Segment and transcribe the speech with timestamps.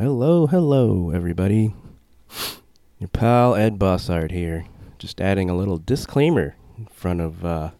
[0.00, 1.74] Hello, hello, everybody.
[2.98, 4.64] Your pal Ed Bossard here.
[4.98, 7.72] Just adding a little disclaimer in front of uh,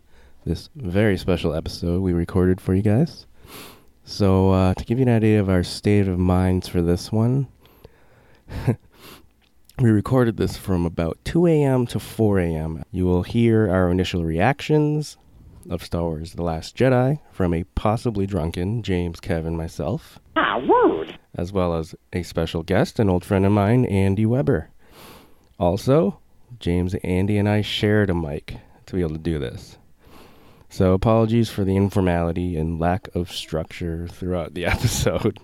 [0.44, 3.24] this very special episode we recorded for you guys.
[4.04, 7.48] So, uh, to give you an idea of our state of minds for this one,
[9.78, 11.86] we recorded this from about 2 a.m.
[11.86, 12.84] to 4 a.m.
[12.92, 15.16] You will hear our initial reactions
[15.68, 21.18] of Star Wars The Last Jedi from a possibly drunken James, Kevin, myself Ah, word.
[21.34, 24.70] as well as a special guest, an old friend of mine, Andy Weber.
[25.58, 26.18] Also,
[26.58, 28.56] James, Andy, and I shared a mic
[28.86, 29.76] to be able to do this.
[30.68, 35.38] So, apologies for the informality and lack of structure throughout the episode.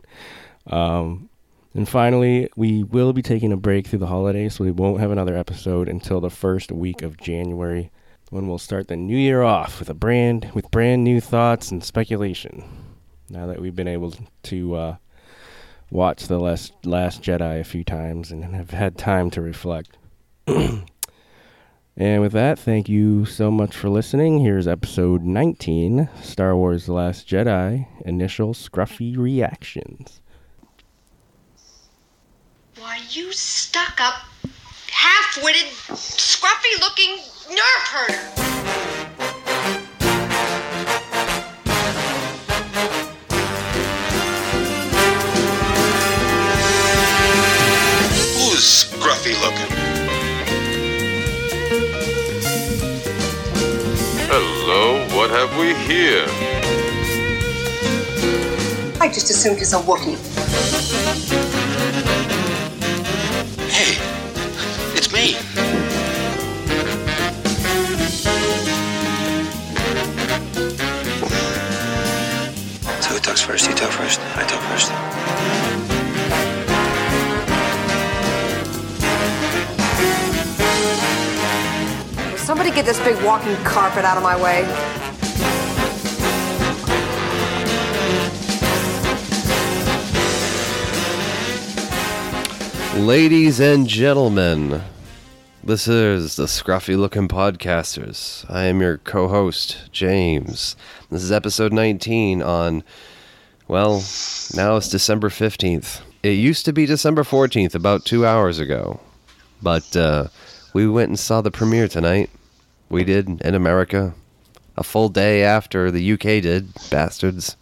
[0.68, 1.28] Um,
[1.74, 5.10] and finally, we will be taking a break through the holidays, so we won't have
[5.10, 7.90] another episode until the first week of January,
[8.30, 11.82] when we'll start the new year off with a brand with brand new thoughts and
[11.84, 12.64] speculation.
[13.28, 14.96] Now that we've been able to uh,
[15.90, 19.96] watch the last Last Jedi a few times and have had time to reflect.
[20.46, 20.84] and
[21.96, 24.40] with that, thank you so much for listening.
[24.40, 27.86] Here's episode 19, Star Wars: The Last Jedi.
[28.04, 30.20] Initial scruffy reactions.
[32.78, 34.14] Why, you stuck up,
[34.90, 37.18] half witted, scruffy looking
[37.48, 38.18] nerve herder.
[48.34, 49.70] Who's scruffy looking?
[54.28, 56.26] Hello, what have we here?
[59.00, 61.45] I just assumed it's a Wookiee.
[73.46, 73.68] First?
[73.68, 74.20] You talk first.
[74.34, 74.90] I talk first.
[82.32, 84.64] Will somebody get this big walking carpet out of my way?
[93.00, 94.82] Ladies and gentlemen,
[95.62, 98.44] this is the Scruffy Looking Podcasters.
[98.50, 100.74] I am your co host, James.
[101.10, 102.82] This is episode 19 on,
[103.68, 104.02] well,
[104.54, 106.00] now it's December 15th.
[106.22, 109.00] It used to be December 14th, about two hours ago.
[109.62, 110.28] But uh,
[110.72, 112.30] we went and saw the premiere tonight.
[112.88, 114.14] We did in America.
[114.76, 117.56] A full day after the UK did, bastards.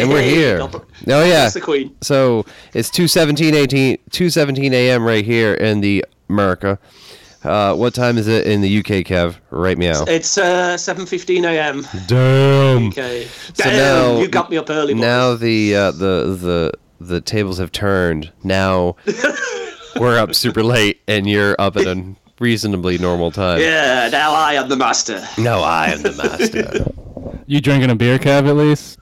[0.00, 0.58] and we're here.
[1.08, 1.48] Oh yeah.
[2.02, 2.44] So
[2.74, 5.04] it's 2:17 18 2:17 a.m.
[5.04, 6.78] right here in the America.
[7.46, 9.36] Uh, what time is it in the UK, Kev?
[9.50, 10.04] Right meow.
[10.08, 11.86] It's uh, 7:15 a.m.
[12.06, 12.88] Damn.
[12.88, 13.26] Okay.
[13.54, 14.94] So Damn, now- you got me up early.
[14.94, 15.00] boy.
[15.00, 18.32] Now the uh, the the the tables have turned.
[18.42, 18.96] Now
[19.96, 23.60] we're up super late, and you're up at a reasonably normal time.
[23.60, 25.22] Yeah, now I am the master.
[25.38, 26.92] No, I am the master.
[27.48, 28.98] You drinking a beer, Kev, at least?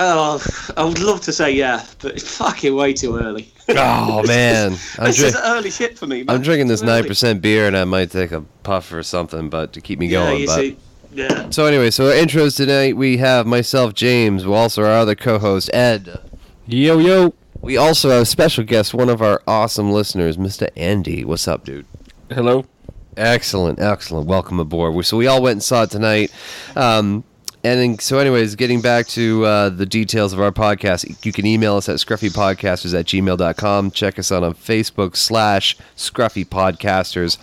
[0.00, 0.44] Oh,
[0.76, 3.48] I would love to say yeah, but it's fucking way too early.
[3.68, 6.22] Oh man, I'm, this drink- is early shit for me.
[6.22, 6.34] Man.
[6.36, 9.72] I'm drinking this nine percent beer, and I might take a puff or something, but
[9.74, 10.40] to keep me Yeah, going.
[10.42, 10.76] you but see.
[11.12, 11.50] Yeah.
[11.50, 15.70] So anyway, so our intros tonight we have myself, James, we also our other co-host
[15.72, 16.20] Ed.
[16.66, 17.34] Yo, yo.
[17.62, 20.68] We also have a special guest, one of our awesome listeners, Mr.
[20.76, 21.24] Andy.
[21.24, 21.86] What's up, dude?
[22.30, 22.66] Hello.
[23.16, 24.26] Excellent, excellent.
[24.28, 25.04] Welcome aboard.
[25.06, 26.30] So we all went and saw it tonight.
[26.76, 27.24] Um,
[27.66, 31.76] and so, anyways, getting back to uh, the details of our podcast, you can email
[31.76, 33.90] us at scruffypodcasters at gmail.com.
[33.90, 37.38] Check us out on Facebook slash Scruffy Podcasters.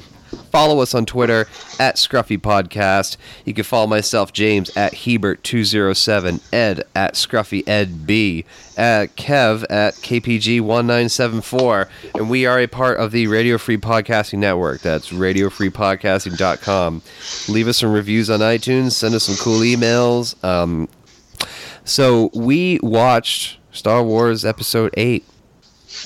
[0.51, 1.47] Follow us on Twitter
[1.79, 3.17] at Scruffy Podcast.
[3.45, 8.45] You can follow myself, James, at Hebert207, Ed at Scruffy Ed B,
[8.77, 11.89] at Kev at KPG1974.
[12.15, 14.81] And we are a part of the Radio Free Podcasting Network.
[14.81, 17.01] That's radiofreepodcasting.com.
[17.49, 20.41] Leave us some reviews on iTunes, send us some cool emails.
[20.43, 20.87] Um,
[21.85, 25.25] so we watched Star Wars Episode 8,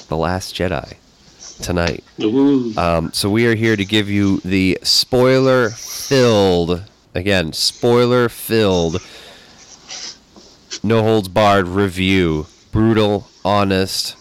[0.08, 0.96] The Last Jedi,
[1.58, 2.04] tonight.
[2.78, 6.84] Um, so we are here to give you the spoiler filled,
[7.16, 9.02] again, spoiler filled,
[10.84, 12.48] no holds barred review.
[12.72, 14.16] Brutal, honest,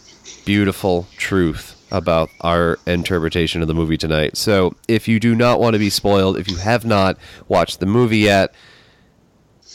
[0.46, 4.36] beautiful truth about our interpretation of the movie tonight.
[4.36, 7.18] So if you do not want to be spoiled, if you have not
[7.48, 8.54] watched the movie yet,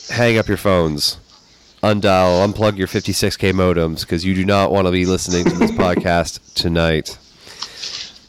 [0.10, 1.18] hang up your phones.
[1.84, 5.72] Undial, unplug your 56k modems because you do not want to be listening to this
[5.78, 7.18] podcast tonight.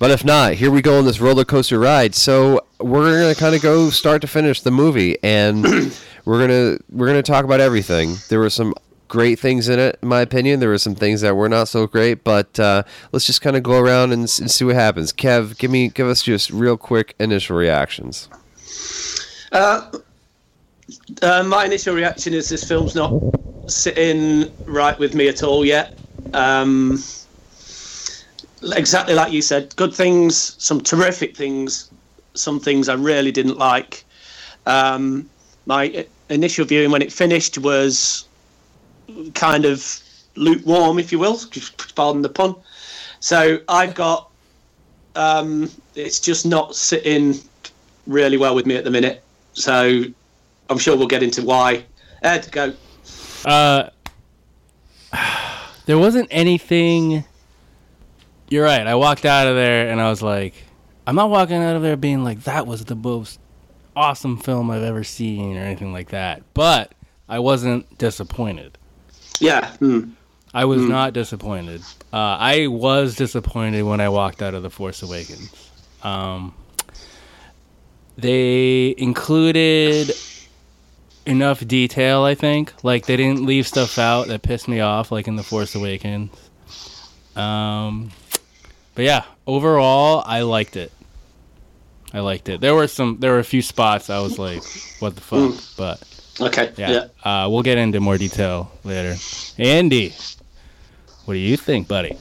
[0.03, 2.17] But if not, here we go on this roller coaster ride.
[2.17, 5.63] So we're gonna kind of go start to finish the movie, and
[6.25, 8.17] we're gonna we're gonna talk about everything.
[8.29, 8.75] There were some
[9.07, 10.59] great things in it, in my opinion.
[10.59, 12.83] There were some things that were not so great, but uh,
[13.13, 15.13] let's just kind of go around and, and see what happens.
[15.13, 18.29] Kev, give me, give us just real quick initial reactions.
[19.53, 19.89] Uh,
[21.23, 23.13] uh, my initial reaction is this film's not
[23.69, 25.97] sitting right with me at all yet.
[26.35, 27.01] Um,
[28.63, 31.91] exactly like you said, good things, some terrific things,
[32.35, 34.05] some things I really didn't like.
[34.67, 35.29] Um,
[35.67, 38.27] my initial viewing when it finished was
[39.35, 40.01] kind of
[40.37, 41.39] lukewarm, if you will,
[41.95, 42.55] pardon the pun.
[43.21, 44.31] So I've got,
[45.15, 47.35] um, it's just not sitting
[48.07, 49.23] really well with me at the minute.
[49.53, 50.05] So
[50.71, 51.85] I'm sure we'll get into why.
[52.23, 52.73] Ed, go.
[53.45, 53.91] Uh,
[55.87, 57.25] there wasn't anything.
[58.53, 58.87] You're right.
[58.87, 60.53] I walked out of there and I was like,
[61.07, 63.41] I'm not walking out of there being like that was the most
[63.97, 66.43] awesome film I've ever seen or anything like that.
[66.53, 66.93] But
[67.31, 68.77] I wasn't disappointed.
[69.41, 69.75] Yeah.
[69.81, 70.13] mm.
[70.53, 71.81] I was not disappointed.
[72.13, 75.71] Uh, I was disappointed when I walked out of The Force Awakens.
[76.03, 76.55] Um,
[78.19, 80.15] they included
[81.25, 82.85] enough detail, I think.
[82.85, 86.31] Like, they didn't leave stuff out that pissed me off, like in The Force Awakens.
[87.35, 88.11] Um,
[88.95, 90.93] but yeah, overall, I liked it.
[92.15, 92.61] I liked it.
[92.61, 94.63] There were some, there were a few spots I was like,
[95.01, 95.55] what the fuck?
[95.77, 96.03] But
[96.41, 96.73] Okay.
[96.77, 97.45] yeah, Yeah.
[97.45, 99.15] Uh, we'll get into more detail later.
[99.59, 100.13] Andy,
[101.25, 102.17] what do you think, buddy?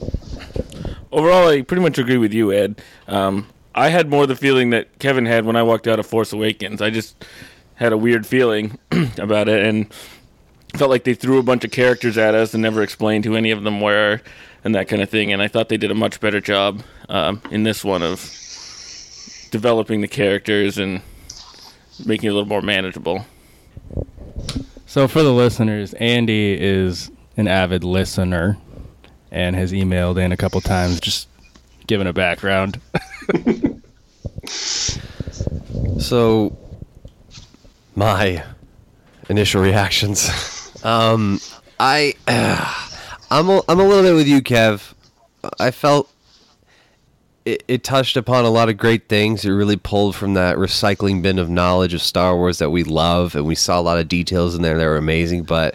[1.10, 2.80] Overall, I pretty much agree with you, Ed.
[3.06, 6.32] Um, I had more the feeling that Kevin had when I walked out of Force
[6.32, 6.80] Awakens.
[6.80, 7.22] I just
[7.74, 8.78] had a weird feeling
[9.18, 9.92] about it and
[10.76, 13.50] felt like they threw a bunch of characters at us and never explained who any
[13.50, 14.20] of them were
[14.64, 15.32] and that kind of thing.
[15.32, 18.20] And I thought they did a much better job um, in this one of
[19.50, 21.02] developing the characters and
[22.04, 23.26] making it a little more manageable.
[24.86, 28.58] So, for the listeners, Andy is an avid listener
[29.30, 31.28] and has emailed in a couple times, just
[31.86, 32.80] giving a background.
[36.02, 36.58] So,
[37.94, 38.42] my
[39.28, 40.28] initial reactions.
[40.84, 41.40] um,
[41.78, 42.14] I,
[43.32, 44.92] I'm, a, I'm a little bit with you, Kev.
[45.58, 46.12] I felt
[47.46, 49.46] it, it touched upon a lot of great things.
[49.46, 53.34] It really pulled from that recycling bin of knowledge of Star Wars that we love,
[53.34, 55.44] and we saw a lot of details in there that were amazing.
[55.44, 55.74] But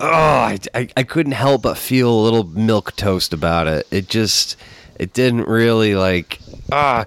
[0.00, 3.86] oh, I, I, I couldn't help but feel a little milk toast about it.
[3.90, 4.56] It just,
[4.98, 6.40] it didn't really like
[6.72, 7.04] ah.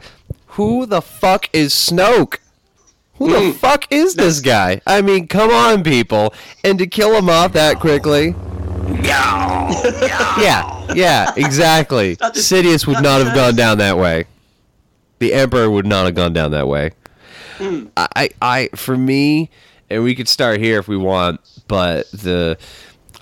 [0.50, 2.38] Who the fuck is Snoke?
[3.16, 4.82] Who the fuck is this guy?
[4.86, 6.32] I mean, come on, people.
[6.64, 8.36] And to kill him off that quickly.
[10.40, 12.16] Yeah, yeah, exactly.
[12.18, 14.26] Sidious would not have gone down that way.
[15.20, 16.92] The Emperor would not have gone down that way.
[17.58, 17.88] Hmm.
[17.96, 19.50] I, I, for me,
[19.90, 22.58] and we could start here if we want, but the,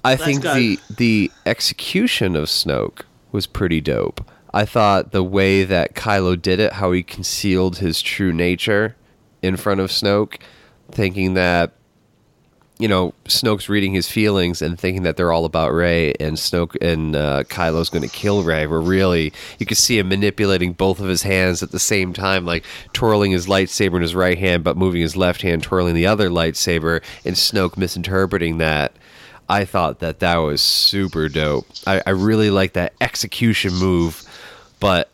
[0.03, 0.53] I think go.
[0.55, 4.25] the the execution of Snoke was pretty dope.
[4.53, 8.95] I thought the way that Kylo did it, how he concealed his true nature
[9.41, 10.39] in front of Snoke,
[10.91, 11.73] thinking that
[12.81, 16.75] you know Snoke's reading his feelings and thinking that they're all about Rey, and Snoke
[16.81, 18.65] and uh, Kylo's going to kill Rey.
[18.65, 22.45] Where really you could see him manipulating both of his hands at the same time,
[22.45, 26.07] like twirling his lightsaber in his right hand, but moving his left hand, twirling the
[26.07, 28.93] other lightsaber, and Snoke misinterpreting that.
[29.47, 31.67] I thought that that was super dope.
[31.85, 34.23] I, I really like that execution move,
[34.79, 35.11] but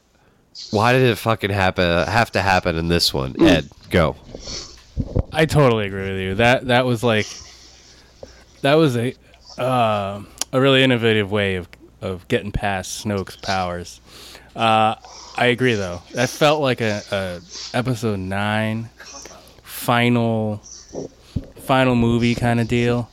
[0.71, 2.07] why did it fucking happen?
[2.07, 3.35] Have to happen in this one?
[3.41, 4.15] Ed, go.
[5.33, 6.35] I totally agree with you.
[6.35, 7.27] That that was like
[8.61, 9.13] that was a
[9.57, 10.21] uh,
[10.51, 11.67] a really innovative way of
[12.01, 14.01] of getting past Snoke's powers.
[14.55, 14.95] Uh,
[15.35, 16.01] I agree though.
[16.13, 17.41] That felt like a, a
[17.77, 18.89] episode nine
[19.63, 20.57] final
[21.55, 23.09] final movie kind of deal,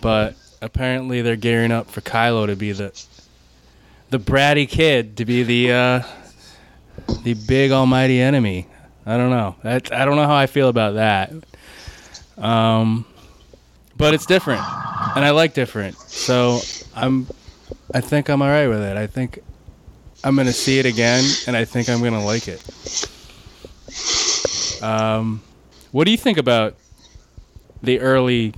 [0.00, 2.92] but apparently they're gearing up for Kylo to be the
[4.10, 6.02] the bratty kid to be the uh,
[7.22, 8.66] the big almighty enemy.
[9.04, 9.56] I don't know.
[9.62, 11.32] I don't know how I feel about that.
[12.38, 13.04] Um,
[13.96, 14.62] but it's different,
[15.14, 15.96] and I like different.
[15.98, 16.60] So
[16.94, 17.26] I'm,
[17.94, 18.96] I think I'm alright with it.
[18.96, 19.40] I think
[20.24, 22.62] I'm gonna see it again, and I think I'm gonna like it.
[24.82, 25.42] Um,
[25.92, 26.76] what do you think about
[27.82, 28.54] the early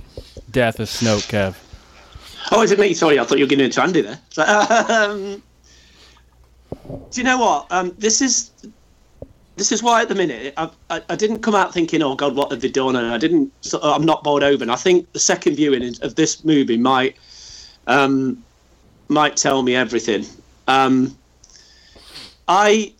[0.51, 1.55] death of Snoke, Kev?
[2.51, 2.93] Oh, is it me?
[2.93, 4.19] Sorry, I thought you were getting into Andy there.
[4.89, 5.43] Um,
[7.11, 7.67] do you know what?
[7.71, 8.51] Um, this is
[9.59, 12.35] this is why at the minute I, I, I didn't come out thinking, "Oh God,
[12.35, 13.51] what have they done?" And I didn't.
[13.61, 14.63] So I'm not bowled over.
[14.63, 17.17] And I think the second viewing of this movie might
[17.85, 18.43] um,
[19.09, 20.25] might tell me everything.
[20.67, 21.17] Um,
[22.47, 22.93] I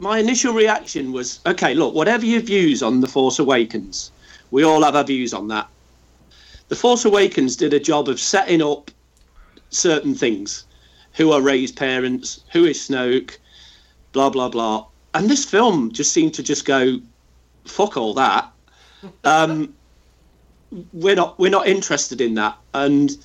[0.00, 4.12] my initial reaction was, okay, look, whatever your views on the Force Awakens,
[4.50, 5.68] we all have our views on that.
[6.68, 8.90] The Force Awakens did a job of setting up
[9.70, 10.64] certain things.
[11.14, 12.40] Who are Rey's parents?
[12.52, 13.38] Who is Snoke?
[14.12, 14.86] Blah blah blah.
[15.18, 17.00] And this film just seemed to just go,
[17.64, 18.52] fuck all that.
[19.24, 19.74] Um,
[20.92, 22.56] we're not we're not interested in that.
[22.72, 23.16] And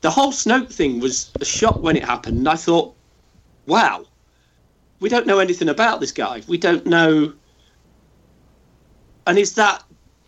[0.00, 2.48] the whole Snoke thing was a shock when it happened.
[2.48, 2.92] I thought,
[3.66, 4.04] wow,
[4.98, 6.42] we don't know anything about this guy.
[6.48, 7.32] We don't know.
[9.28, 9.84] And is that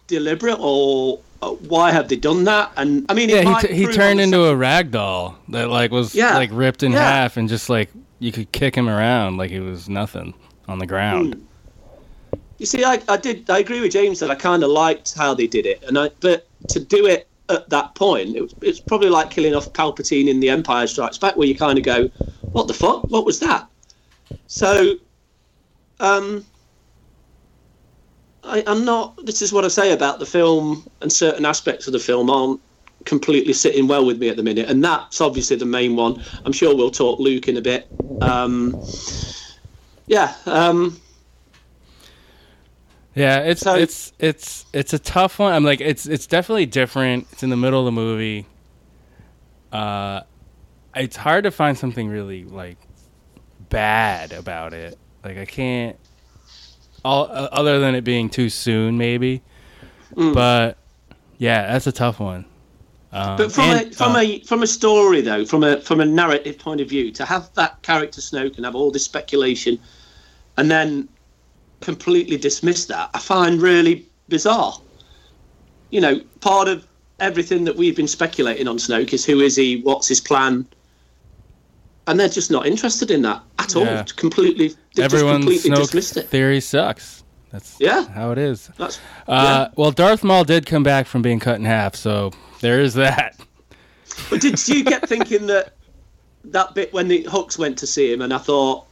[0.07, 2.71] deliberate or uh, why have they done that?
[2.77, 6.15] And I mean, Yeah, he, t- he turned into a rag doll that like was
[6.15, 7.01] Yeah, like ripped in yeah.
[7.01, 10.35] half and just like you could kick him around like he was nothing
[10.69, 11.35] on the ground.
[11.35, 11.45] Hmm.
[12.59, 13.49] You see, I, I did.
[13.51, 16.11] I agree with James that I kind of liked how they did it, and I
[16.21, 20.29] but to do it at that point, it was, it's probably like killing off Palpatine
[20.29, 22.11] in The Empire Strikes Back, where you kind of go,
[22.53, 23.07] "What the fuck?
[23.11, 23.69] What was that?"
[24.47, 24.95] So,
[26.01, 26.47] um,
[28.43, 29.25] I, I'm not.
[29.25, 32.61] This is what I say about the film, and certain aspects of the film aren't
[33.05, 36.23] completely sitting well with me at the minute, and that's obviously the main one.
[36.45, 37.91] I'm sure we'll talk Luke in a bit.
[38.21, 38.81] Um,
[40.09, 40.35] yeah.
[40.47, 41.01] Um,
[43.15, 45.53] Yeah, it's So- it's it's it's a tough one.
[45.53, 47.27] I'm like it's it's definitely different.
[47.33, 48.47] It's in the middle of the movie.
[49.73, 50.21] Uh
[50.95, 52.79] it's hard to find something really like
[53.71, 54.99] bad about it.
[55.25, 55.97] Like I can't
[57.05, 59.43] all uh, other than it being too soon maybe.
[60.15, 60.33] Mm.
[60.33, 60.79] But
[61.39, 62.45] yeah, that's a tough one.
[63.13, 66.01] Um, But from and, a from uh, a from a story though, from a from
[66.01, 69.79] a narrative point of view, to have that character Snoke and have all this speculation,
[70.59, 71.09] and then
[71.81, 74.75] completely dismiss that, I find really bizarre.
[75.91, 76.87] You know, part of
[77.21, 80.67] everything that we've been speculating on Snoke is who is he, what's his plan,
[82.07, 83.85] and they're just not interested in that at all.
[83.85, 84.05] Yeah.
[84.17, 86.29] Completely, they've just completely Snoke dismissed it.
[86.29, 87.23] theory sucks.
[87.53, 88.07] That's Yeah.
[88.09, 88.69] how it is.
[89.27, 92.95] Uh, Well, Darth Maul did come back from being cut in half, so there is
[92.95, 93.37] that.
[94.29, 95.75] But did you get thinking that
[96.45, 98.85] that bit when the Hux went to see him, and I thought,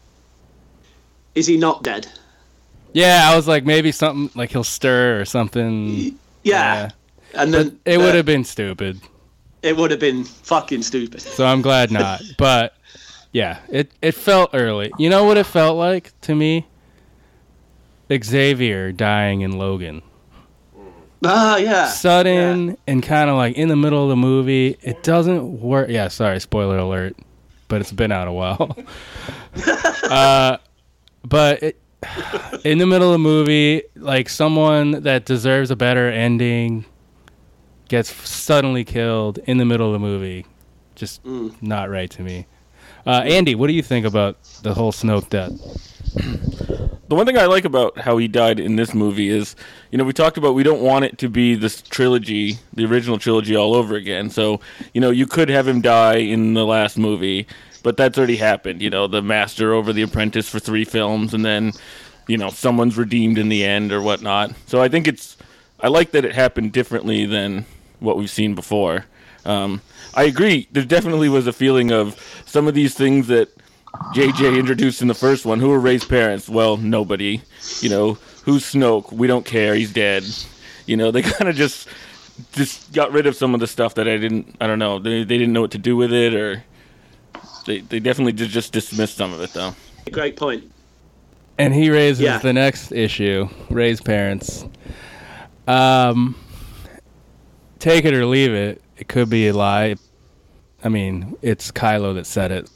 [1.37, 2.09] is he not dead?
[2.93, 5.89] Yeah, I was like maybe something like he'll stir or something.
[5.89, 6.11] Yeah.
[6.43, 6.91] Yeah.
[7.35, 9.01] And But then it uh, would have been stupid.
[9.63, 11.21] it would have been fucking stupid.
[11.21, 12.23] So I'm glad not.
[12.39, 12.75] But
[13.33, 14.91] yeah, it it felt early.
[14.99, 16.67] You know what it felt like to me?
[18.13, 20.03] Xavier dying in Logan.
[21.25, 21.89] Ah, yeah.
[21.89, 24.77] Sudden and kind of like in the middle of the movie.
[24.83, 25.89] It doesn't work.
[25.91, 27.17] Yeah, sorry, spoiler alert.
[27.69, 28.77] But it's been out a while.
[30.05, 30.59] uh,
[31.29, 31.81] but it,
[32.65, 36.85] in the middle of the movie, like someone that deserves a better ending
[37.89, 40.47] gets suddenly killed in the middle of the movie.
[40.95, 42.47] Just not right to me.
[43.07, 45.53] Uh, Andy, what do you think about the whole Snoke death?
[47.09, 49.55] The one thing I like about how he died in this movie is,
[49.93, 53.19] you know, we talked about we don't want it to be this trilogy, the original
[53.19, 54.29] trilogy, all over again.
[54.29, 54.61] So,
[54.93, 57.47] you know, you could have him die in the last movie,
[57.87, 58.83] but that's already happened.
[58.83, 61.71] You know, the master over the apprentice for three films, and then,
[62.27, 64.51] you know, someone's redeemed in the end or whatnot.
[64.67, 65.37] So I think it's,
[65.79, 67.65] I like that it happened differently than
[68.01, 69.05] what we've seen before.
[69.45, 69.83] Um,
[70.15, 70.67] I agree.
[70.73, 73.57] There definitely was a feeling of some of these things that
[74.17, 75.61] JJ introduced in the first one.
[75.61, 76.49] Who were Rey's parents?
[76.49, 77.41] Well, nobody.
[77.83, 79.13] You know, who's Snoke?
[79.13, 79.77] We don't care.
[79.77, 80.25] He's dead.
[80.87, 81.87] You know, they kind of just
[82.51, 84.57] just got rid of some of the stuff that I didn't.
[84.61, 84.99] I don't know.
[84.99, 86.65] They they didn't know what to do with it, or
[87.67, 89.75] they they definitely did just dismissed some of it though.
[90.11, 90.71] Great point.
[91.59, 92.39] And he raises Yeah.
[92.39, 94.65] the next issue, Rey's parents.
[95.67, 96.35] Um,
[97.79, 98.83] take it or leave it.
[98.99, 99.97] It could be a lie.
[100.85, 102.71] I mean, it's Kylo that said it.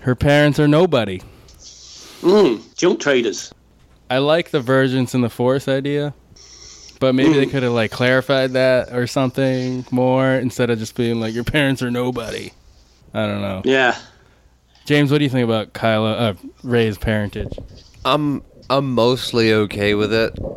[0.00, 1.20] Her parents are nobody.
[2.22, 3.52] Mm, junk traders.
[4.10, 6.12] I like the Virgins and the Force idea,
[7.00, 11.18] but maybe they could have like clarified that or something more instead of just being
[11.20, 12.50] like your parents are nobody.
[13.14, 13.62] I don't know.
[13.64, 13.96] Yeah.
[14.84, 17.56] James, what do you think about Kylo uh, Rey's parentage?
[18.04, 20.32] I'm I'm mostly okay with it.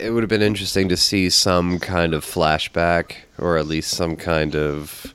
[0.00, 4.16] it would have been interesting to see some kind of flashback, or at least some
[4.16, 5.14] kind of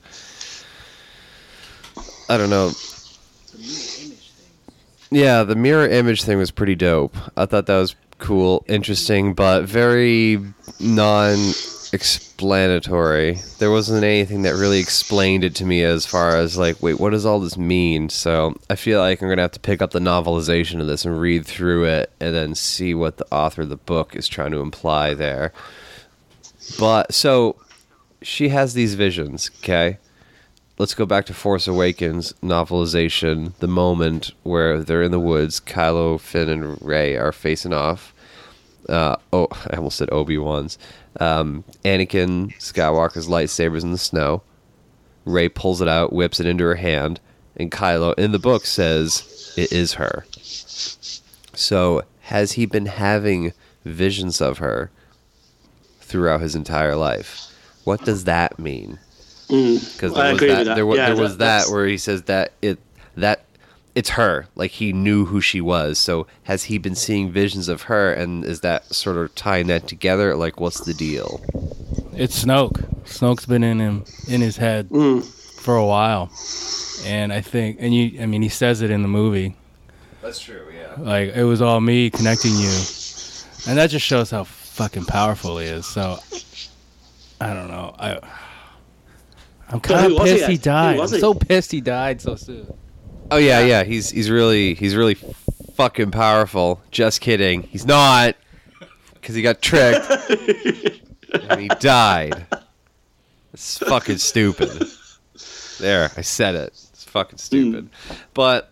[2.27, 2.71] I don't know.
[5.11, 7.15] Yeah, the mirror image thing was pretty dope.
[7.35, 10.39] I thought that was cool, interesting, but very
[12.41, 13.39] non-explanatory.
[13.59, 17.11] There wasn't anything that really explained it to me as far as like, wait, what
[17.11, 18.09] does all this mean?
[18.09, 21.19] So I feel like I'm gonna have to pick up the novelization of this and
[21.19, 24.59] read through it, and then see what the author of the book is trying to
[24.59, 25.53] imply there.
[26.79, 27.57] But so
[28.21, 29.97] she has these visions, okay?
[30.81, 33.53] let's go back to Force Awakens novelization.
[33.59, 38.15] The moment where they're in the woods, Kylo, Finn, and Rey are facing off,
[38.89, 40.77] uh, oh, I almost said Obi Wan's.
[41.19, 44.41] Um, Anakin Skywalker's lightsabers in the snow.
[45.25, 47.19] Rey pulls it out, whips it into her hand,
[47.55, 50.25] and Kylo in the book says it is her.
[51.53, 53.53] So has he been having
[53.85, 54.89] visions of her
[55.99, 57.47] throughout his entire life?
[57.83, 58.99] What does that mean?
[59.47, 60.75] Because Mm, with that.
[60.75, 62.79] There was, Yeah, there that- was that where he says that it
[63.17, 63.43] that
[63.95, 64.47] it's her.
[64.55, 65.99] Like he knew who she was.
[65.99, 69.87] So has he been seeing visions of her, and is that sort of tying that
[69.87, 70.35] together?
[70.35, 71.41] Like, what's the deal?
[72.13, 72.83] It's Snoke.
[73.05, 74.89] Snoke's been in him in his head
[75.57, 76.31] for a while,
[77.05, 79.55] and I think, and you, I mean, he says it in the movie.
[80.21, 80.65] That's true.
[80.73, 80.95] Yeah.
[80.97, 82.71] Like it was all me connecting you,
[83.67, 85.85] and that just shows how fucking powerful he is.
[85.85, 86.19] So
[87.39, 87.95] I don't know.
[87.97, 88.19] I
[89.69, 90.97] I'm kind of was he, pissed he, died.
[90.97, 92.71] was I'm so pissed he died so soon.
[93.31, 93.83] Oh yeah, yeah.
[93.83, 95.15] He's he's really he's really
[95.75, 96.81] fucking powerful.
[96.91, 97.63] Just kidding.
[97.63, 98.35] He's not,
[99.13, 100.05] because he got tricked
[101.49, 102.45] and he died.
[103.53, 104.83] It's fucking stupid.
[105.79, 106.67] There, I said it.
[106.73, 107.89] It's fucking stupid.
[108.33, 108.69] But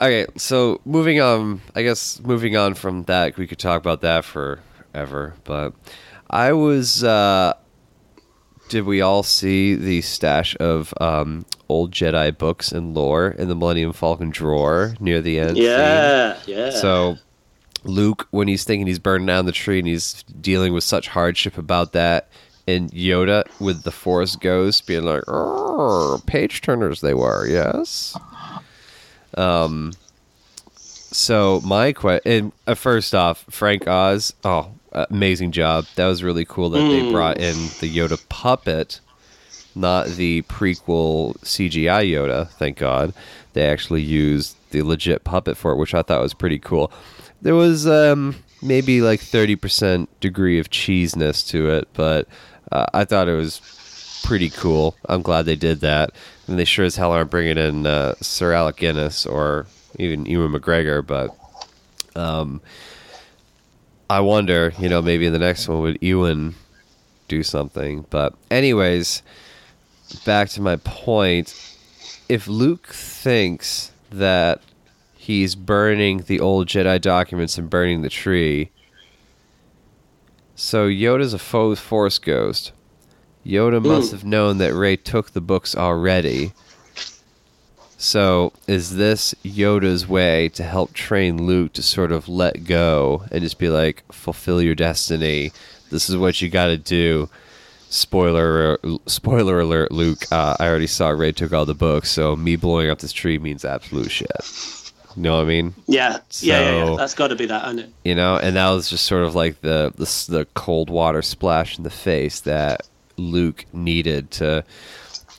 [0.00, 1.62] okay, so moving on.
[1.74, 5.34] I guess moving on from that, we could talk about that forever.
[5.44, 5.72] But
[6.28, 7.02] I was.
[7.02, 7.54] uh
[8.74, 13.54] did we all see the stash of um, old Jedi books and lore in the
[13.54, 15.54] Millennium Falcon drawer near the end?
[15.54, 15.62] scene?
[15.66, 16.70] Yeah, yeah.
[16.70, 17.16] So
[17.84, 21.56] Luke, when he's thinking he's burning down the tree and he's dealing with such hardship
[21.56, 22.28] about that,
[22.66, 28.18] and Yoda with the Force Ghost being like, "Oh, page turners they were, yes."
[29.36, 29.92] Um.
[30.72, 35.86] So my question, uh, first off, Frank Oz, oh, amazing job.
[35.96, 39.00] That was really cool that they brought in the Yoda puppet,
[39.74, 42.48] not the prequel CGI Yoda.
[42.50, 43.12] Thank God,
[43.52, 46.92] they actually used the legit puppet for it, which I thought was pretty cool.
[47.42, 52.28] There was um, maybe like thirty percent degree of cheesiness to it, but
[52.72, 54.96] uh, I thought it was pretty cool.
[55.08, 56.10] I'm glad they did that,
[56.46, 59.66] and they sure as hell aren't bringing in uh, Sir Alec Guinness or
[59.98, 61.30] even Ewan McGregor, but.
[62.16, 62.60] Um,
[64.08, 66.54] I wonder, you know, maybe in the next one would Ewan
[67.28, 68.06] do something.
[68.10, 69.22] But anyways,
[70.24, 71.54] back to my point.
[72.28, 74.60] If Luke thinks that
[75.16, 78.70] he's burning the old Jedi documents and burning the tree,
[80.54, 82.72] so Yoda's a faux force ghost.
[83.44, 84.12] Yoda must mm.
[84.12, 86.52] have known that Rey took the books already.
[88.04, 93.40] So, is this Yoda's way to help train Luke to sort of let go and
[93.40, 95.52] just be like, fulfill your destiny?
[95.88, 97.30] This is what you got to do.
[97.88, 100.30] Spoiler, spoiler alert, Luke.
[100.30, 103.38] Uh, I already saw Rey took all the books, so me blowing up this tree
[103.38, 104.30] means absolute shit.
[105.16, 105.74] You know what I mean?
[105.86, 106.96] yeah, yeah, yeah, yeah.
[106.98, 107.90] That's got to be that, hasn't it?
[108.04, 111.78] You know, and that was just sort of like the the, the cold water splash
[111.78, 112.86] in the face that
[113.16, 114.62] Luke needed to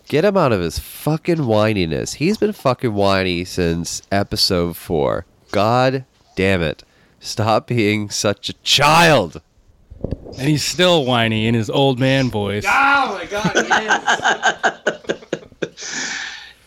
[0.07, 2.15] get him out of his fucking whininess.
[2.15, 5.25] He's been fucking whiny since episode four.
[5.51, 6.83] God damn it!
[7.19, 9.41] Stop being such a child.
[10.37, 12.65] And he's still whiny in his old man voice.
[12.67, 13.53] Oh my god,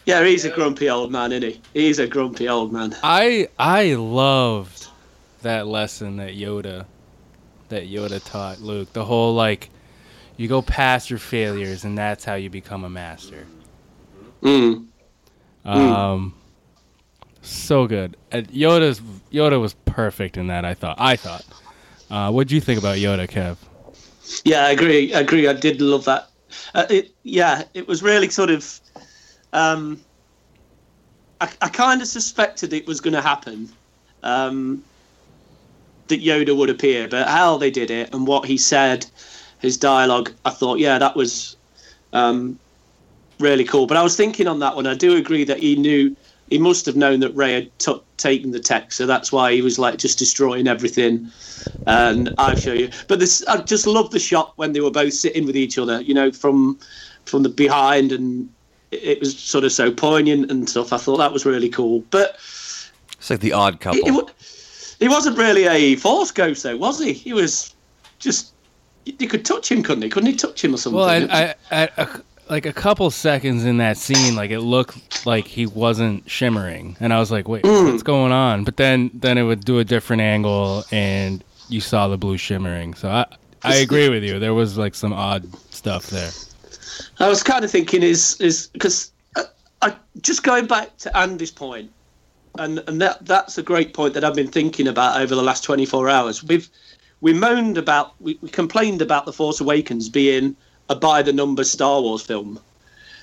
[0.07, 1.61] yeah, he's a grumpy old man, isn't he?
[1.75, 2.97] He's a grumpy old man.
[3.03, 4.87] I I loved
[5.43, 6.87] that lesson that Yoda
[7.69, 8.93] that Yoda taught Luke.
[8.93, 9.71] The whole like
[10.39, 13.47] you go past your failures and that's how you become a master.
[14.41, 14.87] Mm.
[15.67, 16.35] Um
[17.43, 18.17] so good.
[18.33, 20.97] Uh, Yoda's Yoda was perfect in that I thought.
[20.99, 21.45] I thought.
[22.11, 23.59] Uh what do you think about Yoda, Kev?
[24.45, 25.13] Yeah, I agree.
[25.13, 25.47] I agree.
[25.49, 26.31] I did love that.
[26.75, 28.81] Uh, it, yeah, it was really sort of.
[29.53, 30.01] Um,
[31.41, 33.71] I, I kind of suspected it was going to happen.
[34.23, 34.83] Um,
[36.09, 39.07] that Yoda would appear, but how they did it and what he said,
[39.61, 41.57] his dialogue, I thought, yeah, that was
[42.13, 42.59] um,
[43.39, 43.87] really cool.
[43.87, 46.17] But I was thinking on that one, I do agree that he knew,
[46.51, 49.63] he must have known that Rey had took taken the tech, so that's why he
[49.63, 51.31] was like just destroying everything.
[51.87, 52.91] And I'll show you.
[53.07, 56.01] But this, I just love the shot when they were both sitting with each other,
[56.01, 56.79] you know, from
[57.25, 58.49] from the behind, and
[58.91, 60.93] it, was sort of so poignant and stuff.
[60.93, 62.01] I thought that was really cool.
[62.11, 62.35] But
[63.19, 64.01] It's like the odd couple.
[64.03, 64.21] he, he,
[65.01, 67.13] he wasn't really a force ghost, though, was he?
[67.13, 67.75] He was
[68.19, 68.53] just.
[69.19, 70.09] You could touch him, couldn't he?
[70.09, 70.99] Couldn't he touch him or something?
[70.99, 72.09] Well, I, I, I, a,
[72.51, 77.13] like a couple seconds in that scene, like it looked like he wasn't shimmering, and
[77.13, 77.91] I was like, "Wait, mm.
[77.91, 82.09] what's going on?" But then, then it would do a different angle, and you saw
[82.09, 82.95] the blue shimmering.
[82.95, 83.27] So I,
[83.63, 84.39] I agree with you.
[84.39, 86.31] There was like some odd stuff there.
[87.21, 89.45] I was kind of thinking is is because I, uh,
[89.83, 91.91] I just going back to Andy's point,
[92.59, 95.65] and and that that's a great point that I've been thinking about over the last
[95.65, 96.43] twenty four hours.
[96.43, 96.69] We've
[97.21, 100.57] we moaned about, we, we complained about The Force Awakens being
[100.89, 102.61] a by the numbers Star Wars film.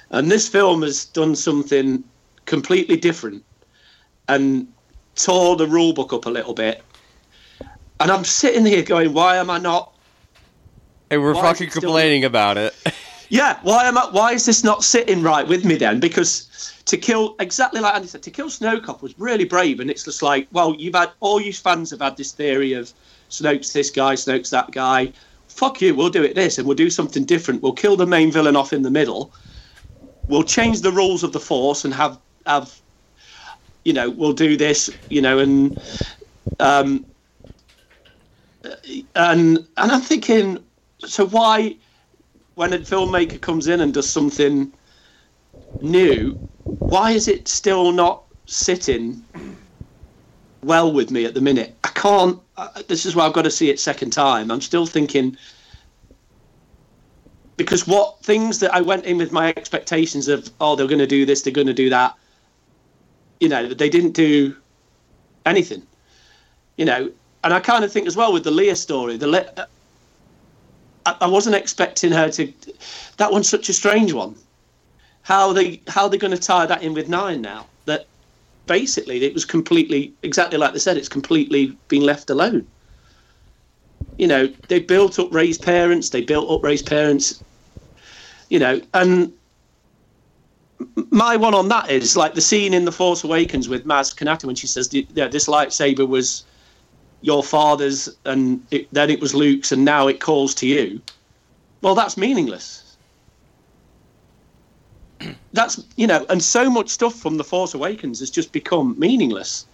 [0.09, 2.03] And this film has done something
[2.45, 3.43] completely different
[4.27, 4.67] and
[5.15, 6.83] tore the rule book up a little bit.
[7.99, 9.93] And I'm sitting here going, why am I not?
[11.09, 12.75] And we're fucking it still- complaining about it.
[13.29, 14.07] Yeah, why am I?
[14.11, 15.99] Why is this not sitting right with me then?
[15.99, 19.89] Because to kill exactly like Andy said, to kill Snoke off was really brave, and
[19.89, 22.93] it's just like, well, you've had all you fans have had this theory of
[23.29, 25.11] Snoke's this guy, Snoke's that guy.
[25.47, 27.61] Fuck you, we'll do it this, and we'll do something different.
[27.61, 29.33] We'll kill the main villain off in the middle.
[30.27, 32.79] We'll change the rules of the Force and have have,
[33.83, 35.79] you know, we'll do this, you know, and
[36.59, 37.05] um,
[39.15, 40.63] and and I'm thinking,
[40.99, 41.77] so why?
[42.55, 44.71] when a filmmaker comes in and does something
[45.81, 46.31] new,
[46.63, 49.23] why is it still not sitting
[50.63, 51.75] well with me at the minute?
[51.83, 52.39] I can't.
[52.87, 54.49] This is why I've got to see it second time.
[54.49, 55.37] I'm still thinking
[57.57, 61.07] because what things that I went in with my expectations of oh they're going to
[61.07, 62.15] do this, they're going to do that.
[63.39, 64.55] You know, they didn't do
[65.45, 65.83] anything.
[66.77, 67.11] You know,
[67.43, 69.67] and I kind of think as well with the Leia story, the Le-
[71.05, 72.53] I, I wasn't expecting her to.
[73.17, 74.35] That one's such a strange one.
[75.21, 77.67] How they how they're going to tie that in with nine now?
[78.67, 80.97] Basically it was completely exactly like they said.
[80.97, 82.65] It's completely been left alone.
[84.17, 86.09] You know, they built up Rey's parents.
[86.09, 87.43] They built up Rey's parents.
[88.49, 89.33] You know, and
[91.09, 94.45] my one on that is like the scene in The Force Awakens with Maz Kanata
[94.45, 96.43] when she says, "Yeah, this lightsaber was."
[97.25, 101.01] your father's and it, then it was Luke's and now it calls to you.
[101.81, 102.84] Well, that's meaningless.
[105.53, 109.65] That's you know, and so much stuff from the Force Awakens has just become meaningless.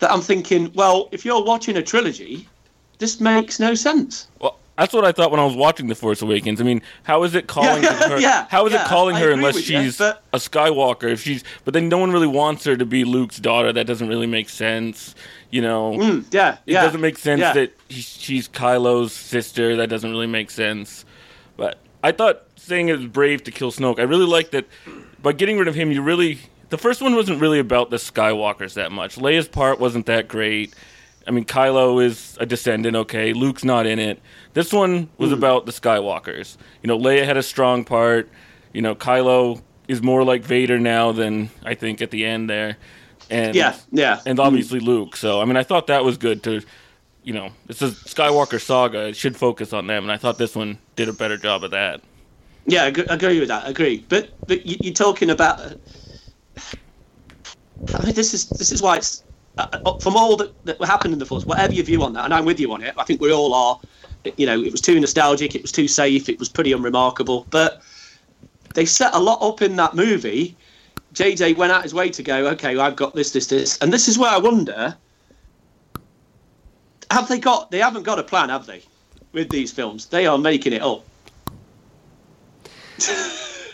[0.00, 2.48] That I'm thinking, well, if you're watching a trilogy,
[2.98, 4.26] this makes no sense.
[4.40, 6.60] Well, that's what I thought when I was watching The Force Awakens.
[6.60, 8.18] I mean, how is it calling Yeah, her?
[8.20, 11.04] yeah, how is yeah, it calling her unless with you, she's but- a Skywalker?
[11.12, 13.72] If she's, but then no one really wants her to be Luke's daughter.
[13.72, 15.14] That doesn't really make sense.
[15.50, 19.76] You know, Mm, yeah, it doesn't make sense that he, she's Kylo's sister.
[19.76, 21.04] That doesn't really make sense.
[21.56, 23.98] But I thought saying it was brave to kill Snoke.
[23.98, 24.66] I really liked that.
[25.22, 26.38] By getting rid of him, you really.
[26.68, 29.16] The first one wasn't really about the Skywalkers that much.
[29.16, 30.74] Leia's part wasn't that great.
[31.26, 33.32] I mean, Kylo is a descendant, okay.
[33.32, 34.20] Luke's not in it.
[34.54, 35.34] This one was Hmm.
[35.38, 36.56] about the Skywalkers.
[36.82, 38.28] You know, Leia had a strong part.
[38.74, 42.76] You know, Kylo is more like Vader now than I think at the end there.
[43.30, 44.20] And Yeah, yeah.
[44.26, 45.16] and obviously Luke.
[45.16, 46.60] So I mean, I thought that was good to,
[47.24, 49.08] you know, it's a Skywalker saga.
[49.08, 51.70] It should focus on them, and I thought this one did a better job of
[51.72, 52.02] that.
[52.66, 53.64] Yeah, I agree, with that.
[53.64, 54.04] I agree.
[54.08, 55.60] But but you, you're talking about.
[57.92, 59.24] I mean, this is this is why it's
[59.58, 61.44] uh, uh, from all that, that happened in the Force.
[61.44, 62.94] Whatever your view on that, and I'm with you on it.
[62.96, 63.80] I think we all are.
[64.36, 65.54] You know, it was too nostalgic.
[65.54, 66.28] It was too safe.
[66.28, 67.46] It was pretty unremarkable.
[67.50, 67.82] But
[68.74, 70.56] they set a lot up in that movie.
[71.14, 72.46] JJ went out his way to go.
[72.48, 74.96] Okay, I've got this, this, this, and this is where I wonder.
[77.10, 77.70] Have they got?
[77.70, 78.82] They haven't got a plan, have they?
[79.32, 81.04] With these films, they are making it up.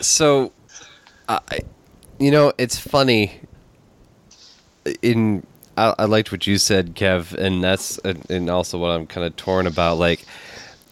[0.01, 0.51] so
[1.29, 1.39] I
[2.21, 3.39] you know it's funny
[5.01, 9.25] in I, I liked what you said kev and that's and also what i'm kind
[9.25, 10.23] of torn about like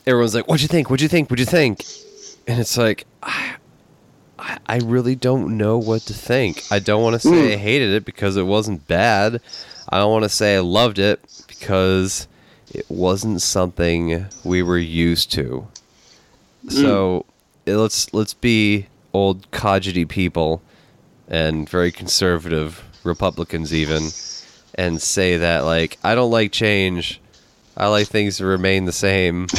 [0.08, 1.86] everyone's like what'd you think what'd you think what'd you think
[2.48, 3.56] and it's like i
[4.40, 6.64] I I really don't know what to think.
[6.72, 7.62] I don't want to say I hmm.
[7.62, 9.42] hated it because it wasn't bad.
[9.90, 11.20] I don't want to say I loved it
[11.60, 12.28] because
[12.72, 15.68] it wasn't something we were used to.
[16.70, 17.26] So
[17.68, 20.62] eh, let's let's be old codgety people
[21.28, 24.10] and very conservative Republicans even
[24.76, 27.22] and say that like I don't like change.
[27.78, 29.48] I like things to remain the same.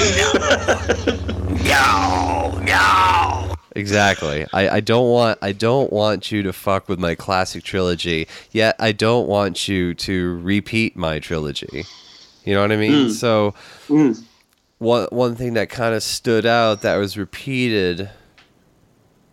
[1.65, 3.55] no, no.
[3.81, 4.47] Exactly.
[4.53, 8.29] I, I don't want I don't want you to fuck with my classic trilogy.
[8.53, 11.85] Yet I don't want you to repeat my trilogy.
[12.45, 13.09] You know what I mean?
[13.09, 13.11] Mm.
[13.13, 13.55] So
[13.89, 14.23] Mm.
[14.79, 18.11] one one thing that kind of stood out that was repeated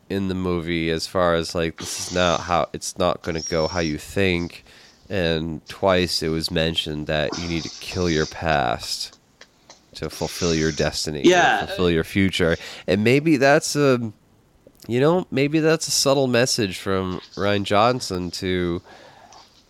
[0.09, 3.49] in the movie as far as like this is not how it's not going to
[3.49, 4.63] go how you think
[5.09, 9.17] and twice it was mentioned that you need to kill your past
[9.95, 11.65] to fulfill your destiny to Yeah.
[11.65, 12.55] fulfill your future
[12.87, 14.13] and maybe that's a
[14.87, 18.81] you know maybe that's a subtle message from Rian Johnson to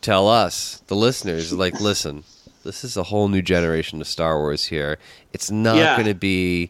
[0.01, 2.23] tell us the listeners like listen
[2.63, 4.97] this is a whole new generation of Star Wars here
[5.33, 5.95] it's not Yeah.
[5.95, 6.69] going to be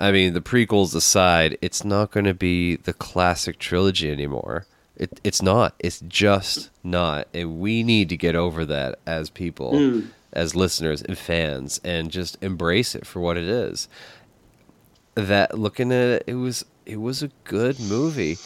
[0.00, 4.66] I mean, the prequels aside, it's not going to be the classic trilogy anymore.
[4.96, 5.74] It, it's not.
[5.78, 7.28] It's just not.
[7.32, 9.72] And we need to get over that as people.
[9.74, 10.08] Mm.
[10.32, 13.86] as listeners and fans and just embrace it for what it is.
[15.14, 18.36] That looking at it, it was it was a good movie,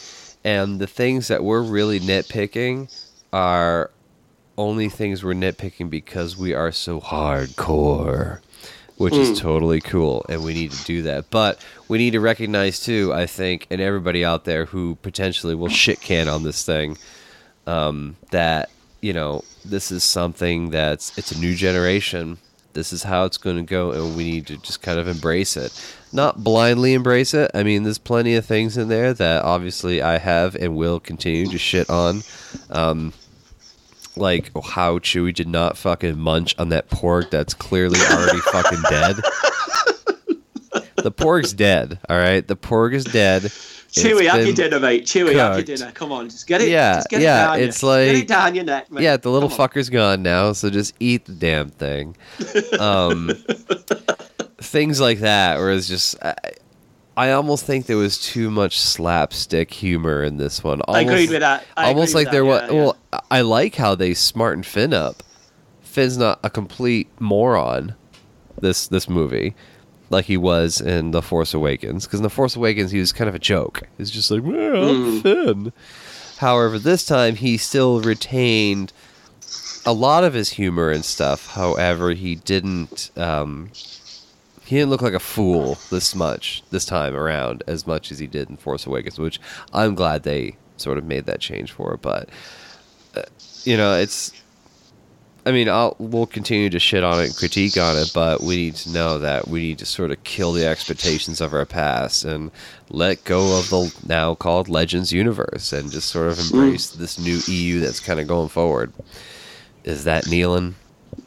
[0.43, 2.93] and the things that we're really nitpicking
[3.33, 3.91] are
[4.57, 8.39] only things we're nitpicking because we are so hardcore,
[8.97, 11.29] which is totally cool, and we need to do that.
[11.29, 15.69] But we need to recognize too, I think, and everybody out there who potentially will
[15.69, 16.97] shit can on this thing,
[17.67, 18.69] um, that
[19.01, 22.37] you know this is something that's it's a new generation.
[22.77, 25.57] This is how it's going to go, and we need to just kind of embrace
[25.57, 25.73] it.
[26.13, 27.49] Not blindly embrace it.
[27.55, 31.47] I mean, there's plenty of things in there that obviously I have and will continue
[31.47, 32.21] to shit on.
[32.69, 33.13] Um,
[34.15, 39.15] like how Chewie did not fucking munch on that pork that's clearly already fucking dead.
[40.97, 42.47] The pork's dead, all right?
[42.47, 43.51] The pork is dead.
[43.91, 45.05] Chewie, have your dinner, mate.
[45.05, 45.91] Chewie, have your dinner.
[45.93, 46.69] Come on, just get it.
[46.69, 49.03] Yeah, just get yeah, It down it's get like- it down your neck, mate.
[49.03, 49.69] Yeah, the little Come on.
[49.69, 52.15] fucker's gone now, so just eat the damn thing.
[52.79, 53.31] Um,
[54.59, 56.21] things like that, where it's just.
[56.23, 56.35] I,
[57.15, 60.81] I almost think there was too much slapstick humor in this one.
[60.87, 61.65] I agreed with that.
[61.75, 62.61] I almost like there was.
[62.69, 62.97] yeah, Well,
[63.31, 65.23] I like how they smarten Finn up.
[65.81, 67.95] Finn's not a complete moron.
[68.61, 69.55] This this movie,
[70.09, 73.27] like he was in The Force Awakens, because in The Force Awakens he was kind
[73.27, 73.83] of a joke.
[73.97, 75.73] He's just like, well, I'm Finn.
[76.37, 78.93] However, this time he still retained
[79.85, 81.47] a lot of his humor and stuff.
[81.53, 83.09] However, he didn't.
[83.17, 83.71] Um,
[84.65, 88.27] he didn't look like a fool this much this time around as much as he
[88.27, 89.39] did in Force Awakens, which
[89.73, 91.97] I'm glad they sort of made that change for.
[91.97, 92.29] But
[93.15, 93.23] uh,
[93.63, 94.31] you know, it's.
[95.47, 98.57] I mean, I'll, we'll continue to shit on it and critique on it, but we
[98.57, 102.25] need to know that we need to sort of kill the expectations of our past
[102.25, 102.51] and
[102.89, 106.53] let go of the now called Legends universe and just sort of hmm.
[106.53, 108.91] embrace this new EU that's kind of going forward.
[109.85, 110.75] Is that kneeling?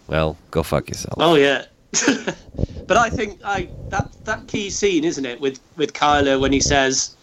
[0.07, 1.15] Well, go fuck yourself.
[1.17, 1.65] Oh yeah.
[2.87, 6.61] but I think I that that key scene, isn't it, with with Kylo when he
[6.61, 7.17] says,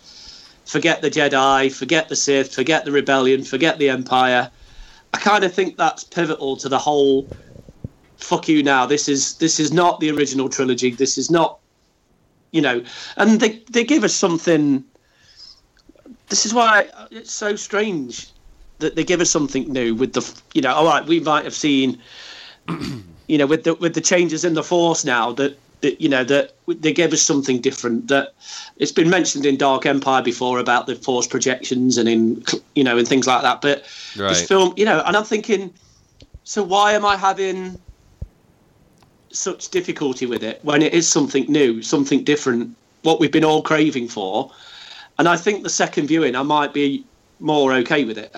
[0.65, 4.49] "Forget the Jedi, forget the Sith, forget the rebellion, forget the Empire."
[5.17, 7.27] I kind of think that's pivotal to the whole.
[8.17, 8.85] Fuck you now.
[8.85, 10.91] This is this is not the original trilogy.
[10.91, 11.59] This is not,
[12.51, 12.83] you know,
[13.17, 14.83] and they they give us something.
[16.29, 18.31] This is why it's so strange
[18.77, 21.55] that they give us something new with the you know all right we might have
[21.55, 21.99] seen
[23.27, 26.23] you know with the with the changes in the force now that, that you know
[26.23, 28.29] that they gave us something different that
[28.77, 32.43] it's been mentioned in dark empire before about the force projections and in
[32.75, 33.83] you know and things like that but
[34.17, 34.29] Right.
[34.29, 35.73] this film you know and i'm thinking
[36.43, 37.77] so why am i having
[39.31, 43.61] such difficulty with it when it is something new something different what we've been all
[43.61, 44.51] craving for
[45.19, 47.05] and i think the second viewing i might be
[47.39, 48.35] more okay with it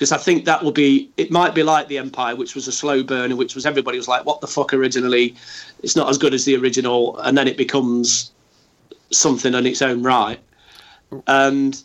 [0.00, 2.72] because I think that will be it might be like the Empire, which was a
[2.72, 5.34] slow burner, which was everybody was like, "What the fuck?" Originally,
[5.82, 8.32] it's not as good as the original, and then it becomes
[9.10, 10.40] something on its own right.
[11.26, 11.82] And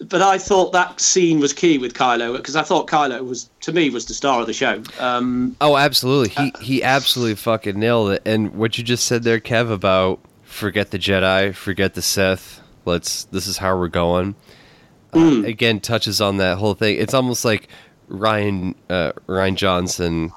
[0.00, 3.72] but I thought that scene was key with Kylo because I thought Kylo was to
[3.72, 4.82] me was the star of the show.
[4.98, 6.30] Um, Oh, absolutely.
[6.30, 8.22] He he absolutely fucking nailed it.
[8.26, 12.60] And what you just said there, Kev, about forget the Jedi, forget the Sith.
[12.84, 13.22] Let's.
[13.26, 14.34] This is how we're going.
[15.16, 16.96] Uh, again, touches on that whole thing.
[16.98, 17.68] It's almost like
[18.10, 20.32] Rian uh, Rian Johnson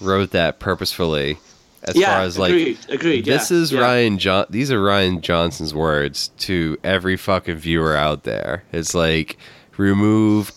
[0.00, 1.38] wrote that purposefully.
[1.84, 3.80] As Yeah, far as like agreed, agreed, this yeah, is yeah.
[3.80, 4.46] Rian John.
[4.50, 8.62] These are Rian Johnson's words to every fucking viewer out there.
[8.72, 9.36] It's like
[9.76, 10.52] remove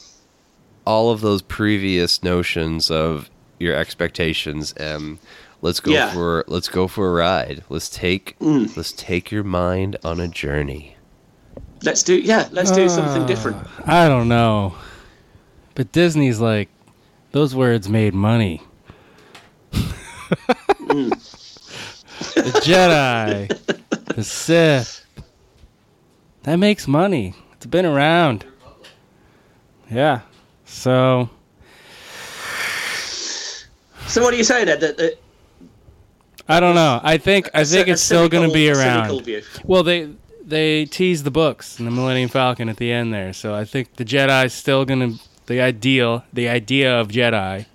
[0.85, 5.17] all of those previous notions of your expectations and
[5.63, 6.13] let's go Yeah.
[6.13, 7.63] for let's go for a ride.
[7.69, 8.75] Let's take Mm.
[8.77, 10.94] let's take your mind on a journey.
[11.83, 13.57] Let's do yeah, let's do something ah, different.
[13.85, 14.75] I don't know.
[15.75, 16.69] But Disney's like,
[17.31, 18.61] those words made money.
[20.87, 21.09] Hmm.
[21.09, 25.05] the Jedi, the Sith.
[26.43, 27.33] That makes money.
[27.53, 28.45] It's been around.
[29.91, 30.21] Yeah.
[30.65, 31.29] So,
[34.07, 34.63] So what do you say?
[34.63, 35.17] That, that
[36.47, 36.99] I don't know.
[37.03, 39.27] I think I think it's still going to be around.
[39.63, 40.09] Well, they
[40.45, 43.95] they tease the books and the Millennium Falcon at the end there, so I think
[43.95, 47.65] the Jedi's still going to the ideal, the idea of Jedi.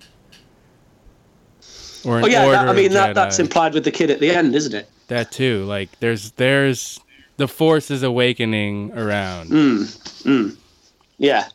[2.03, 4.31] Or an Oh yeah, that, I mean that, that's implied with the kid at the
[4.31, 4.89] end, isn't it?
[5.11, 5.63] that too.
[5.65, 6.99] Like there's there's
[7.37, 9.49] the Force is awakening around.
[9.49, 10.57] Mm.
[11.17, 11.47] Yeah,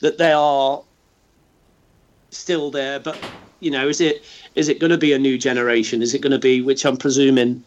[0.00, 0.82] that they are
[2.30, 3.18] still there, but
[3.60, 4.24] you know, is it
[4.56, 6.02] is it going to be a new generation?
[6.02, 7.62] Is it going to be, which I'm presuming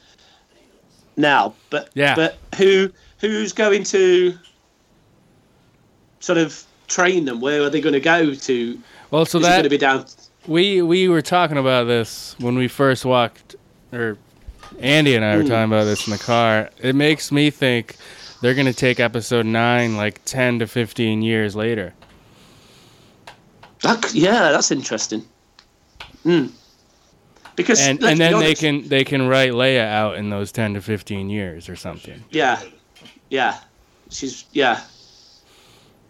[1.17, 1.53] now?
[1.69, 2.15] But Yeah.
[2.15, 4.37] but who who's going to
[6.19, 7.41] sort of train them?
[7.41, 8.79] Where are they going to go to?
[9.11, 10.05] Well, so is that going to be down?
[10.47, 13.55] we we were talking about this when we first walked,
[13.91, 14.17] or
[14.79, 15.49] Andy and I were Hmm.
[15.49, 16.69] talking about this in the car.
[16.79, 17.95] It makes me think
[18.41, 21.93] they're gonna take episode nine like ten to fifteen years later.
[23.81, 25.23] That, yeah, that's interesting.
[26.25, 26.51] Mm.
[27.55, 30.73] Because and let's and then they can they can write Leia out in those ten
[30.73, 32.23] to fifteen years or something.
[32.29, 32.61] Yeah,
[33.29, 33.59] yeah,
[34.09, 34.81] she's yeah,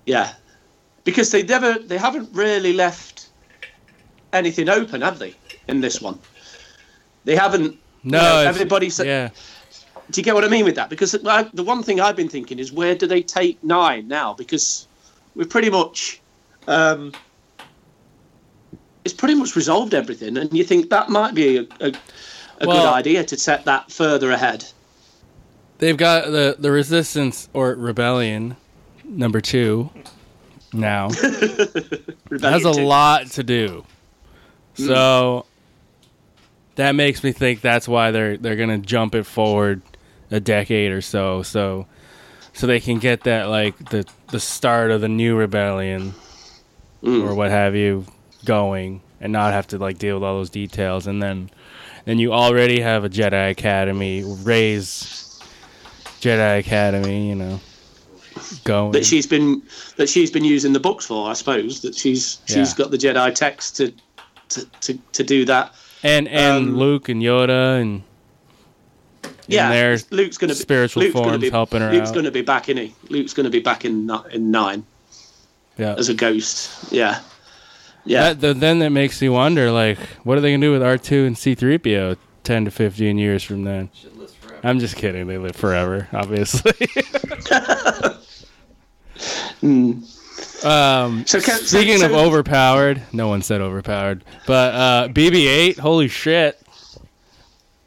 [0.06, 0.34] yeah,
[1.04, 3.30] because they never they haven't really left
[4.34, 5.36] anything open, have they?
[5.68, 6.20] In this one,
[7.26, 7.78] they haven't.
[8.04, 9.06] No, you know, it's- everybody said.
[9.08, 9.30] yeah.
[10.12, 10.90] Do you get what I mean with that?
[10.92, 14.36] Because I, the one thing I've been thinking is where do they take nine now?
[14.36, 14.88] Because
[15.34, 16.22] we're pretty much,
[16.68, 17.12] um,
[19.06, 21.94] it's pretty much resolved everything, and you think that might be a, a,
[22.62, 24.66] a Well- good idea to set that further ahead.
[25.78, 28.56] They've got the the resistance or rebellion
[29.04, 29.90] number two
[30.74, 32.82] now has a two.
[32.82, 33.86] lot to do.
[34.78, 34.86] Hmm.
[34.88, 35.46] So
[36.76, 39.82] that makes me think that's why they're they're gonna jump it forward
[40.32, 41.88] a decade or so, so
[42.54, 46.14] so they can get that like the the start of the new rebellion
[47.02, 47.22] hmm.
[47.22, 48.06] or what have you
[48.46, 51.50] going and not have to like deal with all those details and then
[52.06, 55.26] then you already have a Jedi Academy Rey's
[56.22, 57.60] Jedi Academy, you know,
[58.64, 58.92] going.
[58.94, 59.62] that she's been
[59.98, 61.30] that she's been using the books for.
[61.30, 62.78] I suppose that she's she's Yeah.
[62.78, 63.94] got the Jedi text to
[64.50, 65.74] to, to, to do that.
[66.04, 68.02] and and um, Luke and Yoda and
[69.48, 72.26] Yeah, their Luke's going to be spiritual Luke's gonna forms be, helping her Luke's going
[72.26, 72.78] to be back in.
[72.78, 74.84] He Luke's going to be back in in nine
[75.78, 75.94] yeah.
[75.96, 76.92] as a ghost.
[76.92, 77.22] Yeah,
[78.06, 78.34] yeah.
[78.34, 80.98] That, th- then that makes me wonder, like, what are they gonna do with R
[80.98, 83.90] two and C three PO ten to fifteen years from then?
[84.64, 85.28] I'm just kidding.
[85.28, 86.72] They live forever, obviously.
[90.64, 96.08] Um, So can- so- speaking of overpowered, no one said overpowered, but uh, BB-8, holy
[96.08, 96.60] shit,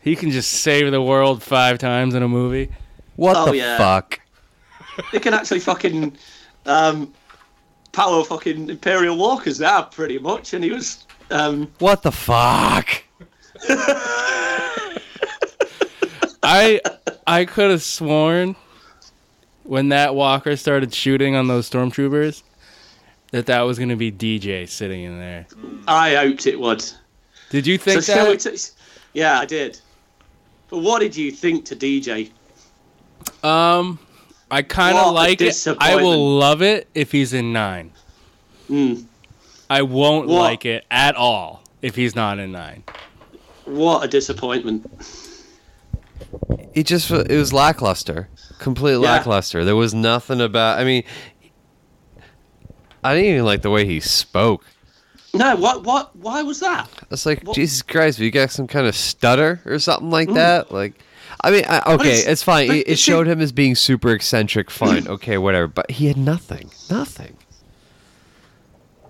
[0.00, 2.70] he can just save the world five times in a movie.
[3.16, 3.78] What Oh, the yeah.
[3.78, 4.20] fuck?
[5.12, 6.16] they can actually fucking
[6.66, 7.12] um,
[7.92, 10.54] power fucking Imperial walkers there, pretty much.
[10.54, 13.02] And he was um, What the fuck?
[16.42, 16.80] I
[17.26, 18.56] I could have sworn
[19.64, 22.42] when that walker started shooting on those stormtroopers
[23.32, 25.46] that that was gonna be DJ sitting in there.
[25.86, 26.84] I hoped it would.
[27.50, 28.70] Did you think so that?
[29.12, 29.78] yeah, I did.
[30.68, 32.30] But what did you think to DJ?
[33.42, 33.98] um,
[34.50, 35.66] I kind What a of like it.
[35.78, 37.92] I will love it if he's in nine.
[38.70, 39.04] Mm.
[39.68, 40.40] I won't What?
[40.40, 42.84] like it at all if he's not in nine.
[43.66, 44.90] What a disappointment.
[46.74, 49.12] It just it was lackluster, completely Yeah.
[49.12, 49.64] lackluster.
[49.64, 50.78] There was nothing about.
[50.78, 51.04] I mean,
[53.04, 54.64] I didn't even like the way he spoke.
[55.34, 55.84] No, what?
[55.84, 56.16] What?
[56.16, 56.88] Why was that?
[57.10, 60.72] It's like Well- Jesus Christ, you got some kind of stutter or something like that.
[60.72, 60.94] Like,
[61.44, 62.70] I mean, I, okay, it's- it's, fine.
[62.70, 64.70] It, it showed him as being super eccentric.
[64.70, 65.68] Fine, okay, whatever.
[65.68, 67.36] But he had nothing, nothing.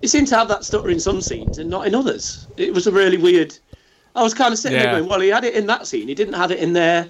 [0.01, 2.47] He seemed to have that stutter in some scenes and not in others.
[2.57, 3.57] It was a really weird.
[4.15, 4.85] I was kind of sitting Yeah.
[4.93, 6.07] there going, "Well, he had it in that scene.
[6.09, 7.09] He didn't have it in there.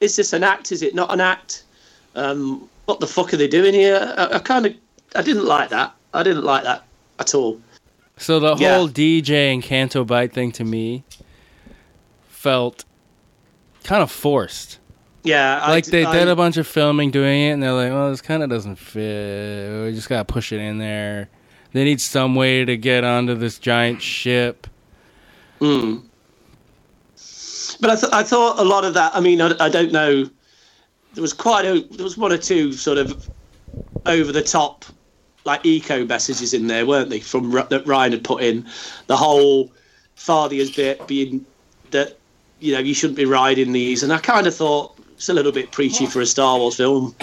[0.00, 0.72] Is this an act?
[0.72, 1.64] Is it not an act?
[2.14, 4.74] Um, what the fuck are they doing here?" I, I kind of,
[5.14, 5.94] I didn't like that.
[6.14, 6.84] I didn't like that
[7.18, 7.60] at all.
[8.16, 8.76] So the Yeah.
[8.76, 11.04] whole DJ and Canto Bight thing to me
[12.28, 12.84] felt
[13.88, 14.78] kind of forced.
[15.24, 17.90] Yeah, like d- they I- did a bunch of filming doing it, and they're like,
[17.90, 19.84] "Well, this kind of doesn't fit.
[19.84, 21.28] We just gotta push it in there."
[21.72, 24.66] They need some way to get onto this giant ship.
[25.60, 26.02] Mm.
[27.80, 29.14] But I, th- I thought a lot of that.
[29.14, 30.24] I mean, I, I don't know.
[31.14, 31.80] There was quite a.
[31.90, 33.28] There was one or two sort of
[34.06, 34.84] over the top,
[35.44, 37.20] like eco messages in there, weren't they?
[37.20, 38.66] From that Rian had put in
[39.06, 39.72] the whole
[40.16, 41.44] Fathiers bit being
[41.90, 42.17] that
[42.60, 45.52] you know you shouldn't be riding these, and I kind of thought it's a little
[45.52, 47.14] bit preachy for a Star Wars film,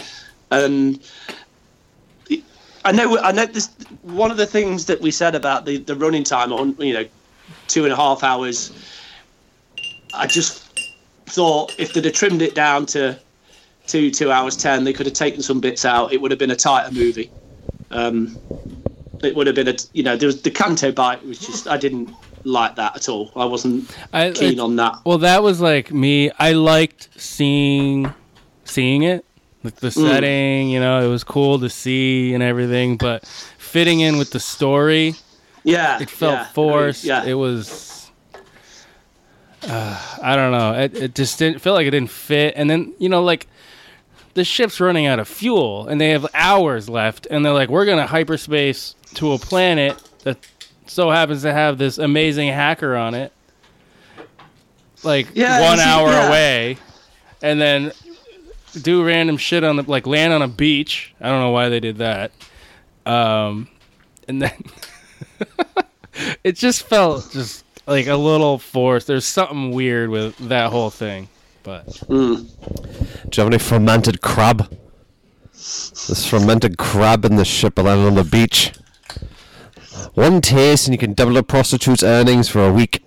[0.51, 0.99] and.
[2.87, 3.17] I know.
[3.17, 3.47] I know.
[3.47, 6.93] This one of the things that we said about the, the running time on you
[6.93, 7.05] know
[7.67, 8.71] two and a half hours.
[10.13, 10.63] I just
[11.25, 13.19] thought if they'd have trimmed it down to
[13.87, 16.13] two two hours ten, they could have taken some bits out.
[16.13, 17.31] It would have been a tighter movie.
[17.89, 18.37] Um,
[19.23, 21.77] it would have been a you know there was the Canto Bight was just I
[21.77, 22.09] didn't
[22.45, 23.31] like that at all.
[23.35, 24.99] I wasn't I, keen on that.
[25.05, 26.31] Well, that was like me.
[26.39, 28.13] I liked seeing
[28.63, 29.25] seeing it,
[29.63, 30.07] like the Mm.
[30.09, 30.69] setting.
[30.69, 33.25] You know, it was cool to see and everything, but
[33.57, 35.15] fitting in with the story,
[35.63, 37.03] Yeah, it felt yeah, forced.
[37.03, 38.11] Yeah, It was.
[39.67, 40.73] Uh, I don't know.
[40.73, 42.53] It, it just didn't feel like it didn't fit.
[42.55, 43.47] And then you know, like
[44.35, 47.85] the ship's running out of fuel, and they have hours left, and they're like, "We're
[47.85, 50.37] gonna hyperspace to a planet that
[50.85, 53.31] so happens to have this amazing hacker on it,
[55.03, 56.27] like Yeah, one hour yeah.
[56.27, 56.77] away,
[57.41, 57.91] and then
[58.81, 61.13] do random shit on the like land on a beach.
[61.21, 62.31] I don't know why they did that.
[63.05, 63.67] Um,
[64.27, 64.63] and then
[66.43, 69.07] it just felt just like a little forced.
[69.07, 71.29] There's something weird with that whole thing,
[71.63, 72.45] but mm.
[73.29, 74.69] Do you have any fermented crab?
[75.53, 78.73] This fermented crab in the ship landed on the beach.
[80.13, 83.03] One taste and you can double a prostitute's earnings for a week.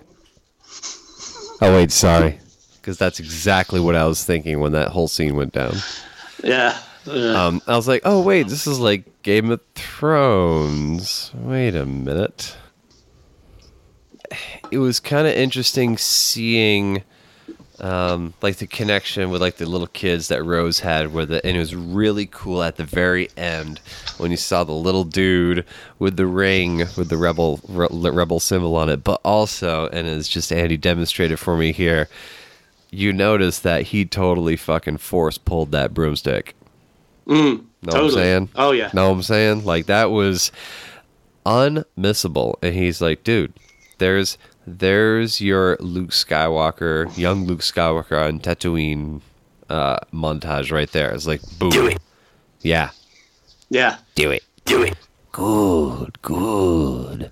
[1.60, 2.40] Oh wait, sorry.
[2.80, 5.74] Because that's exactly what I was thinking when that whole scene went down.
[6.42, 6.78] Yeah.
[7.04, 7.46] yeah.
[7.46, 11.30] Um, I was like, oh wait, this is like Game of Thrones.
[11.34, 12.56] Wait a minute.
[14.70, 17.02] It was kind of interesting seeing,
[17.80, 21.56] um, like the connection with like the little kids that Rose had with it, and
[21.56, 23.80] it was really cool at the very end
[24.18, 25.64] when you saw the little dude
[25.98, 29.04] with the ring with the rebel re- rebel symbol on it.
[29.04, 32.08] But also, and as just Andy demonstrated for me here,
[32.90, 36.54] you notice that he totally fucking force pulled that broomstick.
[37.26, 38.48] Know what I'm saying?
[38.56, 38.90] Oh, yeah.
[38.92, 39.64] Know what I'm saying?
[39.64, 40.50] Like that was
[41.44, 42.56] unmissable.
[42.62, 43.52] And he's like, dude,
[43.98, 44.38] there's
[44.68, 49.20] there's your Luke Skywalker, young Luke Skywalker on Tatooine
[49.68, 51.10] uh, montage right there.
[51.12, 51.70] It's like boom.
[51.70, 51.98] Do it.
[52.62, 52.90] Yeah.
[53.70, 53.98] yeah.
[54.14, 54.42] Do it.
[54.64, 54.96] Do it.
[55.32, 57.30] Good, good.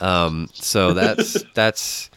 [0.00, 2.10] Um, so that's that's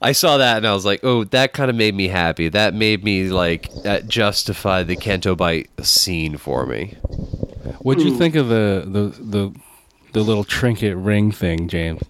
[0.00, 2.48] I saw that and I was like, oh, that kind of made me happy.
[2.48, 6.94] That made me like that justify the Canto Bight scene for me.
[7.80, 8.08] what'd Hmm.
[8.10, 9.60] you think of the the the
[10.12, 12.00] the little trinket ring thing, James?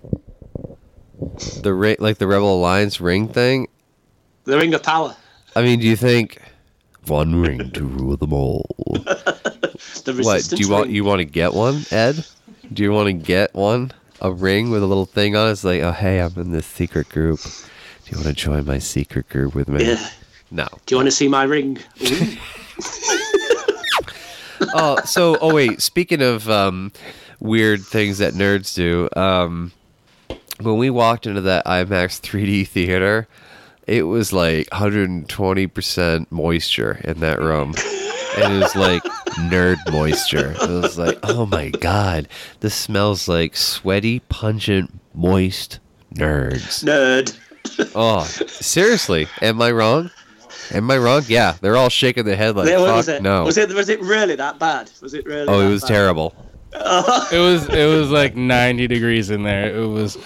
[1.62, 3.68] The ring, like the Rebel Alliance ring thing.
[4.44, 5.16] The Ring of Power.
[5.56, 6.40] I mean, do you think
[7.06, 8.66] one ring to rule them all?
[10.04, 10.90] The What do you want?
[10.90, 12.24] You want to get one, Ed?
[12.72, 13.92] Do you want to get one?
[14.20, 15.52] A ring with a little thing on it?
[15.52, 17.40] It's like, oh hey, I'm in this secret group.
[17.42, 19.84] Do you want to join my secret group with me?
[19.84, 20.10] Yeah.
[20.50, 20.66] No.
[20.86, 21.78] Do you want to see my ring?
[24.74, 25.80] Oh, so oh wait.
[25.80, 26.92] Speaking of um,
[27.40, 29.72] weird things that nerds do, um,
[30.60, 33.26] when we walked into that IMAX 3D theater,
[33.86, 37.74] it was like 120 percent moisture in that room,
[38.36, 39.02] and it was like
[39.50, 40.52] nerd moisture.
[40.60, 42.28] It was like, oh my god,
[42.60, 45.78] this smells like sweaty, pungent, moist
[46.14, 46.84] nerds.
[46.84, 47.36] Nerd.
[47.94, 50.10] Oh, seriously, am I wrong?
[50.70, 51.22] Am I wrong?
[51.28, 53.22] Yeah, they're all shaking their head like, Yeah, what fuck was it?
[53.22, 53.44] no.
[53.44, 54.90] Was it was it really that bad?
[55.00, 55.48] Was it really?
[55.48, 55.88] oh, it was bad?
[55.88, 56.34] terrible.
[56.74, 59.74] It was it was like 90 degrees in there.
[59.74, 60.18] It was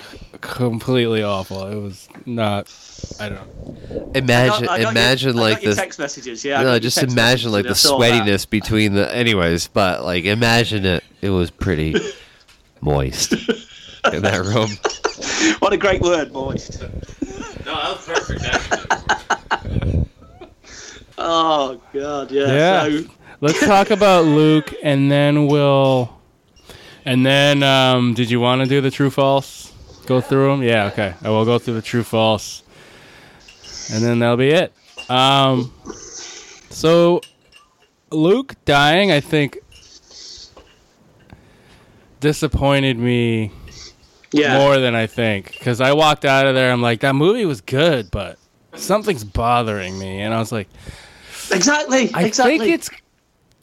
[0.42, 1.66] completely awful.
[1.66, 2.70] It was not.
[3.18, 3.90] I don't.
[3.90, 4.12] know.
[4.14, 5.78] Imagine, I got- I got your- imagine I like got your this.
[5.78, 6.44] text messages.
[6.44, 6.62] Yeah.
[6.62, 8.12] No, your just imagine like the messages, I saw that.
[8.26, 9.10] sweatiness between the.
[9.14, 11.02] Anyways, but like imagine it.
[11.22, 11.94] It was pretty
[12.82, 13.32] moist
[14.12, 14.68] in that room.
[15.60, 16.82] What a great word, moist.
[16.82, 16.88] No,
[17.64, 20.02] that was perfect.
[21.18, 22.46] Oh god, yeah.
[22.46, 22.88] Yeah.
[23.02, 23.08] So,
[23.40, 26.10] Let's talk about Luke, and then we'll.
[27.04, 29.71] And then, um, did you want to do the true false?
[30.06, 30.62] Go through them?
[30.62, 31.14] Yeah, okay.
[31.22, 32.62] I will go through the true false,
[33.92, 34.72] and then that'll be it.
[35.08, 35.72] Um,
[36.70, 37.20] so,
[38.10, 39.58] Luke dying, I think,
[42.20, 43.52] disappointed me
[44.32, 44.58] yeah.
[44.58, 45.52] more than I think.
[45.52, 48.38] Because I walked out of there, I'm like, that movie was good, but
[48.74, 50.20] something's bothering me.
[50.20, 50.68] And I was like,
[51.50, 52.10] Exactly.
[52.14, 52.58] I exactly.
[52.58, 52.90] think it's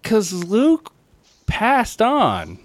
[0.02, 0.94] because Luke
[1.48, 2.60] passed on.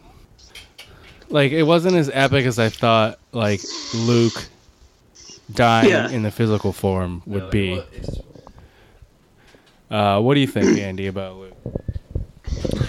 [1.29, 3.19] Like it wasn't as epic as I thought.
[3.33, 3.61] Like
[3.95, 4.47] Luke
[5.53, 6.09] dying Yeah.
[6.11, 7.83] in the physical form would be.
[9.91, 11.57] Uh, what do you think, Andy, about Luke?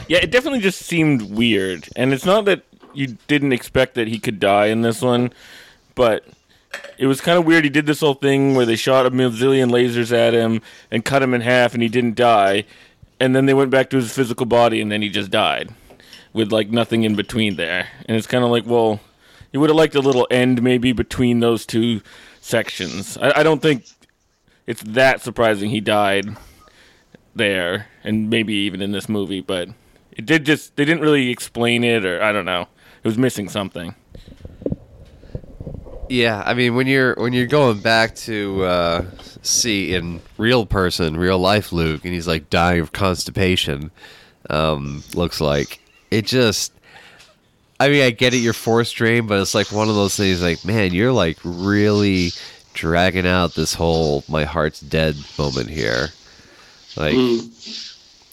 [0.07, 1.87] Yeah, it definitely just seemed weird.
[1.95, 2.63] And it's not that
[2.93, 5.33] you didn't expect that he could die in this one,
[5.95, 6.25] but
[6.97, 7.63] it was kind of weird.
[7.63, 10.61] He did this whole thing where they shot a million lasers at him
[10.91, 12.65] and cut him in half, and he didn't die.
[13.19, 15.69] And then they went back to his physical body, and then he just died
[16.35, 17.87] with like nothing in between there.
[18.05, 18.99] And it's kind of like, well,
[19.53, 22.01] you would have liked a little end maybe between those two
[22.41, 23.17] sections.
[23.17, 23.85] I, I don't think
[24.67, 26.35] it's that surprising he died
[27.33, 29.69] there, and maybe even in this movie, but
[30.11, 32.67] it did just they didn't really explain it, or I don't know,
[33.01, 33.95] it was missing something.
[36.09, 39.05] Yeah, I mean when you're when you're going back to uh,
[39.41, 43.91] see in real person, real life Luke, and he's like dying of constipation.
[44.49, 45.79] Um, looks like
[46.11, 46.71] it just.
[47.77, 50.41] I mean, I get it, you're force drained, but it's like one of those things.
[50.41, 52.29] Like, man, you're like really
[52.73, 56.09] dragging out this whole "my heart's dead" moment here.
[56.95, 57.15] Like,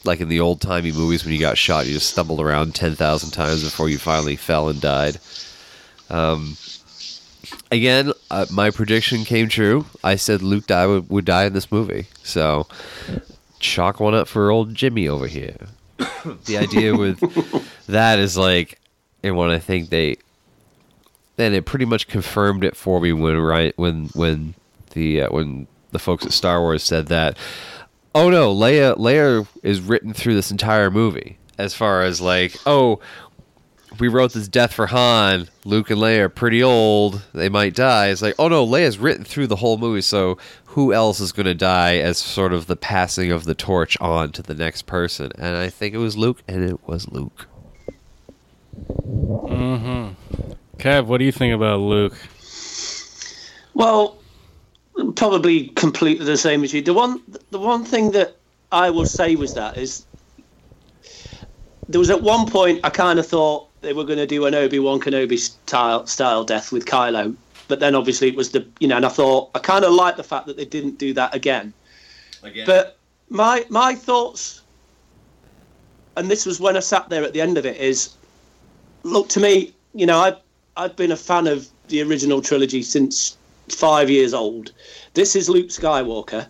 [0.05, 2.95] like in the old timey movies when you got shot, you just stumbled around ten
[2.95, 5.19] thousand times before you finally fell and died.
[6.09, 6.57] Um,
[7.71, 9.87] again, uh, my prediction came true.
[10.05, 12.07] I said Luke die would, would die in this movie.
[12.23, 12.67] So,
[13.59, 15.57] chalk one up for old Jimmy over here.
[16.45, 17.21] the idea with
[17.87, 18.79] that is like,
[19.23, 20.17] and when I think they,
[21.37, 24.55] then it pretty much confirmed it for me when right when when
[24.91, 27.37] the uh, when the folks at Star Wars said that.
[28.15, 31.39] Oh no, Leia Leia is written through this entire movie.
[31.59, 32.99] As far as like, oh,
[33.99, 35.49] we wrote this death for Han.
[35.65, 37.23] Luke and Leia are pretty old.
[37.33, 38.09] They might die.
[38.09, 40.01] It's like, oh no, Leia's written through the whole movie.
[40.01, 43.99] So who else is going to die as sort of the passing of the torch
[44.01, 45.31] on to the next person?
[45.39, 47.47] And I think it was Luke, and it was Luke.
[48.89, 50.53] Mm-hmm.
[50.79, 52.17] Kev, what do you think about Luke?
[53.75, 54.19] Well,
[55.17, 56.83] probably completely the same as you.
[56.83, 58.37] The one, the one thing that
[58.71, 60.07] I will say was that is
[61.89, 64.55] there was at one point I kind of thought they were going to do an
[64.55, 67.37] Obi Wan Kenobi style style death with Kylo,
[67.69, 70.17] but then obviously it was the you know, and I thought I kind of liked
[70.17, 71.75] the fact that they didn't do that again.
[72.43, 72.65] Again.
[72.67, 72.97] But
[73.29, 74.63] my my thoughts,
[76.17, 78.15] and this was when I sat there at the end of it, is
[79.03, 80.39] look to me, you know, I've
[80.77, 83.37] I've been a fan of the original trilogy since
[83.69, 84.73] five years old.
[85.15, 86.47] This is Luke Skywalker.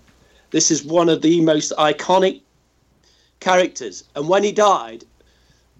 [0.51, 2.43] This is one of the most iconic
[3.41, 5.05] characters, and when he died,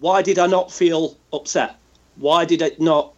[0.03, 1.77] why did I not feel upset?
[2.17, 3.13] Why did it not?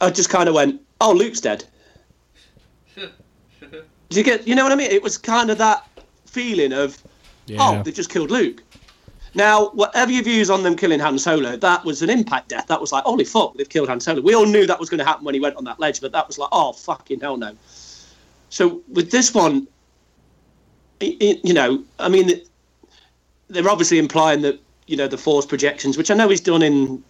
[0.00, 1.64] I just kind of went, "Oh, Luke's dead."
[2.94, 3.02] Do
[4.10, 4.46] you get?
[4.46, 4.92] You know what I mean?
[4.92, 5.88] It was kind of that
[6.24, 7.02] feeling of,
[7.46, 7.56] Yeah.
[7.60, 8.62] "Oh, they just killed Luke."
[9.34, 12.68] Now, whatever your views on them killing Han Solo, that was an impact death.
[12.68, 14.20] That was like, holy fuck, they've killed Han Solo.
[14.20, 16.12] We all knew that was going to happen when he went on that ledge, but
[16.12, 17.56] that was like, oh, fucking hell no.
[18.50, 19.66] So with this one,
[21.02, 22.40] i i you know, I mean,
[23.48, 27.02] they're obviously implying that, you know, the Force projections, which I know he's done in,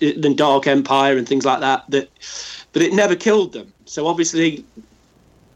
[0.00, 2.08] in Dark Empire and things like that, that,
[2.72, 3.72] but it never killed them.
[3.84, 4.64] So obviously,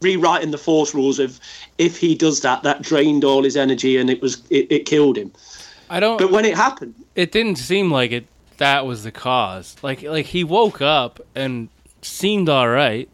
[0.01, 1.39] rewriting the Force rules of
[1.77, 5.17] if he does that, that drained all his energy and it was it, it killed
[5.17, 5.31] him.
[5.89, 6.17] I don't.
[6.17, 8.27] But when it happened, it didn't seem like it.
[8.57, 9.75] That was the cause.
[9.81, 11.69] Like like he woke up and
[12.01, 13.09] seemed all right.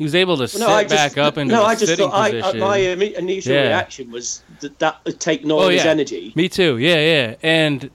[0.00, 2.08] He was able to sit I just, back up into no, a I just sitting
[2.08, 2.62] thought I, position.
[2.62, 3.60] uh, my initial Yeah.
[3.64, 6.32] reaction was that that had taken all oh his yeah, energy.
[6.34, 6.78] Me too.
[6.78, 7.34] Yeah, yeah.
[7.42, 7.90] And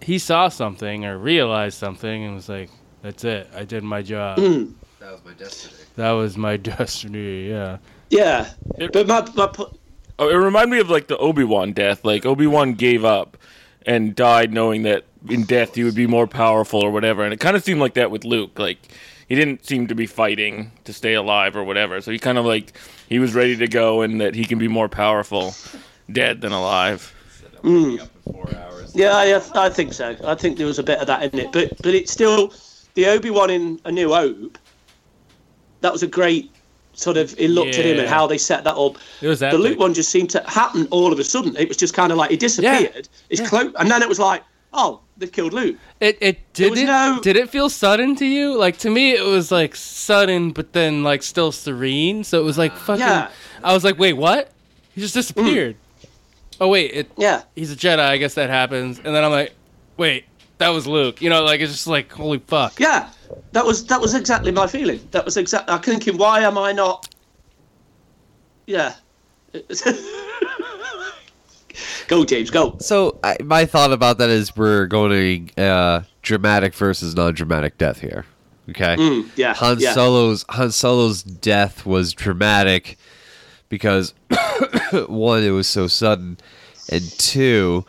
[0.00, 2.70] he saw something or realized something and was like,
[3.02, 3.46] "That's it.
[3.54, 4.38] I did my job.
[4.38, 4.72] Mm.
[5.00, 5.74] That was my destiny.
[5.96, 7.76] That was my destiny." Yeah.
[8.08, 8.48] Yeah,
[8.78, 9.78] but my, my pu-
[10.18, 12.06] Oh, it reminded me of like the Obi Wan death.
[12.06, 13.36] Like Obi Wan gave up
[13.84, 17.22] and died knowing that in death he would be more powerful or whatever.
[17.22, 18.58] And it kind of seemed like that with Luke.
[18.58, 18.78] Like
[19.28, 22.00] he didn't seem to be fighting to stay alive or whatever.
[22.00, 22.72] So he kind of like
[23.08, 25.54] he was ready to go and that he can be more powerful
[26.10, 27.14] dead than alive.
[27.62, 28.08] Mm.
[28.94, 30.16] Yeah, I, I think so.
[30.24, 32.52] I think there was a bit of that in it, but but it's still
[32.94, 34.58] the Obi Wan in A New Hope.
[35.80, 36.50] That was a great
[36.92, 37.34] sort of.
[37.38, 38.98] It looked at him and how they set that up.
[39.20, 39.60] It was the epic.
[39.60, 41.56] Luke one just seemed to happen all of a sudden.
[41.56, 43.08] It was just kind of like he disappeared.
[43.30, 44.42] His cloak, and then it was like,
[44.72, 45.76] oh, they've killed Luke.
[46.00, 48.56] It it did it no- did it feel sudden to you?
[48.56, 52.24] Like to me, it was like sudden, but then like still serene.
[52.24, 53.00] So it was like fucking.
[53.00, 53.30] Yeah.
[53.62, 54.50] I was like, wait, what?
[54.94, 55.18] He just mm.
[55.18, 55.76] disappeared.
[56.60, 57.10] Oh wait, it.
[57.16, 57.42] Yeah.
[57.54, 58.00] He's a Jedi.
[58.00, 58.98] I guess that happens.
[58.98, 59.54] And then I'm like,
[59.96, 60.24] wait,
[60.58, 61.20] that was Luke.
[61.20, 62.78] You know, like it's just like holy fuck.
[62.78, 63.10] Yeah,
[63.52, 65.00] that was that was exactly my feeling.
[65.10, 65.74] That was exactly.
[65.74, 67.12] I'm thinking, why am I not?
[68.66, 68.94] Yeah.
[72.08, 72.50] go, James.
[72.50, 72.76] Go.
[72.80, 78.26] So I, my thought about that is we're going uh, dramatic versus non-dramatic death here.
[78.70, 78.96] Okay.
[78.96, 79.92] Mm, yeah, Han yeah.
[79.92, 82.96] Solo's Han Solo's death was dramatic
[83.68, 84.14] because
[85.08, 86.38] one, it was so sudden,
[86.90, 87.84] and two,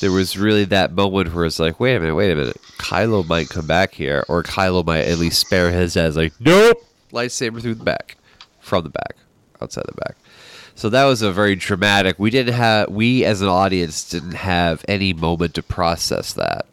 [0.00, 3.26] there was really that moment where it's like, wait a minute, wait a minute, Kylo
[3.26, 6.08] might come back here, or Kylo might at least spare his head.
[6.08, 8.16] It's like, nope, lightsaber through the back,
[8.60, 9.16] from the back,
[9.60, 10.16] outside the back.
[10.74, 12.18] So that was a very dramatic.
[12.18, 16.66] We didn't have we as an audience didn't have any moment to process that.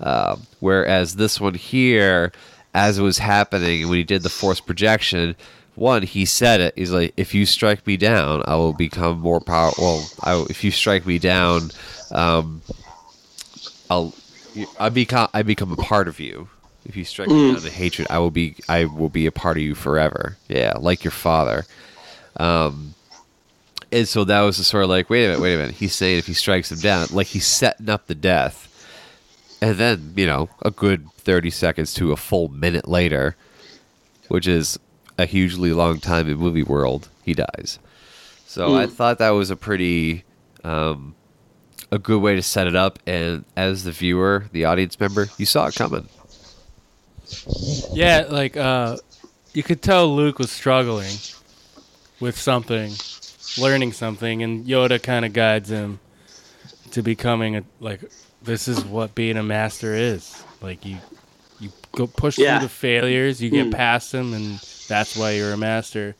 [0.00, 2.32] Um, whereas this one here,
[2.74, 5.36] as it was happening, when he did the force projection,
[5.74, 6.74] one he said it.
[6.76, 9.84] He's like, "If you strike me down, I will become more powerful.
[9.84, 11.70] Well, I, if you strike me down,
[12.10, 12.62] um,
[13.90, 14.14] I'll
[14.78, 16.48] I become I become a part of you.
[16.84, 17.54] If you strike me Mm.
[17.54, 20.36] down to hatred, I will be I will be a part of you forever.
[20.48, 21.66] Yeah, like your father.
[22.36, 22.94] Um,
[23.92, 25.74] and so that was the sort of like, wait a minute, wait a minute.
[25.76, 28.68] He's saying if he strikes him down, like he's setting up the death.
[29.62, 33.36] And then, you know, a good 30 seconds to a full minute later,
[34.28, 34.78] which is
[35.18, 37.78] a hugely long time in movie world, he dies.
[38.46, 38.92] So I Mm.
[38.92, 40.24] thought that was a pretty,
[40.64, 41.14] um,
[41.92, 42.98] a good way to set it up.
[43.06, 46.08] And as the viewer, the audience member, you saw it coming.
[47.92, 48.96] Yeah, like uh,
[49.52, 51.18] you could tell Luke was struggling
[52.20, 53.00] with something,
[53.58, 56.00] learning something, and Yoda kind of guides him
[56.92, 58.00] to becoming a like.
[58.42, 60.46] This is what being a master is.
[60.62, 60.98] Like you,
[61.58, 62.58] you go push Yeah.
[62.58, 63.72] through the failures, you get Mm.
[63.74, 66.16] past them, and that's why you're a master.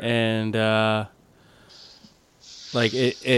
[0.00, 1.06] And uh,
[2.72, 3.28] like it, it,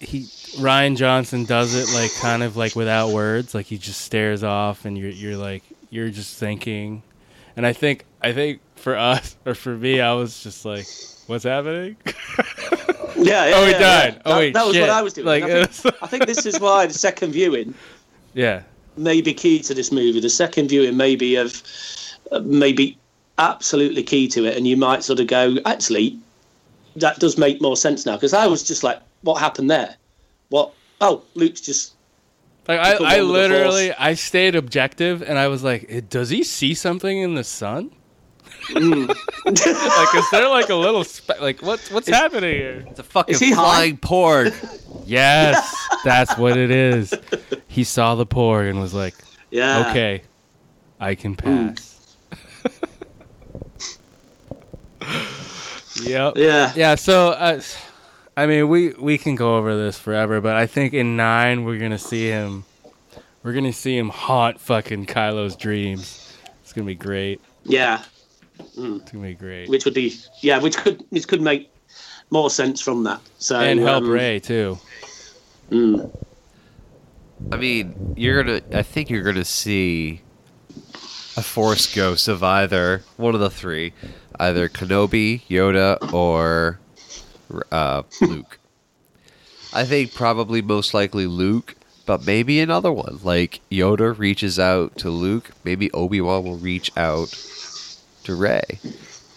[0.00, 0.20] it, he
[0.58, 4.84] Rian Johnson does it like kind of like without words, like he just stares off,
[4.84, 7.02] and you're you're like you're just thinking.
[7.56, 10.86] And I think I think for us or for me, I was just like,
[11.30, 11.96] "What's happening?"
[13.16, 14.14] Yeah, yeah Oh, he yeah, died.
[14.14, 14.22] yeah.
[14.24, 14.82] Oh, that, wait, that was shit.
[14.82, 15.26] what I was doing.
[15.26, 17.74] Like, I, think, I think this is why the second viewing
[18.34, 18.62] yeah,
[18.96, 20.20] may be key to this movie.
[20.20, 21.62] The second viewing may be of
[22.42, 22.96] maybe
[23.38, 26.18] absolutely key to it, and you might sort of go, actually,
[26.96, 28.14] that does make more sense now.
[28.16, 29.96] Because I was just like, what happened there?
[30.48, 30.72] What?
[31.02, 31.94] Oh, Luke's just
[32.68, 35.86] like I, Become I one with the literally I stayed objective, and I was like,
[35.90, 37.90] "Eh, "Does he see something in the sun?"
[38.70, 39.08] Mm.
[39.08, 42.84] like, is there like a little spe- like what's what's happening here?
[42.88, 43.62] It's a fucking Is he high?
[43.64, 44.54] flying porg.
[45.06, 47.12] Yes, that's what it is.
[47.68, 49.14] He saw the porg and was like,
[49.50, 49.88] yeah.
[49.90, 50.22] "Okay,
[51.00, 52.16] I can pass."
[56.02, 56.34] yep.
[56.36, 56.72] Yeah.
[56.76, 56.94] Yeah.
[56.94, 57.60] So, uh,
[58.36, 61.78] I mean, we we can go over this forever, but I think in nine we're
[61.78, 62.64] gonna see him.
[63.42, 66.36] We're gonna see him haunt fucking Kylo's dreams.
[66.62, 67.40] It's gonna be great.
[67.64, 68.02] Yeah.
[68.76, 69.68] It's gonna be great.
[69.68, 71.70] Which would be yeah, which could which could make
[72.30, 73.20] more sense from that.
[73.38, 74.78] So and help um, Rey too.
[75.70, 76.10] mm.
[77.52, 78.62] I mean, you're gonna.
[78.72, 80.20] I think you're gonna see
[81.36, 83.92] a Force ghost of either one of the three,
[84.38, 86.80] either Kenobi, Yoda, or
[87.72, 88.58] uh, Luke.
[89.72, 93.20] I think probably most likely Luke, but maybe another one.
[93.22, 95.52] Like Yoda reaches out to Luke.
[95.64, 97.28] Maybe Obi Wan will reach out
[98.30, 98.62] to Rey.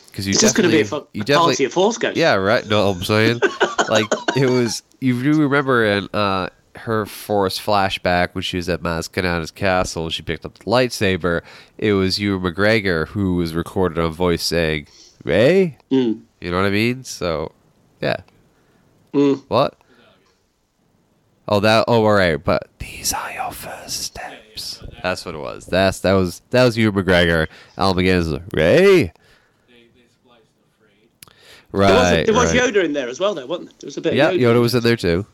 [0.07, 2.17] Because you just going to be a, fu- you definitely, of Force Ghosts.
[2.19, 2.65] yeah, right.
[2.67, 3.39] No, I'm saying,
[3.89, 4.83] like it was.
[4.99, 10.09] You do remember in uh, her Force flashback when she was at Maz Kanata's castle,
[10.11, 11.41] she picked up the lightsaber.
[11.77, 14.87] It was Ewan McGregor who was recorded on voice saying,
[15.23, 16.21] "Rey," Mm.
[16.39, 17.03] you know what I mean?
[17.03, 17.51] So,
[17.99, 18.17] yeah.
[19.13, 19.43] Mm.
[19.47, 19.77] What?
[21.47, 21.85] Oh, that.
[21.87, 22.41] Oh, all right.
[22.41, 24.35] But these are your first steps.
[25.01, 25.65] That's what it was.
[25.65, 27.47] That's that was that was Ewan McGregor.
[27.77, 29.11] Alec Guinness Rey.
[31.71, 31.87] Right.
[31.87, 32.73] There was, there was right.
[32.73, 33.75] Yoda in there as well, though, wasn't there?
[33.79, 34.39] There was a bit Yeah, Yoda.
[34.39, 35.25] Yoda was in there too.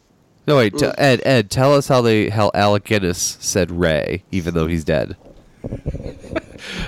[0.48, 0.96] No wait, t- Mm.
[0.98, 1.22] Ed.
[1.26, 5.16] Ed, tell us how they how Alec Guinness said Rey, even though he's dead.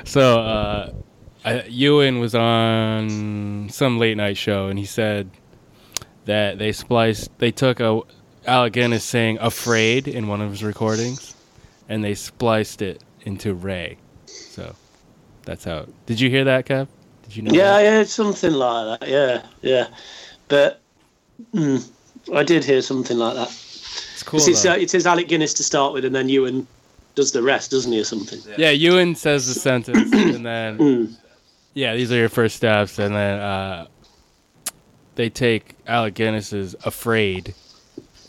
[0.04, 0.92] So, uh,
[1.46, 5.30] I, Ewan was on some late night show, and he said
[6.26, 8.02] that they spliced, they took a
[8.46, 11.36] Alec Guinness saying "afraid" in one of his recordings,
[11.92, 13.98] and they spliced it into Rey.
[14.26, 14.74] So,
[15.44, 15.88] that's how.
[16.06, 16.88] Did you hear that, Kev?
[17.24, 17.52] Did you know?
[17.54, 17.84] Yeah, that?
[17.84, 19.10] yeah, something like that.
[19.10, 19.88] Yeah, yeah.
[20.48, 20.80] But
[21.54, 21.86] mm,
[22.34, 23.50] I did hear something like that.
[23.50, 24.40] it's cool.
[24.40, 26.66] it's, uh, it is Alec Guinness to start with, and then Ewan
[27.16, 28.40] does the rest, doesn't he, or something?
[28.58, 31.16] Yeah, Ewan says the sentence, and then Mm.
[31.74, 33.88] yeah, these are your first steps, and then uh,
[35.16, 37.54] they take Alec Guinness's "Afraid"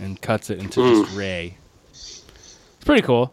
[0.01, 1.05] and cuts it into Mm.
[1.05, 1.59] just Rey.
[1.93, 3.33] It's pretty cool.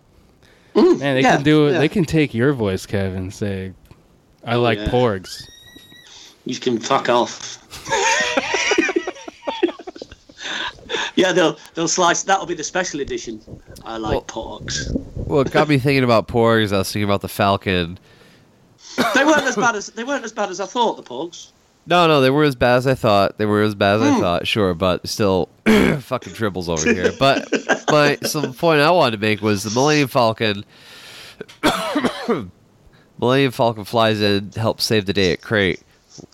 [0.81, 1.73] Man, they yeah, can do it.
[1.73, 1.79] yeah.
[1.79, 3.73] They can take your voice, Kevin, and say,
[4.43, 4.87] "I oh, like yeah.
[4.87, 5.43] porgs."
[6.45, 7.57] You can fuck off.
[11.15, 12.23] yeah, they'll they'll slice.
[12.23, 13.41] That'll be the special edition.
[13.85, 14.89] I like Well- porgs.
[15.15, 16.73] Well, it got me thinking about porgs.
[16.73, 17.99] I was thinking about the Falcon.
[19.13, 20.97] They weren't as bad as they weren't as bad as I thought.
[20.97, 21.51] The porgs.
[21.87, 23.37] No, no, they were as bad as I thought.
[23.37, 24.17] They were as bad as Hmm.
[24.17, 24.47] I thought.
[24.47, 25.49] Sure, but still,
[25.99, 27.11] fucking triples over here.
[27.19, 27.47] But
[27.89, 30.63] my some point I wanted to make was the Millennium Falcon.
[33.19, 35.81] Millennium Falcon flies in, helps save the day at Crait.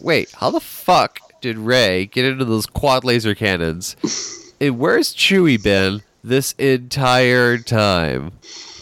[0.01, 3.95] Wait, how the fuck did Rey get into those quad laser cannons?
[4.61, 8.31] And where's Chewie been this entire time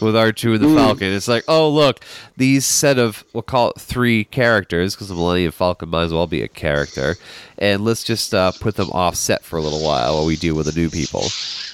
[0.00, 1.12] with R2 and the Falcon?
[1.12, 2.00] It's like, oh, look,
[2.36, 6.26] these set of, we'll call it three characters, because the Millennium Falcon might as well
[6.26, 7.16] be a character.
[7.58, 10.66] And let's just uh, put them offset for a little while while we deal with
[10.66, 11.24] the new people.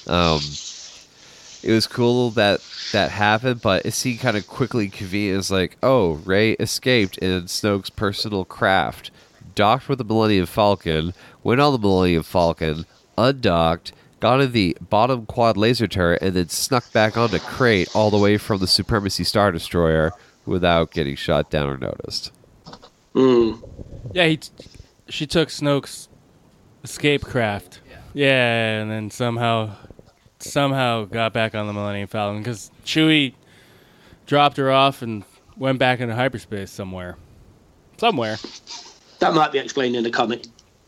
[0.07, 0.41] Um,
[1.63, 2.61] it was cool that
[2.93, 5.39] that happened, but it seemed kind of quickly convenient.
[5.39, 9.11] It's like, oh, Rey escaped in Snoke's personal craft,
[9.55, 12.87] docked with the Millennium Falcon, went on the Millennium Falcon,
[13.19, 18.11] undocked, got in the bottom quad laser turret, and then snuck back onto Crait all
[18.11, 20.13] the way from the Supremacy Star Destroyer
[20.47, 22.33] without getting shot down or noticed.
[23.15, 23.63] Mm.
[24.13, 24.37] Yeah, he.
[24.37, 24.51] T-
[25.09, 26.09] she took Snoke's
[26.85, 27.81] escape craft.
[28.15, 28.81] Yeah.
[28.81, 29.75] and then somehow,
[30.39, 33.35] somehow got back on the Millennium Falcon because Chewie
[34.27, 35.25] dropped her off and
[35.57, 37.17] went back into hyperspace somewhere.
[37.99, 38.37] Somewhere.
[39.19, 40.45] That might be explained in the comic.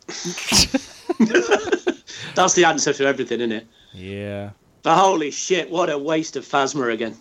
[2.34, 3.66] That's the answer to everything, isn't it?
[3.92, 4.50] Yeah.
[4.82, 7.16] But holy shit, what a waste of Phasma again.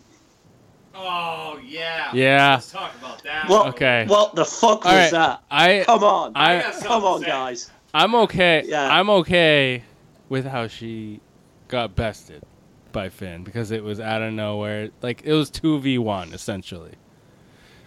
[0.95, 2.11] Oh yeah.
[2.13, 2.53] Yeah.
[2.55, 3.49] Let's talk about that.
[3.49, 4.05] What, Okay.
[4.07, 5.11] What the fuck All was right.
[5.11, 5.43] that?
[5.49, 6.31] I Come on.
[6.35, 7.71] I Come on, guys.
[7.93, 8.63] I'm okay.
[8.65, 8.93] Yeah.
[8.93, 9.83] I'm okay
[10.29, 11.19] with how she
[11.67, 12.43] got bested
[12.91, 14.89] by Finn because it was out of nowhere.
[15.01, 16.93] Like it was two v one essentially.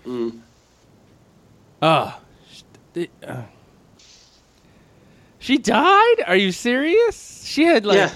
[0.07, 0.41] Mm.
[1.83, 2.19] Oh,
[2.95, 3.43] she, uh,
[5.45, 6.17] she died?
[6.27, 7.45] Are you serious?
[7.45, 8.13] She had like yeah.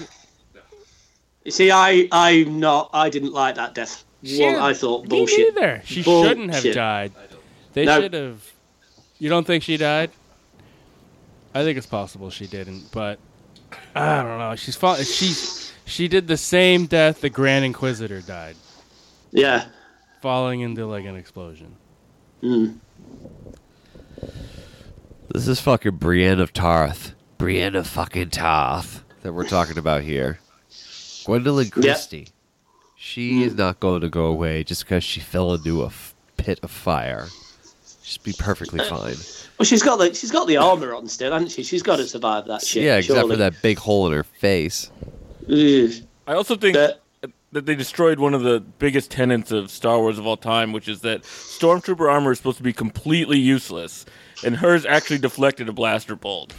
[1.45, 2.89] You see, I, I'm not.
[2.91, 4.03] I didn't like that death.
[4.23, 5.53] She One, had- I thought me bullshit.
[5.55, 5.81] neither.
[5.85, 7.11] She shouldn't have died.
[7.73, 8.01] They No.
[8.01, 8.43] should have.
[9.19, 10.09] You don't think she died?
[11.53, 13.19] I think it's possible she didn't, but
[13.95, 14.55] I don't know.
[14.55, 15.33] She's fall- she
[15.85, 18.55] she did the same death the Grand Inquisitor died,
[19.31, 19.65] Yeah.
[20.21, 21.75] falling into like an explosion.
[22.43, 22.77] Mm.
[25.33, 27.13] This is fucking Brienne of Tarth.
[27.39, 30.39] Brienne of fucking Tarth that we're talking about here.
[30.69, 32.27] Gwendoline Christie.
[32.97, 33.43] She hmm.
[33.43, 36.69] is not going to go away just because she fell into a f- pit of
[36.69, 37.29] fire.
[38.03, 39.15] Just be perfectly uh, fine.
[39.57, 41.63] Well, she's got the she's got the armor on still, hasn't she?
[41.63, 42.83] She's got to survive that shit.
[42.83, 43.35] yeah, except surely.
[43.35, 44.91] for that big hole in her face.
[45.49, 45.91] Ugh.
[46.27, 46.99] I also think that
[47.51, 50.99] they destroyed one of the biggest tenets of Star Wars of all time, which is
[51.01, 54.05] that stormtrooper armor is supposed to be completely useless,
[54.43, 56.53] and hers actually deflected a blaster bolt.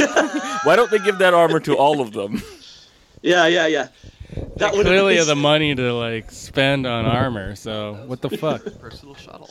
[0.64, 2.42] Why don't they give that armor to all of them?
[3.22, 3.88] Yeah, yeah, yeah.
[4.56, 7.54] That would Clearly, have the money to like spend on armor.
[7.54, 8.64] So what the fuck?
[8.80, 9.50] Personal shuttle.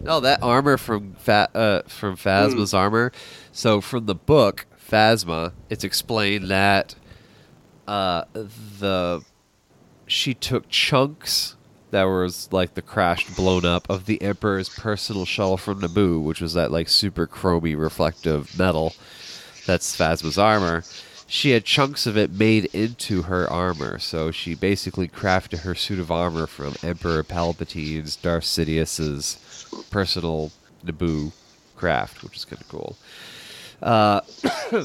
[0.00, 3.12] No, that armor from Fa- uh, from Phasma's armor.
[3.52, 6.94] So from the book Phasma, it's explained that
[7.86, 9.22] uh, the
[10.06, 11.56] she took chunks
[11.92, 16.40] that was like the crashed, blown up of the Emperor's personal shuttle from Naboo, which
[16.40, 18.94] was that like super chromy reflective metal.
[19.66, 20.84] That's Phasma's armor.
[21.26, 25.98] She had chunks of it made into her armor, so she basically crafted her suit
[25.98, 30.50] of armor from Emperor Palpatine's, Darth Sidious's personal
[30.84, 31.32] Naboo
[31.76, 32.96] craft, which is kind of cool.
[33.82, 34.20] Uh,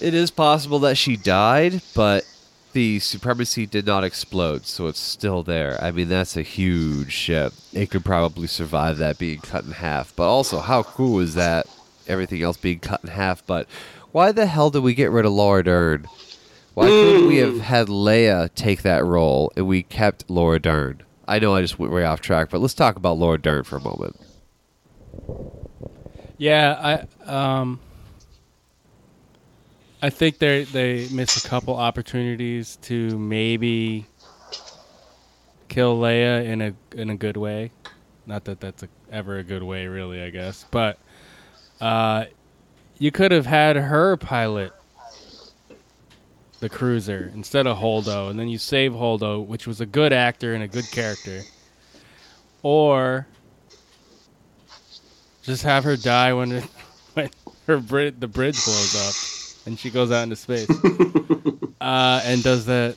[0.00, 2.24] it is possible that she died, but
[2.72, 5.82] the supremacy did not explode, so it's still there.
[5.82, 7.52] I mean, that's a huge ship.
[7.72, 10.14] It could probably survive that being cut in half.
[10.14, 11.66] But also, how cool is that?
[12.06, 13.44] Everything else being cut in half.
[13.46, 13.68] But
[14.12, 16.06] why the hell did we get rid of Laura Dern?
[16.74, 21.02] Why couldn't we have had Leia take that role and we kept Laura Dern?
[21.26, 23.76] I know I just went way off track, but let's talk about Laura Dern for
[23.76, 24.16] a moment.
[26.38, 27.80] Yeah, I um,
[30.00, 34.06] I think they they missed a couple opportunities to maybe
[35.68, 37.72] kill Leia in a in a good way.
[38.24, 40.22] Not that that's a, ever a good way, really.
[40.22, 40.98] I guess, but
[41.80, 42.26] uh,
[42.98, 44.72] you could have had her pilot
[46.60, 50.54] the cruiser instead of Holdo, and then you save Holdo, which was a good actor
[50.54, 51.42] and a good character,
[52.62, 53.26] or
[55.42, 56.64] just have her die when it,
[57.14, 57.30] when
[57.66, 57.78] her
[58.10, 59.37] the bridge blows up
[59.68, 60.68] and she goes out into space.
[61.80, 62.96] uh, and does that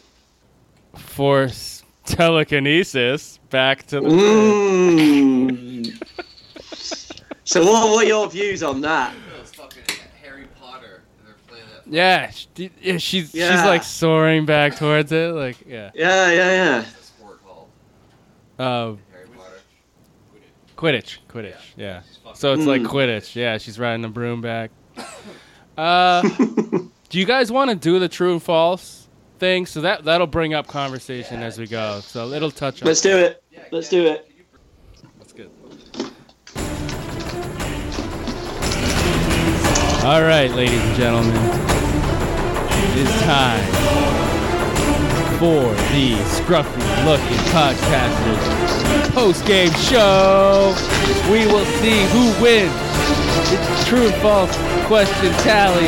[0.95, 6.03] force telekinesis back to the Mm.
[7.43, 9.13] so, what, are your views on that?
[10.21, 11.03] Harry Potter.
[11.25, 11.91] They're playing that.
[11.93, 15.91] Yeah, she, yeah, she's she's like soaring back towards it, like yeah.
[15.93, 16.83] Yeah, yeah,
[18.57, 18.63] yeah.
[18.65, 18.95] Uh,
[20.77, 22.01] Quidditch, Quidditch, yeah.
[22.33, 22.87] So it's like Mm.
[22.87, 23.57] Quidditch, yeah.
[23.57, 24.71] She's riding the broom back.
[25.81, 26.21] Uh,
[27.09, 29.07] do you guys want to do the true and false
[29.39, 29.65] thing?
[29.65, 32.01] So that that'll bring up conversation as we go.
[32.01, 32.87] So it'll touch on.
[32.87, 33.43] Let's do it.
[33.71, 34.31] Let's do it.
[35.17, 35.49] That's good.
[40.05, 43.65] All right, ladies and gentlemen, it is time
[45.39, 45.63] for
[45.93, 50.75] the scruffy looking podcasters post game show.
[51.31, 52.90] We will see who wins.
[53.13, 54.55] It's true and false
[54.87, 55.87] question tally.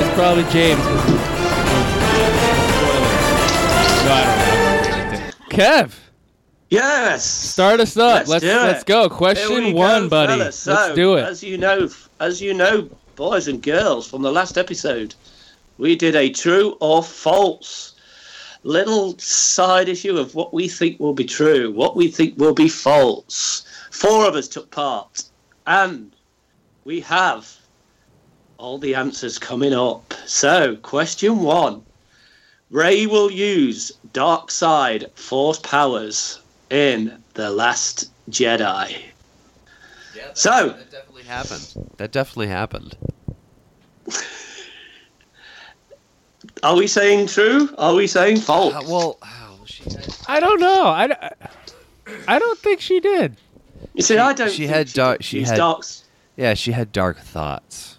[0.00, 0.80] It's probably James.
[4.04, 5.30] No, I don't know.
[5.50, 5.92] Kev.
[6.70, 7.24] Yes.
[7.24, 8.26] Start us up.
[8.26, 8.86] Let's Let's do let's it.
[8.86, 9.08] go.
[9.08, 10.32] Question one, go, buddy.
[10.38, 10.66] fellas.
[10.66, 11.24] let's do it.
[11.24, 11.88] As you know,
[12.20, 15.14] as you know, boys and girls, from the last episode,
[15.78, 17.94] we did a true or false
[18.62, 22.68] little side issue of what we think will be true, what we think will be
[22.68, 23.64] false.
[23.90, 25.24] Four of us took part,
[25.66, 26.12] and
[26.84, 27.56] we have
[28.58, 30.12] all the answers coming up.
[30.26, 31.82] So, question one.
[32.70, 36.40] Rey will use dark side force powers
[36.70, 38.96] in The Last Jedi.
[40.34, 41.74] So, that definitely happened.
[41.96, 42.96] That definitely happened.
[46.62, 47.74] are we saying true?
[47.78, 48.74] Are we saying false?
[48.74, 50.84] Uh, well, oh, she had, I don't know.
[50.84, 51.32] I,
[52.28, 53.36] I don't think she did.
[53.94, 54.50] You see, I don't.
[54.50, 55.22] she think had dark.
[55.22, 56.04] She had darks.
[56.36, 56.54] yeah.
[56.54, 57.98] She had dark thoughts.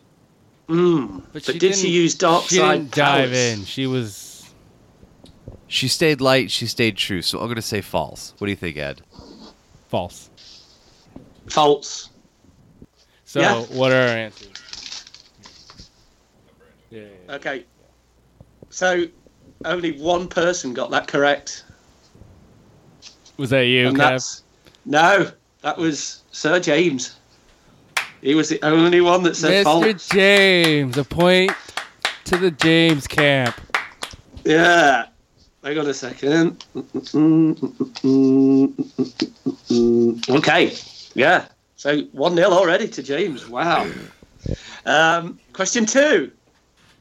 [0.67, 1.23] Mm.
[1.33, 3.37] But, she did she use dark She side didn't dive powers?
[3.59, 3.65] in.
[3.65, 4.49] She was
[5.67, 6.49] She stayed light.
[6.51, 7.21] She stayed true.
[7.21, 8.33] So I'm gonna say false.
[8.37, 9.01] What do you think, Ed?
[9.89, 10.29] false.
[11.49, 12.09] False.
[13.25, 13.61] So Yeah.
[13.63, 15.05] what are our answers?
[16.89, 17.03] Yeah.
[17.29, 17.65] Okay.
[18.69, 19.05] So,
[19.65, 21.65] only one person got that correct.
[23.37, 23.99] Was that you, and Kev?
[23.99, 24.43] that's
[24.85, 27.15] no, that was Sir James.
[28.21, 29.63] He was the only one that said Mr.
[29.63, 30.07] false.
[30.09, 31.51] James, a point
[32.25, 33.59] to the James camp.
[34.45, 35.05] Yeah.
[35.63, 36.65] Hang on a second.
[40.29, 40.73] Okay.
[41.13, 41.45] Yeah.
[41.75, 43.47] So 1 0 already to James.
[43.47, 43.89] Wow.
[44.85, 46.31] Um, question two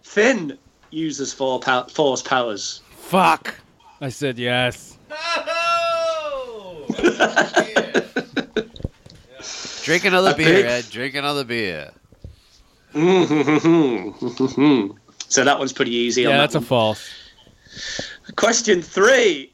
[0.02, 0.58] Finn
[0.90, 2.80] uses four pow- force powers.
[2.90, 3.54] Fuck.
[4.00, 4.98] I said yes.
[9.82, 10.84] Drink another A beer, big- Ed.
[10.90, 11.90] Drink another beer.
[12.94, 14.90] Mm-hmm.
[15.28, 16.26] so that one's pretty easy.
[16.26, 17.08] on that that's a false.
[18.36, 19.52] Question three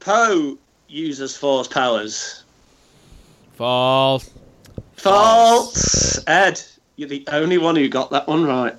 [0.00, 2.44] Poe uses force powers.
[3.54, 4.30] False.
[4.96, 6.22] False.
[6.26, 6.62] Ed,
[6.96, 8.74] you're the only one who got that one right.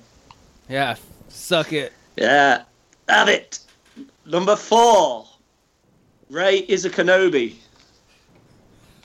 [0.68, 0.96] Yeah,
[1.28, 1.92] suck it.
[2.16, 2.62] Yeah.
[3.08, 3.58] Have it.
[4.24, 5.26] Number four.
[6.30, 7.54] Rey is a Kenobi.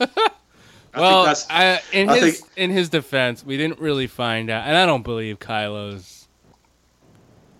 [0.94, 4.66] I well, I, in I his think- in his defense, we didn't really find out,
[4.66, 6.28] and I don't believe Kylo's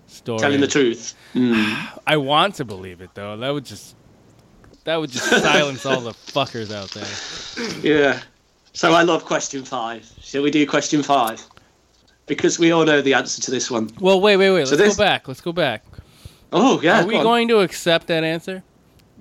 [0.06, 0.38] story.
[0.38, 1.14] telling the truth.
[1.34, 1.98] Mm.
[2.06, 3.36] I want to believe it though.
[3.38, 3.96] That would just
[4.84, 7.80] that would just silence all the fuckers out there.
[7.82, 8.20] Yeah.
[8.74, 10.10] So I love question five.
[10.20, 11.42] Shall we do question five?
[12.26, 13.90] Because we all know the answer to this one.
[14.00, 14.66] Well, wait, wait, wait.
[14.66, 15.28] So Let's this- go back.
[15.28, 15.84] Let's go back.
[16.52, 17.02] Oh yeah.
[17.02, 17.22] Are we on.
[17.22, 18.62] going to accept that answer?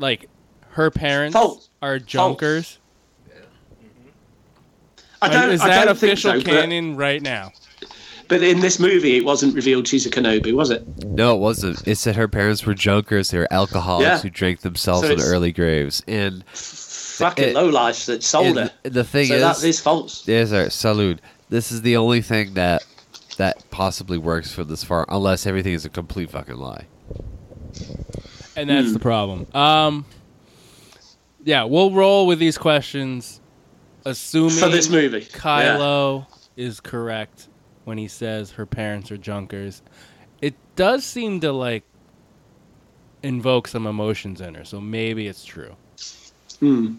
[0.02, 0.28] Like,
[0.72, 1.70] her parents False.
[1.82, 2.80] are junkers?
[5.22, 7.52] I don't, Is I that don't think official so, but- canon right now?
[8.28, 10.88] But in this movie, it wasn't revealed she's a Kenobi, was it?
[11.06, 11.86] No, it wasn't.
[11.86, 13.30] It said her parents were junkers.
[13.30, 14.18] They were alcoholics Yeah.
[14.20, 16.02] who drank themselves So in early graves.
[16.08, 18.72] And Fucking It- low life that sold and her.
[18.84, 20.22] the thing so is, that is false.
[20.24, 21.20] There's our salute.
[21.50, 22.84] This is the only thing that
[23.38, 26.86] that possibly works for this far, unless everything is a complete fucking lie.
[28.56, 28.94] And that's Hmm.
[28.94, 29.48] the problem.
[29.54, 30.06] Um,
[31.44, 33.40] yeah, we'll roll with these questions,
[34.06, 36.26] assuming For this movie, Kylo
[36.58, 37.48] is correct
[37.86, 39.82] when he says her parents are junkers.
[40.42, 41.84] It does seem to like
[43.24, 45.76] invoke some emotions in her, so maybe it's true.
[46.60, 46.96] Hmm.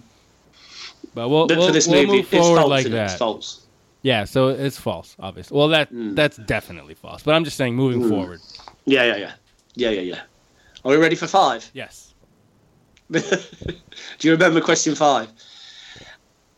[1.14, 2.70] But we'll, But we'll, we'll movie, move forward false.
[2.70, 3.18] like that.
[3.18, 3.66] False.
[4.00, 5.56] Yeah, so it's false, obviously.
[5.56, 6.14] Well, that Hmm.
[6.14, 7.22] that's definitely false.
[7.22, 8.08] But I'm just saying, moving Mm.
[8.08, 8.40] forward.
[8.86, 9.32] Yeah, yeah, yeah,
[9.76, 10.20] yeah, yeah, yeah.
[10.84, 11.68] Are we ready for five?
[11.74, 12.14] Yes.
[13.12, 13.20] Do
[14.20, 15.28] you remember question five?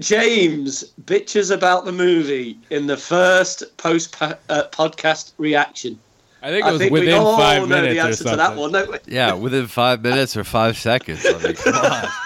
[0.00, 5.98] James bitches about the movie in the first post po- uh, podcast reaction.
[6.42, 8.36] I think it was we within all five know minutes the or answer to that
[8.38, 8.60] something.
[8.60, 8.98] one, don't we?
[9.06, 11.24] Yeah, within five minutes or five seconds.
[11.24, 12.08] I mean, come on.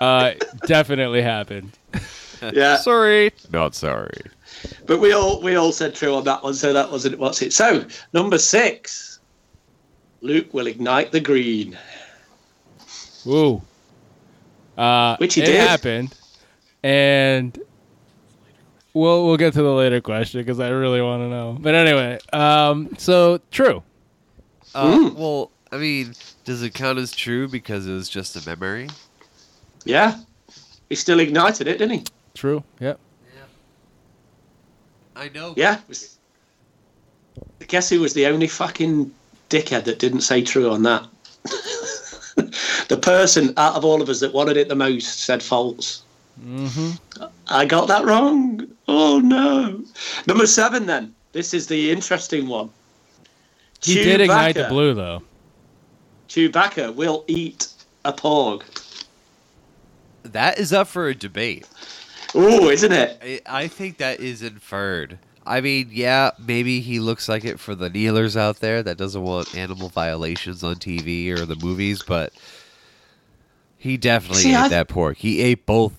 [0.00, 0.34] Uh,
[0.66, 1.76] definitely happened.
[2.52, 3.32] Yeah, sorry.
[3.52, 4.20] Not sorry.
[4.86, 7.52] but we all we all said true on that one, so that wasn't what's it.
[7.52, 9.17] So number six,
[10.20, 11.78] Luke will ignite the green.
[13.24, 13.62] Woo.
[14.76, 15.60] Uh, Which he it did.
[15.60, 16.14] happened,
[16.82, 17.58] and
[18.94, 21.56] we'll we'll get to the later question because I really want to know.
[21.60, 23.82] But anyway, um, so true.
[24.74, 26.14] Uh, Well, I mean,
[26.44, 28.88] does it count as true because it was just a memory?
[29.84, 30.16] Yeah,
[30.88, 32.04] he still ignited it, didn't he?
[32.34, 32.62] True.
[32.78, 33.00] Yep.
[33.34, 33.42] Yeah.
[35.16, 35.54] I know.
[35.56, 35.78] Yeah.
[37.66, 39.12] Guess who was the only fucking
[39.48, 41.06] dickhead that didn't say true on that?
[42.88, 46.02] the person out of all of us that wanted it the most said false.
[46.44, 47.24] Mm-hmm.
[47.48, 48.66] I got that wrong.
[48.86, 49.82] Oh no.
[50.26, 51.14] Number seven then.
[51.32, 52.70] This is the interesting one.
[53.82, 55.22] He did ignite the blue though.
[56.28, 57.68] Chewbacca will eat
[58.04, 58.62] a porg.
[60.22, 61.66] That is up for a debate.
[62.34, 63.42] Oh, isn't it?
[63.46, 65.18] I, I think that is inferred.
[65.48, 69.22] I mean, yeah, maybe he looks like it for the kneelers out there that doesn't
[69.22, 72.32] want animal violations on TV or the movies, but
[73.78, 75.16] he definitely See, ate I- that porg.
[75.16, 75.94] He ate both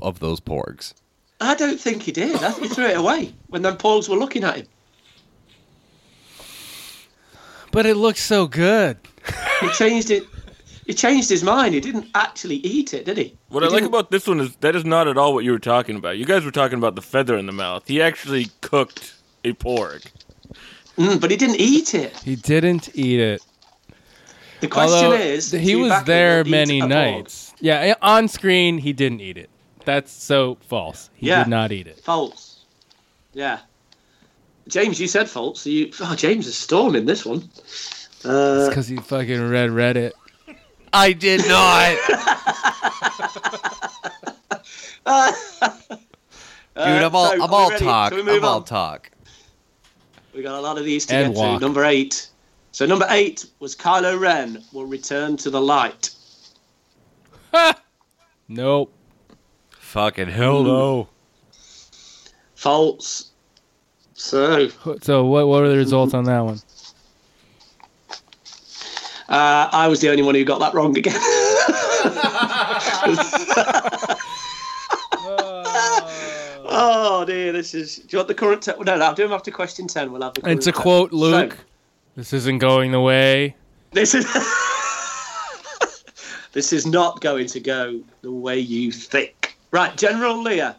[0.00, 0.94] of those porgs.
[1.40, 2.36] I don't think he did.
[2.36, 4.66] I think he threw it away when them porgs were looking at him.
[7.72, 8.98] But it looks so good.
[9.60, 10.24] He changed it.
[10.86, 11.74] He changed his mind.
[11.74, 13.36] He didn't actually eat it, did he?
[13.48, 15.44] What He I like didn't- about this one is that is not at all what
[15.44, 16.18] you were talking about.
[16.18, 17.84] You guys were talking about the feather in the mouth.
[17.86, 19.14] He actually cooked
[19.44, 20.04] a porg.
[20.98, 22.16] Mm, but he didn't eat it.
[22.18, 23.42] He didn't eat it.
[24.60, 26.88] The question Although is, he was there many a porg.
[26.88, 27.54] nights.
[27.60, 29.50] Yeah, on screen he didn't eat it.
[29.84, 31.10] That's so false.
[31.14, 31.44] He Yeah.
[31.44, 31.98] did not eat it.
[32.00, 32.60] False.
[33.34, 33.60] Yeah.
[34.68, 35.62] James, you said false.
[35.62, 37.48] So you, oh, James is storming this one.
[38.24, 40.12] Uh, Because he fucking read Reddit.
[40.92, 41.96] I did not.
[46.74, 47.84] Dude, I'm all, uh, so, I'm all ready?
[47.84, 48.12] talk.
[48.12, 49.10] Shall I'm all talk.
[50.34, 51.60] We got a lot of these to And get walk.
[51.60, 51.64] to.
[51.64, 52.28] Number eight.
[52.72, 56.10] So number eight was Kylo Ren will return to the light.
[58.48, 58.92] Nope.
[59.70, 61.08] Fucking hell no.
[62.54, 63.30] False.
[64.14, 64.68] So
[65.00, 66.58] So what what were the results on that one?
[69.32, 71.16] Uh, I was the only one who got that wrong again.
[76.64, 77.96] oh dear, this is.
[77.96, 78.62] Do you want the current?
[78.62, 80.12] Te- no, no, I'll do them after question ten.
[80.12, 80.46] We'll have the.
[80.46, 81.56] And to current te- quote So, Luke,
[82.16, 83.56] this isn't going the way.
[83.92, 84.26] this is.
[86.52, 89.56] this is not going to go the way you think.
[89.70, 90.76] Right, General Leia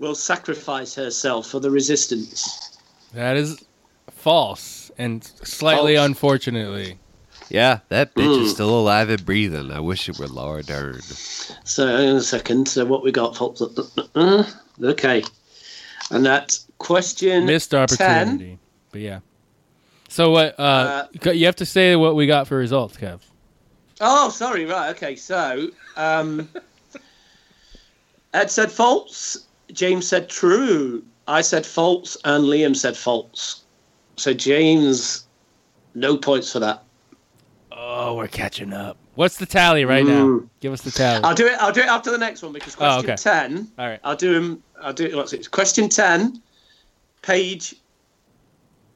[0.00, 2.78] will sacrifice herself for the resistance.
[3.14, 3.64] That is
[4.10, 6.06] false and slightly False.
[6.06, 6.98] unfortunately.
[7.52, 8.42] Yeah, that bitch Mm.
[8.44, 9.70] is still alive and breathing.
[9.70, 11.02] I wish it were Laura Dern.
[11.64, 12.66] So, hang on a second.
[12.66, 13.36] So, what we got?
[13.36, 13.60] folks?
[13.60, 14.44] Uh,
[14.82, 15.22] Okay.
[16.10, 17.80] And that question Missed 10.
[17.82, 18.58] opportunity.
[18.90, 19.20] But yeah.
[20.08, 23.20] So what uh, you have to say what we got for results, Kev.
[24.00, 24.64] Oh, sorry.
[24.64, 24.88] Right.
[24.96, 25.14] Okay.
[25.16, 26.48] So, um,
[28.32, 29.46] Ed said false.
[29.72, 31.02] James said true.
[31.28, 33.62] I said false, and Liam said false.
[34.16, 35.26] So James,
[35.94, 36.82] no points for that.
[37.94, 38.96] Oh, we're catching up.
[39.16, 40.24] What's the tally right now?
[40.24, 40.48] Mm.
[40.60, 41.22] Give us the tally.
[41.24, 41.52] I'll do it.
[41.60, 43.16] I'll do it after the next one because Oh, question okay.
[43.16, 43.68] ten.
[43.78, 44.00] All right.
[44.02, 44.62] I'll do him.
[44.80, 45.04] I'll do.
[45.04, 45.14] it.
[45.14, 45.50] What's it?
[45.50, 46.40] Question ten.
[47.20, 47.74] Paige,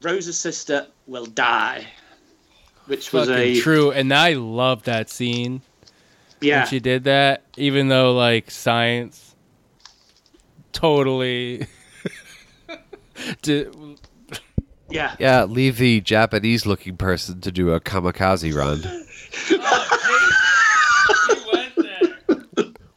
[0.01, 1.85] Rose's sister will die,
[2.87, 3.91] which was Fucking a true.
[3.91, 5.61] And I love that scene
[6.41, 6.61] yeah.
[6.61, 9.35] when she did that, even though like science
[10.73, 11.67] totally
[13.43, 13.75] did,
[14.89, 15.15] yeah.
[15.19, 18.81] Yeah, leave the Japanese looking person to do a kamikaze run.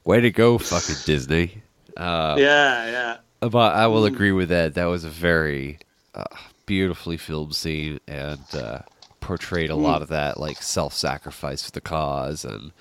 [0.04, 1.62] Way to go, fucking Disney.
[1.96, 2.90] Uh, Yeah.
[2.90, 3.16] Yeah.
[3.48, 4.74] But I will agree with that.
[4.74, 5.78] That was a very
[6.14, 6.24] uh,
[6.66, 8.80] beautifully filmed scene and uh,
[9.20, 9.82] portrayed a Mm.
[9.82, 12.44] lot of that like self-sacrifice for the cause.
[12.44, 12.72] And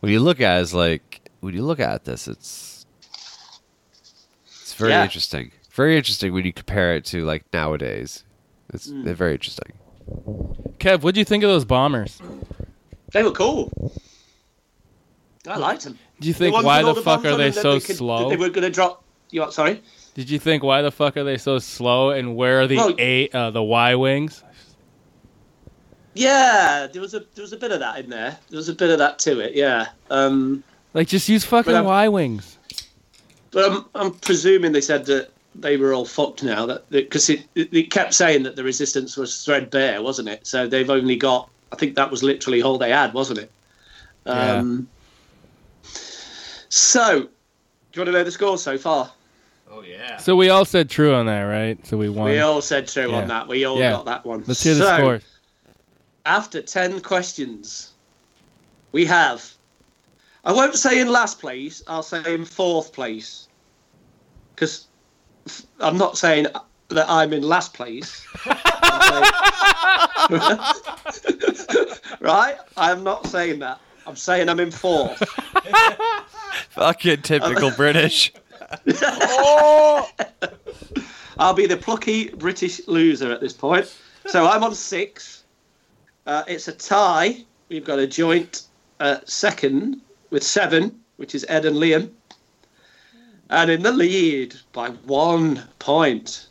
[0.00, 2.86] when you look at it, it's like when you look at this, it's
[4.62, 5.04] it's very Yeah.
[5.04, 5.50] interesting.
[5.76, 8.24] Very interesting when you compare it to like nowadays.
[8.72, 9.04] It's Mm.
[9.04, 9.74] they're very interesting.
[10.78, 12.18] Kev, what do you think of those bombers?
[13.12, 13.70] They were cool.
[15.46, 15.98] I liked them.
[16.20, 18.30] Do you think why the fuck are they so slow?
[18.30, 19.04] They were going to drop.
[19.30, 19.52] You what?
[19.52, 19.82] Sorry.
[20.14, 22.10] Did you think why the fuck are they so slow?
[22.10, 24.42] And where are the Well- eight uh, the Y wings?
[26.14, 28.38] Yeah, there was a there was a bit of that in there.
[28.48, 29.54] There was a bit of that to it.
[29.54, 29.88] Yeah.
[30.10, 30.64] Um,
[30.94, 32.56] Like just use fucking Y wings.
[33.50, 35.30] but I'm I'm presuming they said that
[35.60, 36.66] they were all fucked now.
[36.66, 40.46] That because it, it it kept saying that the resistance was threadbare, wasn't it?
[40.46, 41.50] So they've only got.
[41.72, 43.50] I think that was literally all they had, wasn't it?
[44.24, 44.52] Yeah.
[44.52, 44.88] Um,
[46.68, 47.28] So, do
[47.94, 49.10] you want to know the score so far?
[49.70, 50.16] Oh yeah.
[50.18, 51.84] So we all said true on that, right?
[51.86, 52.30] So we won.
[52.30, 53.16] We all said true Yeah.
[53.16, 53.48] on that.
[53.48, 53.90] We all Yeah.
[53.90, 54.44] got that one.
[54.46, 55.22] Let's hear the so, scores.
[56.24, 57.92] After 10 questions,
[58.92, 59.52] we have.
[60.44, 63.48] I won't say in last place, I'll say in fourth place.
[64.54, 64.86] Because
[65.80, 66.46] I'm not saying
[66.88, 68.26] that I'm in last place.
[72.20, 72.56] Right?
[72.76, 73.80] I'm not saying that.
[74.06, 75.22] I'm saying I'm in fourth.
[76.70, 78.32] Fucking typical British.
[81.38, 83.94] I'll be the plucky British loser at this point.
[84.26, 85.44] So I'm on six.
[86.26, 87.44] Uh, it's a tie.
[87.68, 88.62] We've got a joint
[88.98, 92.10] uh, second with seven, which is Ed and Liam.
[93.50, 96.46] And in the lead by one point,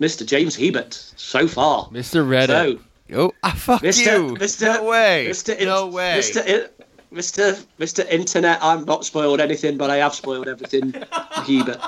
[0.00, 0.24] Mr.
[0.26, 1.86] James Hebert so far.
[1.88, 2.26] Mr.
[2.26, 2.78] Reddit.
[2.78, 2.80] So,
[3.14, 4.06] Oh, ah, fuck Mr.
[4.30, 4.36] you.
[4.36, 4.62] Mr.
[4.74, 5.26] No way.
[5.28, 5.56] Mr.
[5.56, 6.16] In- No way.
[6.18, 6.46] Mr.
[6.46, 6.68] In-
[7.12, 7.62] Mr.
[7.78, 8.08] Mr.
[8.08, 10.92] Internet, I'm not spoiled anything, but I have spoiled everything.
[11.30, 11.78] Hebert.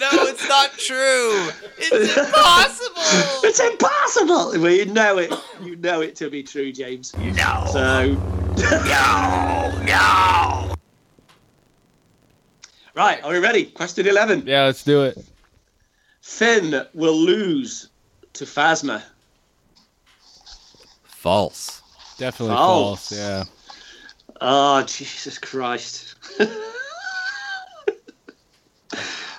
[0.00, 1.48] No, it's not true.
[1.78, 3.48] It's impossible.
[3.48, 4.60] It's impossible.
[4.60, 5.32] Well, you know it.
[5.62, 7.14] You know it to be true, James.
[7.16, 7.66] No.
[7.70, 8.12] So.
[8.86, 9.82] no.
[9.86, 10.74] No.
[12.94, 13.22] Right.
[13.24, 13.66] Are we ready?
[13.66, 14.46] Question eleven.
[14.46, 15.18] Yeah, let's do it.
[16.20, 17.88] Finn will lose
[18.34, 19.02] to Phasma.
[21.04, 21.82] False.
[22.18, 23.08] Definitely False.
[23.08, 23.18] false.
[23.18, 23.44] Yeah.
[24.40, 26.14] Oh, Jesus Christ.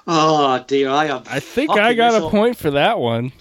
[0.07, 0.89] oh, dear.
[0.89, 1.23] I am.
[1.27, 2.31] I think I got a up.
[2.31, 3.31] point for that one.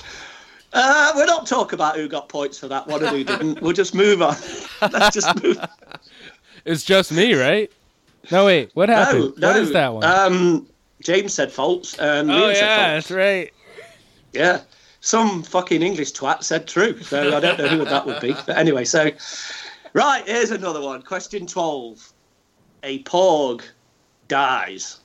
[0.72, 3.60] Uh, we're not talking about who got points for that one and who didn't.
[3.60, 4.36] We'll just move on.
[4.92, 5.58] Let's just move.
[6.64, 7.72] It's just me, right?
[8.31, 8.70] No, wait.
[8.75, 9.35] What happened?
[9.37, 9.49] No, no.
[9.49, 10.05] What is that one?
[10.05, 10.68] Um,
[11.03, 12.87] James said false, and oh Liam yeah, said false.
[13.09, 13.53] that's right.
[14.33, 14.61] Yeah.
[15.01, 18.35] Some fucking English twat said true, so I don't know who that would be.
[18.47, 19.11] But anyway, so
[19.95, 21.03] right, here's another one.
[21.03, 22.12] Question twelve.
[22.85, 23.62] A porg
[24.29, 25.01] dies.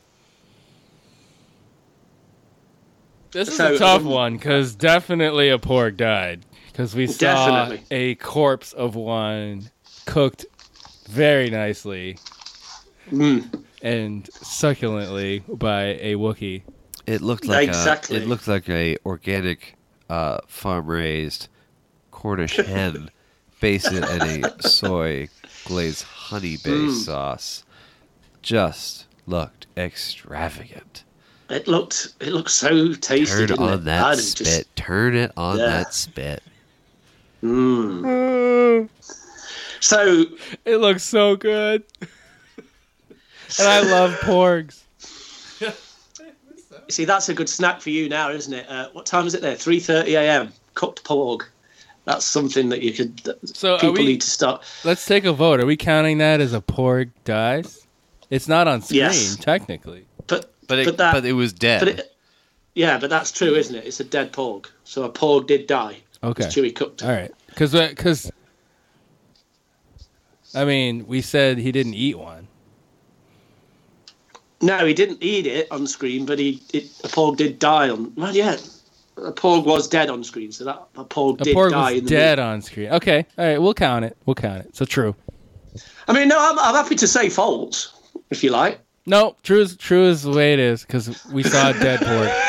[3.32, 7.65] This is So, a tough um, one because definitely a porg died because we saw
[7.65, 7.86] Definitely.
[7.95, 9.70] a corpse of one
[10.05, 10.45] cooked
[11.09, 12.18] very nicely
[13.11, 13.63] Mm.
[13.81, 16.63] and succulently by a Wookiee.
[17.05, 18.17] It looked like Exactly.
[18.17, 19.75] a, it looked like a organic
[20.09, 21.47] uh, farm raised
[22.11, 23.09] Cornish hen
[23.61, 25.29] basted in a soy
[25.65, 27.05] glazed honey based Mm.
[27.05, 27.63] sauce.
[28.41, 31.03] Just looked extravagant.
[31.49, 33.25] It looked it looked so tasty.
[33.33, 33.83] Turn didn't on it?
[33.85, 34.45] that I'd spit.
[34.47, 35.65] just- Turn it on Yeah.
[35.67, 36.43] that spit.
[37.43, 38.89] Mm.
[39.79, 40.25] So
[40.65, 41.83] It looks so good.
[43.59, 44.83] And I love porgs.
[46.89, 48.69] see, that's a good snack for you now, isn't it?
[48.69, 49.55] Uh, what time is it there?
[49.55, 50.51] Three thirty a.m.
[50.73, 51.41] Cooked porg.
[52.05, 53.17] That's something that you could.
[53.19, 54.63] that So people we- need to start.
[54.83, 55.59] Let's take a vote.
[55.59, 57.85] Are we counting that as a porg dies?
[58.29, 59.35] It's not on screen, Yes.
[59.37, 60.05] technically.
[60.27, 61.79] But But it, but that but it was dead.
[61.79, 62.15] but it,
[62.75, 63.85] yeah, but that's true, isn't it?
[63.85, 64.67] It's a dead porg.
[64.83, 65.97] So a porg did die.
[66.23, 66.45] Okay.
[66.45, 67.03] It's Chewie cooked.
[67.03, 67.31] All right.
[67.47, 68.31] Because, because,
[70.53, 72.47] I mean, we said he didn't eat one.
[74.61, 78.13] No, he didn't eat it on screen, but he it, a porg did die on.
[78.15, 78.57] Well, yeah,
[79.17, 81.99] a porg was dead on screen, so that a porg A did porg die was
[81.99, 82.89] in the dead on screen.
[82.89, 83.25] Okay.
[83.37, 83.61] All right.
[83.61, 84.17] We'll count it.
[84.25, 84.75] We'll count it.
[84.75, 85.15] So true.
[86.07, 87.93] I mean, no, I'm, I'm happy to say false
[88.29, 88.79] if you like.
[89.05, 92.29] No, true is true is the way it is because we saw a dead porg.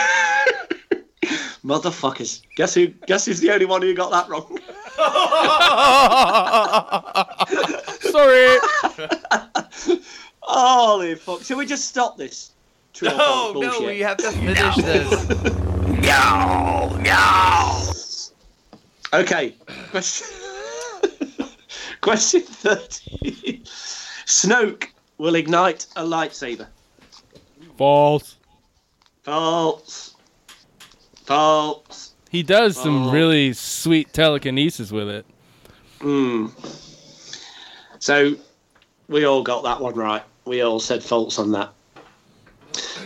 [1.65, 2.41] Motherfuckers!
[2.57, 2.87] Guess who?
[2.87, 4.59] Guess who's the only one who got that wrong?
[8.01, 8.59] Sorry.
[10.51, 11.43] Holy fuck!
[11.43, 12.53] Should we just stop this?
[12.95, 15.93] True no, we have to finish this.
[19.13, 19.55] Okay.
[19.91, 20.27] Question.
[22.01, 23.63] Question thirty.
[24.27, 24.89] Snoke
[25.19, 26.67] will ignite a lightsaber.
[27.77, 28.37] False.
[29.23, 30.15] False.
[31.25, 32.15] False.
[32.31, 33.11] He does some Oh.
[33.11, 35.27] really sweet telekinesis with it.
[36.01, 36.47] Hmm.
[37.99, 38.37] So
[39.09, 40.23] we all got that one right.
[40.49, 41.73] We all said false on that.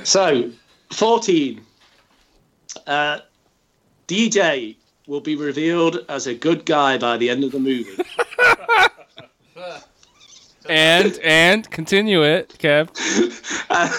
[0.04, 0.50] So,
[0.92, 1.60] 14.
[2.86, 3.18] Uh,
[4.08, 4.76] DJ
[5.06, 7.96] will be revealed as a good guy by the end of the movie.
[10.68, 12.88] And and continue it, Kev.
[13.70, 13.90] Uh,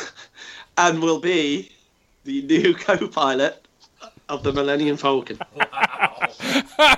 [0.77, 1.71] and will be
[2.25, 3.67] the new co pilot
[4.29, 5.39] of the Millennium Falcon.
[5.55, 6.95] Wow!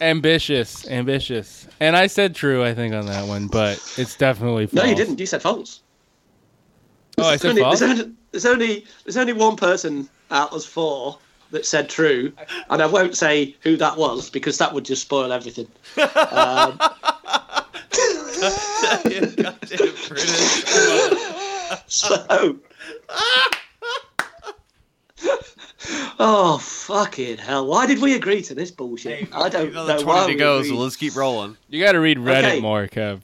[0.00, 1.63] Ambitious, ambitious.
[1.84, 4.82] And I said true, I think, on that one, but it's definitely false.
[4.82, 5.20] No, you didn't.
[5.20, 5.82] You said false.
[7.18, 7.80] Oh, I There's said only, false.
[7.80, 11.18] There's only, there's only there's only one person out of four
[11.50, 12.32] that said true,
[12.70, 15.68] and I won't say who that was because that would just spoil everything.
[15.98, 16.80] Um,
[21.86, 22.56] so.
[26.18, 27.66] Oh fucking hell!
[27.66, 29.28] Why did we agree to this bullshit?
[29.34, 31.56] I don't know Another why 20 to we go, so let's keep rolling.
[31.68, 32.60] You got to read Reddit Okay.
[32.60, 33.20] more, Kev.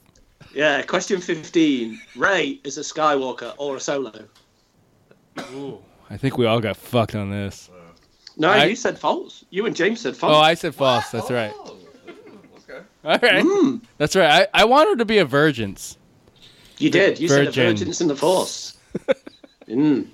[0.54, 2.00] Yeah, question fifteen.
[2.16, 4.12] Rey is a Skywalker or a Solo?
[5.52, 5.78] Ooh.
[6.10, 7.70] I think we all got fucked on this.
[8.36, 9.44] No, I- you said false.
[9.50, 10.34] You and James said false.
[10.34, 11.10] Oh, I said false.
[11.10, 11.52] That's right.
[12.68, 12.84] okay.
[13.04, 13.44] All right.
[13.44, 13.80] Mm.
[13.98, 14.48] That's right.
[14.54, 15.96] I, I want her to be a virgins.
[16.78, 17.20] You did.
[17.20, 17.66] You said a Virgin.
[17.66, 18.76] virgin's in the force.
[19.68, 20.08] mm.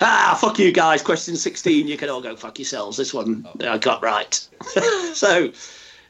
[0.00, 1.02] Ah, fuck you guys.
[1.02, 1.86] Question 16.
[1.86, 2.96] You can all go fuck yourselves.
[2.96, 4.34] This one I got right.
[5.14, 5.50] so,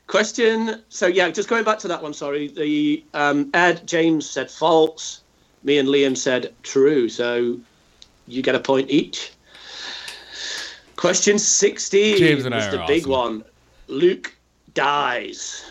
[0.07, 0.82] question.
[0.89, 2.48] So, yeah, just going back to that one, sorry.
[2.48, 5.23] The um, Ed, James said false.
[5.62, 7.09] Me and Liam said true.
[7.09, 7.59] So,
[8.27, 9.32] you get a point each.
[10.97, 13.11] Question 16 James and I is the big awesome.
[13.39, 13.44] one.
[13.89, 14.35] Luke
[14.74, 15.65] dies.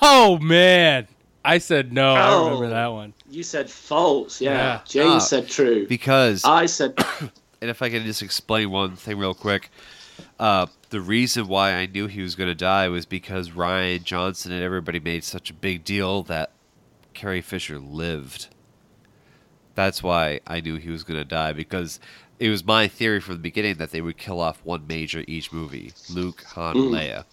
[0.00, 1.06] Oh man,
[1.44, 2.14] I said no.
[2.14, 2.44] I Oh.
[2.44, 3.14] remember that one.
[3.30, 4.40] You said false.
[4.40, 4.52] Yeah.
[4.52, 4.80] Yeah.
[4.86, 5.86] James Ah, said true.
[5.88, 6.94] Because, I said
[7.60, 9.70] and if I can just explain one thing real quick,
[10.38, 14.52] uh, the reason why I knew he was going to die was because Rian Johnson
[14.52, 16.50] and everybody made such a big deal that
[17.14, 18.48] Carrie Fisher lived.
[19.74, 21.98] That's why I knew he was going to die because
[22.38, 25.52] it was my theory from the beginning that they would kill off one major each
[25.52, 27.24] movie Luke, Han, and Leia.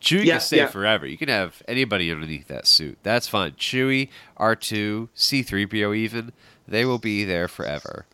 [0.00, 0.66] Chewie Yeah, can stay yeah.
[0.66, 1.06] forever.
[1.06, 2.98] You can have anybody underneath that suit.
[3.02, 3.52] That's fine.
[3.52, 6.32] Chewie, R2, C3PO even,
[6.66, 8.06] they will be there forever.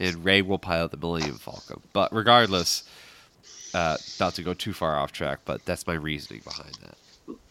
[0.00, 1.80] And Rey will pilot the Millennium Falcon.
[1.92, 2.84] But regardless,
[3.74, 6.96] uh, not to go too far off track, but that's my reasoning behind that.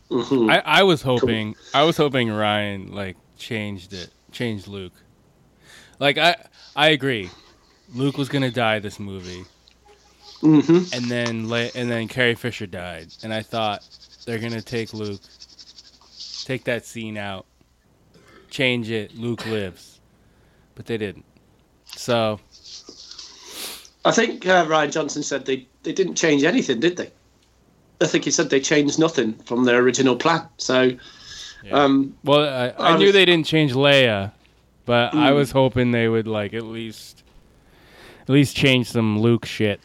[0.10, 0.50] Mhm.
[0.50, 4.94] I, I was hoping I was hoping Rian like changed it, changed Luke.
[6.00, 6.38] Like I
[6.78, 7.30] I agree,
[7.94, 9.44] Luke was gonna die this movie,
[10.42, 10.94] Mhm.
[10.96, 13.84] and then and then Carrie Fisher died, and I thought
[14.26, 15.22] they're gonna take Luke,
[16.46, 17.46] take that scene out,
[18.50, 19.16] change it.
[19.18, 20.00] Luke lives,
[20.76, 21.26] but they didn't.
[21.96, 22.40] So
[24.06, 27.12] I think uh, Rian Johnson said they, they didn't change anything, did they?
[28.00, 30.48] I think he said they changed nothing from their original plan.
[30.58, 30.92] So,
[31.72, 34.32] um, well, I, I, I knew was- they didn't change Leia,
[34.86, 35.36] but I Mm.
[35.36, 37.24] was hoping they would like at least
[38.22, 39.80] at least change some Luke shit.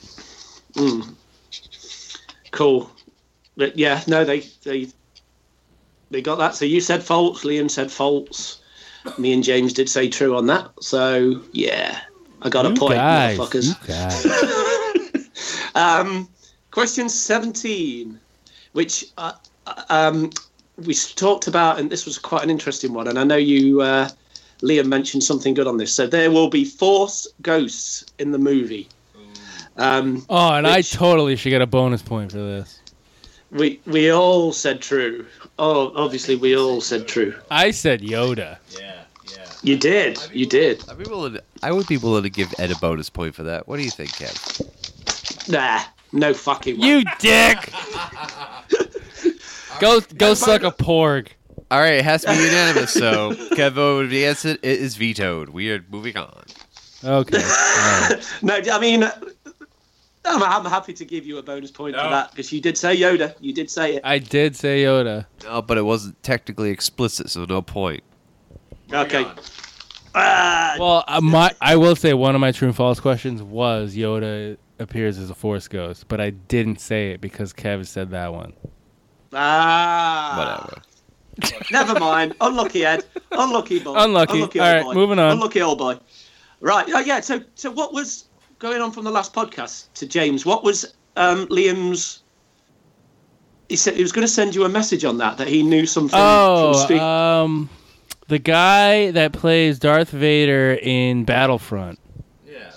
[0.74, 1.14] Mm,
[2.50, 2.90] cool.
[3.56, 4.88] But yeah, no, they they
[6.10, 6.54] they got that.
[6.54, 7.44] So you said false.
[7.44, 8.60] Liam said false.
[9.18, 10.70] Me and James did say true on that.
[10.80, 12.00] So yeah,
[12.40, 13.76] I got a point, guys, motherfuckers.
[15.74, 16.28] Um,
[16.70, 18.18] question 17,
[18.72, 19.32] which uh,
[19.66, 20.30] uh, um,
[20.76, 23.08] we talked about, and this was quite an interesting one.
[23.08, 24.08] And I know you, uh,
[24.62, 25.92] Liam, mentioned something good on this.
[25.92, 28.88] So there will be Force ghosts in the movie.
[29.76, 32.80] Um, Oh, and I totally should get a bonus point for this.
[33.50, 35.26] we we all said true.
[35.58, 37.34] Oh, obviously we all said true.
[37.50, 38.58] I said Yoda.
[38.78, 39.46] Yeah, yeah.
[39.62, 40.18] You did.
[40.32, 40.82] You did.
[40.88, 43.42] I'd be willing to, I would be willing to give Ed a bonus point for
[43.44, 43.68] that.
[43.68, 45.48] What do you think, Kev?
[45.50, 45.80] Nah,
[46.12, 46.86] no fucking way.
[46.88, 47.72] You dick.
[49.80, 51.28] go go suck a porg.
[51.70, 52.92] All right, it has to be unanimous.
[52.92, 54.60] So Kev voted against it.
[54.62, 55.48] It is vetoed.
[55.50, 56.44] We are moving on.
[57.04, 57.38] Okay.
[58.42, 59.10] no, I mean,
[60.24, 62.96] I'm, I'm happy to give you a bonus point for that because you did say
[62.96, 63.34] Yoda.
[63.40, 64.02] You did say it.
[64.04, 65.26] I did say Yoda.
[65.44, 68.02] No, but it wasn't technically explicit, so no point.
[68.92, 69.26] Okay.
[70.14, 73.96] Ah, Well, uh, my I will say one of my true and false questions was
[73.96, 78.32] Yoda appears as a Force ghost, but I didn't say it because Kev said that
[78.32, 78.52] one.
[79.32, 80.66] ah.
[80.68, 80.82] Whatever.
[81.72, 82.34] Never mind.
[82.42, 83.04] Unlucky Ed.
[83.32, 83.94] Unlucky boy.
[83.96, 84.42] Unlucky.
[84.42, 84.92] old All right, boy.
[84.94, 85.32] moving on.
[85.32, 85.98] Unlucky old boy.
[86.60, 86.88] Right.
[86.92, 87.20] Uh, yeah.
[87.20, 88.26] So, so what was
[88.62, 90.46] going on from the last podcast to James?
[90.46, 92.22] What was um, Liam's?
[93.68, 95.84] He said he was going to send you a message on that that he knew
[95.84, 96.10] something.
[96.10, 97.68] from Oh, speak- um,
[98.28, 101.98] the guy that plays Darth Vader in Battlefront,
[102.46, 102.70] Yeah.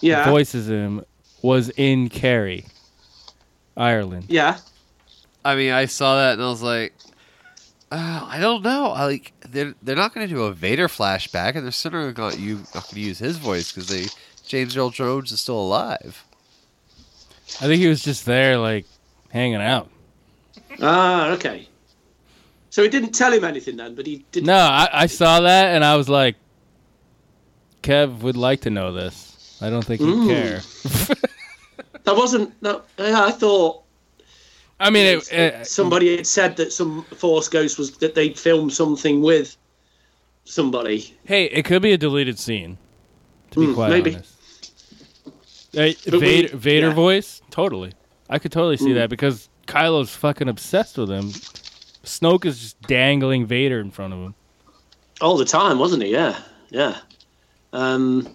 [0.00, 0.30] yeah.
[0.30, 1.04] voices him,
[1.42, 2.66] was in Kerry,
[3.76, 4.26] Ireland.
[4.28, 4.58] Yeah.
[5.44, 6.94] I mean, I saw that and I was like,
[7.90, 8.86] uh, I don't know.
[8.92, 12.38] I like they're they're not going to do a Vader flashback, and they're certainly not
[12.38, 14.06] you not going to use his voice because they
[14.46, 16.24] James Earl Jones is still alive.
[17.60, 18.86] I think he was just there, like
[19.30, 19.88] hanging out.
[20.80, 21.30] Ah.
[21.32, 21.68] Okay.
[22.70, 24.46] So he didn't tell him anything then, but he didn't.
[24.46, 26.36] No, I, I saw that and I was like,
[27.82, 29.58] Kev would like to know this.
[29.60, 30.28] I don't think he'd Mm.
[30.28, 31.16] care.
[32.04, 32.52] That wasn't.
[32.62, 32.82] No.
[32.98, 33.84] I thought
[34.80, 38.72] I mean, it, it, somebody had said that some Force Ghost was that they filmed
[38.72, 39.56] something with
[40.44, 41.14] somebody.
[41.26, 42.76] hey, it could be a deleted scene.
[43.52, 44.14] To be Mm, quite maybe.
[44.14, 44.28] honest,
[45.72, 46.94] Hey, But we- Vader, Vader yeah.
[46.94, 47.92] voice, totally.
[48.28, 48.94] I could totally see Mm.
[48.96, 51.30] that because Kylo's fucking obsessed with him.
[52.04, 54.34] Snoke is just dangling Vader in front of him.
[55.20, 56.10] all the time, wasn't he?
[56.10, 56.36] Yeah,
[56.70, 56.96] yeah.
[57.72, 58.26] Um,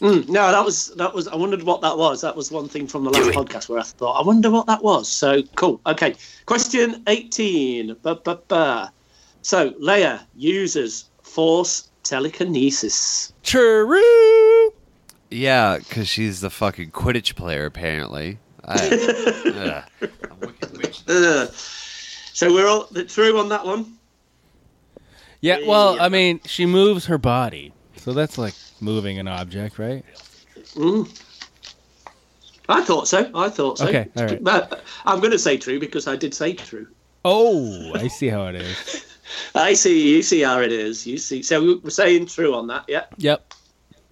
[0.00, 1.28] mm, no, that was that was.
[1.28, 2.22] I wondered what that was.
[2.22, 4.82] That was one thing from the last podcast where I thought, I wonder what that
[4.82, 5.08] was.
[5.08, 5.78] So cool.
[5.86, 6.14] Okay,
[6.46, 7.96] question eighteen.
[8.02, 8.90] Ba-ba-ba.
[9.42, 13.32] So Leia uses Force telekinesis.
[13.42, 14.72] True.
[15.30, 18.38] Yeah, because she's the fucking Quidditch player apparently.
[18.64, 20.10] I, ugh.
[21.08, 21.48] Ugh.
[21.52, 23.94] so we're all the true on that one.
[25.40, 30.04] Yeah, well, I mean, she moves her body, so that's like moving an object, right?
[30.74, 31.08] Mm.
[32.68, 33.30] I thought so.
[33.34, 33.86] I thought so.
[33.86, 34.72] Okay, all right.
[35.06, 36.88] I'm going to say true because I did say true.
[37.24, 39.04] Oh, I see how it is.
[39.54, 40.14] I see.
[40.16, 41.06] You see how it is.
[41.06, 41.42] You see.
[41.42, 42.84] So we're saying true on that.
[42.88, 43.04] Yeah.
[43.18, 43.54] Yep.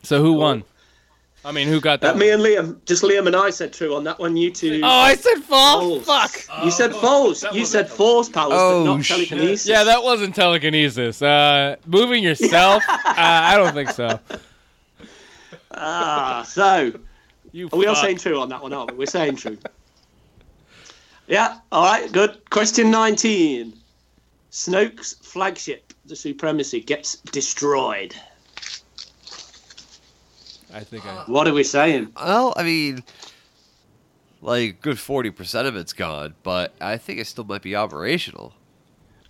[0.02, 0.62] So who won?
[1.44, 2.16] I mean, who got Uh, that?
[2.18, 4.36] me and Liam, just Liam and I said true on that one.
[4.36, 4.80] You two.
[4.82, 6.04] Oh, I said false.
[6.04, 6.64] Fuck.
[6.64, 7.44] You said false.
[7.52, 9.28] You said false powers, Oh, but not shit.
[9.28, 9.66] telekinesis.
[9.68, 11.22] Yeah, that wasn't telekinesis.
[11.22, 12.82] Uh, moving yourself?
[12.88, 14.18] uh, I don't think so.
[15.70, 16.92] Ah, so
[17.52, 18.72] You are we all saying true on that one?
[18.72, 18.98] Aren't we?
[18.98, 19.58] We're saying true.
[21.28, 21.58] Yeah.
[21.70, 22.10] All right.
[22.10, 22.48] Good.
[22.50, 23.74] Question nineteen.
[24.56, 28.14] Snoke's flagship, the Supremacy, gets destroyed.
[30.72, 31.10] I think I.
[31.10, 32.12] Uh, what are we saying?
[32.16, 33.04] Well, I mean,
[34.40, 37.76] like a good forty percent of it's gone, but I think it still might be
[37.76, 38.54] operational.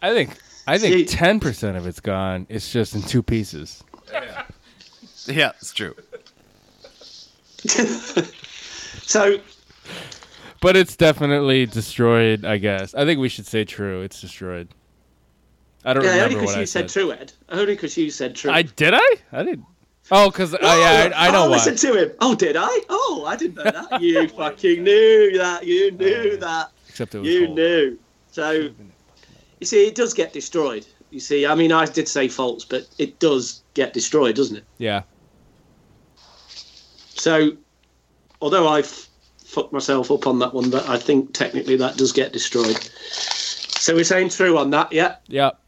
[0.01, 0.31] I think
[0.69, 2.47] I think ten percent of it's gone.
[2.49, 3.83] It's just in two pieces.
[4.13, 4.45] Yeah,
[5.27, 5.97] Yeah, it's true.
[9.09, 9.39] So
[10.61, 12.45] But it's definitely destroyed.
[12.45, 12.95] I guess.
[12.95, 14.03] I think we should say true.
[14.03, 14.69] It's destroyed.
[15.87, 17.33] I don't yeah, only remember because what you I said true, Ed.
[17.49, 18.51] Only because you said true.
[18.51, 18.93] I did.
[18.93, 19.09] I.
[19.31, 19.63] I did.
[20.11, 21.57] Oh, because oh, yeah, I, I oh, know oh, why.
[21.57, 22.13] listen to him.
[22.21, 22.81] Oh, did I?
[22.89, 24.03] Oh, I didn't know that.
[24.03, 25.65] You fucking knew that.
[25.65, 26.73] You oh, knew that.
[26.89, 27.57] Except it was You cold.
[27.57, 27.99] knew.
[28.33, 28.51] So,
[29.61, 30.85] you see, it does get destroyed.
[31.11, 34.65] You see, I mean, I did say false, but it does get destroyed, doesn't it?
[34.79, 35.03] Yeah.
[37.15, 37.53] So,
[38.41, 39.09] although I f-
[39.45, 42.77] fucked myself up on that one, but I think technically that does get destroyed.
[42.77, 45.17] So we're saying true on that, yeah?
[45.29, 45.61] Yep.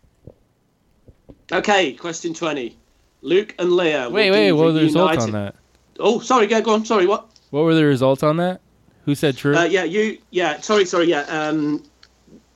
[1.52, 2.76] Okay, question 20.
[3.22, 4.10] Luke and Leia.
[4.10, 4.52] Wait, wait.
[4.52, 5.54] What were the results reunited- on that?
[5.98, 6.84] Oh, sorry, yeah, go on.
[6.84, 7.28] Sorry, what?
[7.50, 8.60] What were the results on that?
[9.06, 9.56] Who said true?
[9.56, 10.18] Uh, yeah, you.
[10.30, 11.06] Yeah, sorry, sorry.
[11.08, 11.82] Yeah, um,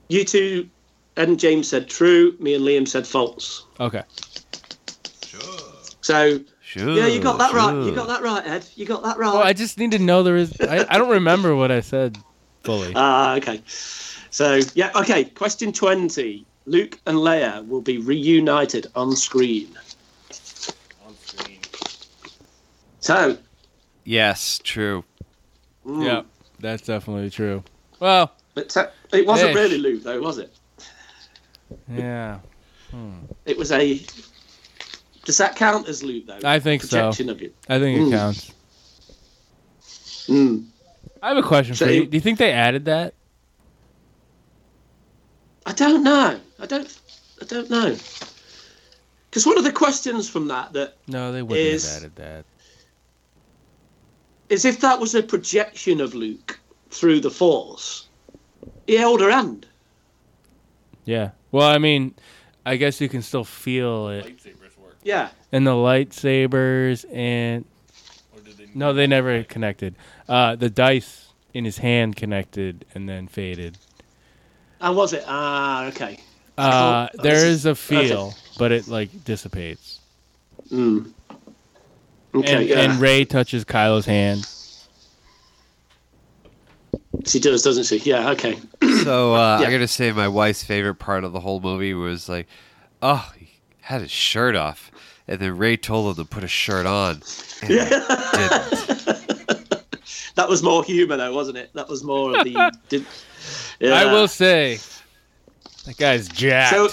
[0.08, 0.68] you two,
[1.16, 2.36] Ed and James said true.
[2.38, 3.64] Me and Liam said false.
[3.80, 4.02] okay.
[5.26, 5.40] Sure.
[6.02, 6.90] So Sure.
[6.90, 7.74] yeah, you got that right.
[7.84, 8.66] You got that right, Ed.
[8.76, 9.32] You got that right.
[9.32, 10.52] Well, I just need to know there is.
[10.60, 12.18] I, I don't remember what I said
[12.62, 12.92] fully.
[12.96, 13.62] Ah, okay.
[14.30, 15.24] So yeah, okay.
[15.24, 16.46] Question twenty.
[16.66, 19.68] Luke and Leia will be reunited on screen.
[21.06, 21.58] On screen.
[23.00, 23.36] So
[24.04, 25.04] Yes, true.
[25.86, 26.22] mm, Yeah,
[26.60, 27.62] that's definitely true.
[28.00, 29.56] Well, But uh, it wasn't Ish.
[29.56, 30.52] really Luke, though, was it?
[31.92, 32.38] yeah.
[33.46, 34.00] It was a.
[35.24, 36.38] Does that count as Luke, though?
[36.44, 36.88] I think so.
[36.98, 37.52] Projection of you.
[37.68, 38.10] I think it Mm.
[38.10, 38.52] counts.
[40.28, 40.66] Mm.
[41.22, 42.00] I have a question So for you.
[42.02, 43.14] you- Do you think they added that?
[45.64, 46.38] I don't know.
[46.62, 46.98] I don't.
[47.40, 47.96] I don't know.
[49.28, 52.44] Because one of the questions from that that No, they wouldn't Is- have added that.
[54.48, 56.60] is if that was a projection of Luke
[56.90, 58.06] through the Force,
[58.86, 59.66] he held her hand.
[61.04, 61.30] Yeah.
[61.50, 62.14] Well, I mean,
[62.64, 64.96] I guess you can still feel it Lightsabers work.
[65.02, 65.30] Yeah.
[65.50, 67.64] and the lightsabers and
[68.44, 69.96] they no, they never connected.
[70.28, 73.78] Uh, the dice in his hand connected and then faded.
[74.80, 75.24] And was it?
[75.26, 76.20] Ah, okay.
[76.58, 77.22] Uh, Cool.
[77.22, 80.00] there This is a feel, but it like dissipates.
[80.70, 81.12] Mm.
[82.34, 82.52] Okay.
[82.54, 82.80] and, yeah.
[82.80, 84.46] and Rey touches Kylo's hand.
[87.26, 87.98] she does, doesn't she?
[87.98, 88.30] Yeah.
[88.30, 88.58] Okay.
[89.02, 89.66] So uh, Yeah.
[89.66, 92.46] I gotta say, my wife's favorite part of the whole movie was like,
[93.02, 93.48] oh, he
[93.80, 94.92] had his shirt off,
[95.26, 97.20] and then Rey told him to put a shirt on.
[97.62, 97.92] And he didn't.
[100.36, 101.70] That was more humour, though, wasn't it?
[101.74, 102.72] That was more of the.
[102.88, 103.04] did,
[103.80, 103.94] yeah.
[103.94, 104.78] I will say,
[105.86, 106.74] that guy's jacked.
[106.74, 106.88] So,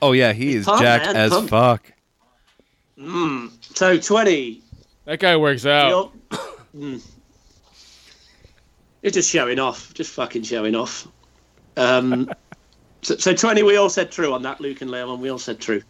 [0.00, 1.50] Oh yeah, he is Pump, jacked man, as pump.
[1.50, 1.92] fuck.
[2.98, 4.62] mm, so twenty.
[5.06, 5.88] that guy works out.
[5.88, 6.40] You're,
[6.76, 7.02] Mm.
[9.02, 11.08] You're just showing off, just fucking showing off.
[11.76, 12.30] Um,
[13.02, 14.60] so, so twenty, we all said true on that.
[14.60, 15.82] Luke and Leon, we all said true.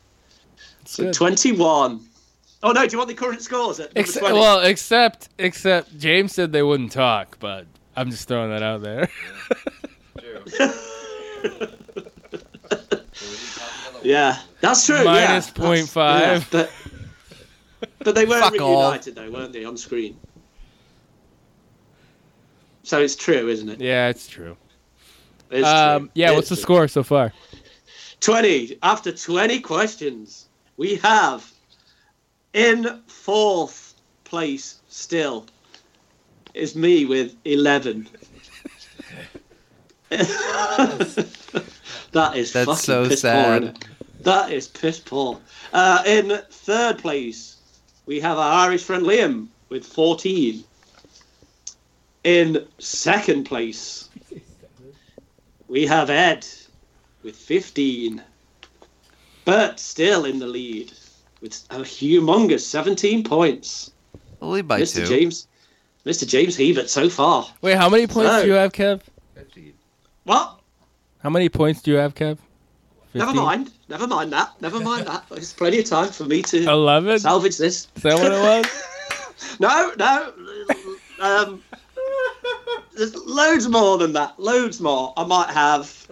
[0.85, 1.15] So good.
[1.15, 2.01] twenty-one.
[2.63, 2.87] Oh no!
[2.87, 3.81] Do you want the current scores?
[3.81, 4.39] At number Except, 20?
[4.39, 7.67] well, except except James said they wouldn't talk, but
[7.97, 9.09] I'm just throwing that out there.
[14.03, 15.05] yeah, that's true.
[15.05, 15.53] Minus yeah.
[15.55, 16.43] point That's- five.
[16.43, 16.71] yeah, but
[18.01, 18.93] but they were Fuck all.
[18.99, 20.17] though, weren't they, on screen?
[22.83, 23.81] So it's true, isn't it?
[23.81, 24.57] yeah, it's true.
[25.51, 26.11] It's Um, true.
[26.15, 26.63] yeah, It's what's the true.
[26.63, 27.33] score so far?
[28.21, 28.79] 20.
[28.83, 30.47] After 20 questions,
[30.77, 31.51] we have
[32.55, 33.95] in fourth
[34.25, 35.47] place still
[36.55, 38.09] is me with 11.
[40.11, 41.27] that
[42.35, 43.45] is That's fucking so piss sad.
[43.45, 43.89] Poor, isn't it?
[44.25, 45.39] That is piss poor.
[45.73, 47.57] Uh, in third place,
[48.07, 50.65] we have our Irish friend Liam with 14.
[52.25, 54.09] In second place,
[55.69, 56.47] we have Ed
[57.23, 58.23] with 15.
[59.45, 60.93] But still in the lead
[61.41, 63.91] with a humongous 17 points.
[64.41, 64.97] Only by Mr.
[64.97, 65.07] two.
[65.07, 65.47] James.
[66.07, 66.27] Mr.
[66.27, 67.47] James Hebert so far.
[67.61, 69.03] Wait, how many points So- do you have, Kev?
[70.29, 70.61] What?
[71.23, 72.37] How many points do you have, Kev?
[73.15, 73.71] Never mind.
[73.89, 74.51] Never mind that.
[74.61, 75.25] Never mind that.
[75.31, 77.13] There's plenty of time for me to Eleven.
[77.15, 77.87] Is salvage this.
[78.03, 78.67] that what it was?
[79.61, 80.33] No, no.
[81.21, 81.63] Um,
[82.97, 84.39] there's loads more than that.
[84.39, 85.15] Loads more.
[85.17, 86.07] I might have.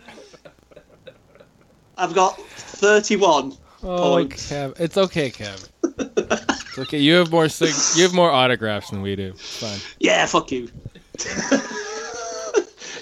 [1.99, 3.53] I've got 31
[3.83, 4.51] Oh, points.
[4.51, 4.81] Kev.
[4.81, 5.69] It's okay, Kev.
[5.85, 6.99] It's okay.
[6.99, 9.29] You have more sig- you have more autographs than we do.
[9.35, 9.79] It's fine.
[10.01, 10.71] Yeah, fuck you.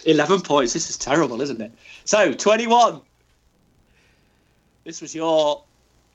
[0.05, 0.73] 11 points.
[0.73, 1.73] This is terrible, isn't it?
[2.05, 3.01] So, 21.
[4.85, 5.63] This was your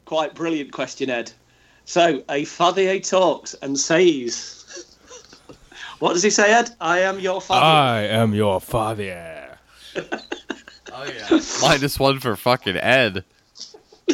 [0.06, 1.32] quite brilliant question, Ed.
[1.86, 4.96] So, a Fathier talks and says,
[6.00, 6.72] What does he say, Ed?
[6.80, 7.66] I am your father.
[7.66, 9.58] I am your father.
[10.92, 11.40] Oh, yeah.
[11.62, 13.24] Minus one for fucking Ed.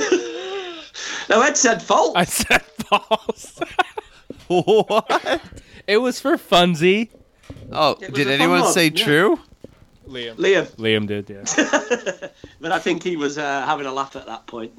[1.29, 2.13] no, Ed said false.
[2.15, 3.59] I said false.
[4.47, 5.41] what?
[5.87, 7.09] It was for funzy.
[7.71, 9.03] Oh, did anyone say yeah.
[9.03, 9.39] true?
[10.07, 10.35] Liam.
[10.35, 10.65] Liam.
[10.75, 12.29] Liam did, yeah.
[12.59, 14.71] but I think he was uh, having a laugh at that point.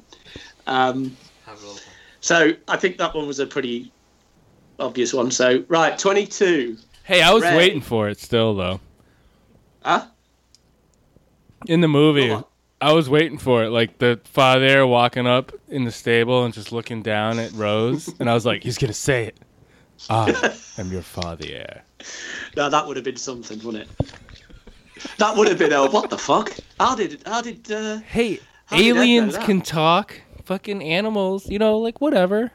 [0.65, 1.15] Um,
[2.21, 3.91] so I think that one was a pretty
[4.79, 5.31] obvious one.
[5.31, 6.77] So right, twenty-two.
[7.03, 7.55] Hey, I was Ray.
[7.55, 8.79] waiting for it still though.
[9.83, 10.07] Huh?
[11.67, 12.35] In the movie,
[12.81, 13.69] I was waiting for it.
[13.69, 18.29] Like the Fathier walking up in the stable and just looking down at Rose, and
[18.29, 19.39] I was like, he's gonna say it.
[20.09, 21.81] I am your father.
[22.55, 24.11] No, that would have been something, wouldn't it?
[25.17, 25.73] That would have been.
[25.73, 26.53] Oh, what the fuck?
[26.79, 27.21] How did?
[27.25, 27.71] How did?
[27.71, 29.45] Uh, Hey, How did aliens that?
[29.45, 30.19] can talk.
[30.45, 32.51] Fucking animals, you know, like whatever.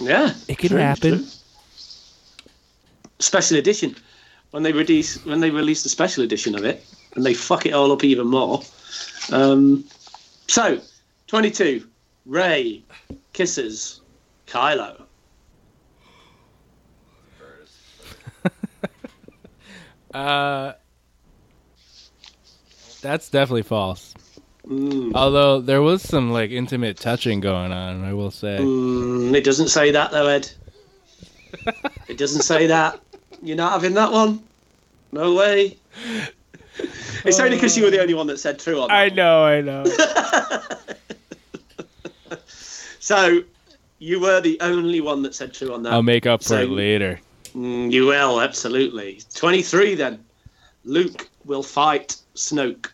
[0.00, 1.18] yeah, It can true, happen.
[1.18, 1.26] true.
[3.18, 3.94] Special edition.
[4.52, 6.82] When they release, when they release the special edition of it,
[7.14, 8.62] and they fuck it all up even more.
[9.30, 9.84] Um,
[10.46, 10.80] so,
[11.26, 11.86] twenty-two.
[12.24, 12.82] Rey
[13.34, 14.00] kisses
[14.46, 15.02] Kylo.
[20.14, 20.72] Uh,
[23.00, 24.14] that's definitely false.
[24.66, 25.12] Mm.
[25.14, 28.58] Although there was some like intimate touching going on, I will say.
[28.60, 30.50] Mm, it doesn't say that though, Ed.
[32.08, 33.00] it doesn't say that.
[33.42, 34.42] You're not having that one.
[35.12, 35.76] No way.
[37.24, 38.94] It's only because you were the only one that said true on that.
[38.94, 39.84] I know, I know.
[43.08, 43.42] So
[44.00, 45.94] you were the only one that said true on that.
[45.94, 47.18] I'll make up for So- it later.
[47.54, 49.22] Mm, you will absolutely.
[49.34, 50.22] Twenty-three then.
[50.84, 52.90] Luke will fight Snoke.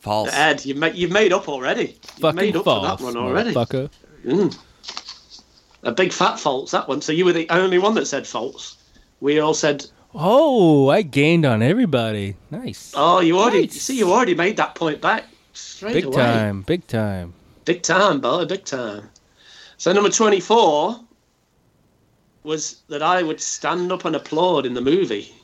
[0.00, 0.30] False.
[0.32, 1.82] Ed, you've made you've made up already.
[1.86, 3.52] You've Fucking made up false, for that one already.
[3.52, 3.90] motherfucker.
[4.24, 4.58] Mm.
[5.84, 7.00] A big fat false that one.
[7.00, 8.76] So you were the only one that said false.
[9.20, 12.36] We all said, Oh, I gained on everybody.
[12.50, 12.92] Nice.
[12.94, 13.80] "Oh, you already Nice.
[13.82, 13.98] see.
[13.98, 15.24] You already made that point back
[15.54, 16.16] straight big away.
[16.16, 17.32] time, big time.
[17.64, 19.08] Big time, boy, big time.
[19.78, 21.00] So number twenty-four
[22.44, 25.34] was that I would stand up and applaud in the movie.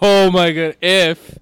[0.00, 1.38] Oh my god, if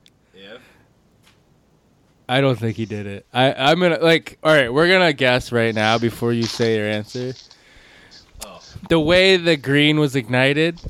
[2.31, 3.27] I don't think he did it.
[3.35, 4.39] I I'm gonna like.
[4.45, 7.35] All right, we're gonna guess right now before you say your answer.
[8.47, 8.63] Oh.
[8.89, 10.81] The way the green was ignited,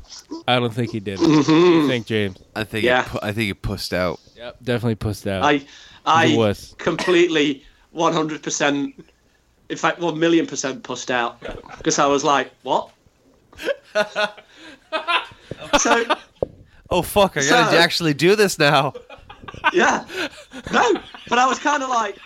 [0.47, 1.27] I don't think he did it.
[1.27, 2.37] What do you think, James?
[2.55, 2.83] I think.
[2.85, 3.01] Yeah.
[3.01, 4.19] It, pu- I think it pushed out.
[4.37, 5.43] Yep, definitely pushed out.
[5.43, 5.65] I,
[6.05, 6.75] I was.
[6.77, 9.03] completely, one hundred percent.
[9.69, 11.41] In fact, one million percent pushed out
[11.79, 12.91] because I was like, "What?"
[15.79, 16.05] so
[16.91, 17.37] Oh fuck!
[17.37, 18.93] I gotta So- actually do this now.
[19.73, 20.05] yeah,
[20.71, 20.93] no,
[21.29, 22.17] but I was kind of like,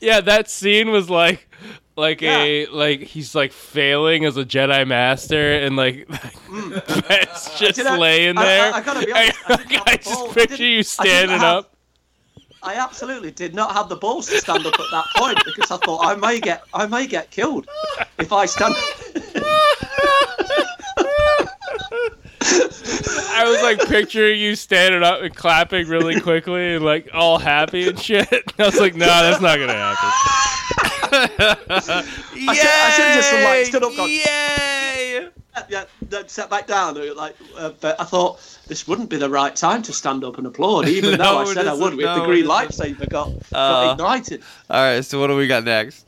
[0.00, 1.48] yeah, that scene was like,
[1.96, 6.06] like a like he's like failing as a Jedi master, and like
[6.48, 7.08] mm.
[7.08, 8.74] Ben's just You know, laying I- I- there.
[8.74, 10.34] I gotta be honest, I didn't I just balls.
[10.34, 11.70] Picture didn't- you I didn't standing have- up.
[12.66, 15.76] I absolutely did not have the balls to stand up at that point because I
[15.84, 17.68] thought I may get, I may get killed
[18.18, 18.74] if I stand.
[22.46, 27.88] I was like picturing you standing up and clapping really quickly and like all happy
[27.88, 28.28] and shit.
[28.58, 30.10] I was like, nah, that's not gonna happen.
[31.16, 35.28] I should, I should have just like stood up, gone, Yay!
[35.68, 36.94] yeah, then sat back down.
[37.16, 40.46] Like, uh, but I thought this wouldn't be the right time to stand up and
[40.46, 41.94] applaud, even though I said I would.
[41.94, 42.00] isn't.
[42.00, 43.32] If the green it lightsaber got, Uh.
[43.52, 44.42] got ignited.
[44.68, 45.04] All right.
[45.04, 46.06] So what do we got next?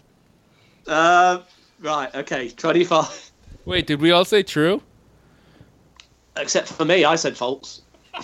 [0.86, 1.40] Uh,
[1.80, 3.30] right, okay, twenty-five.
[3.64, 4.82] Wait, did we all say true?
[6.36, 7.82] Except for me, I said false.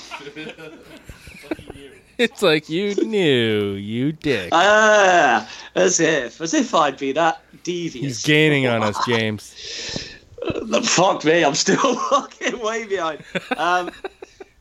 [2.19, 4.51] It's like you knew, you dick.
[4.53, 8.05] Ah, as if, as if I'd be that devious.
[8.05, 10.15] He's gaining on us, James.
[10.85, 13.25] Fuck me, I'm still fucking way behind.
[13.57, 13.91] Um,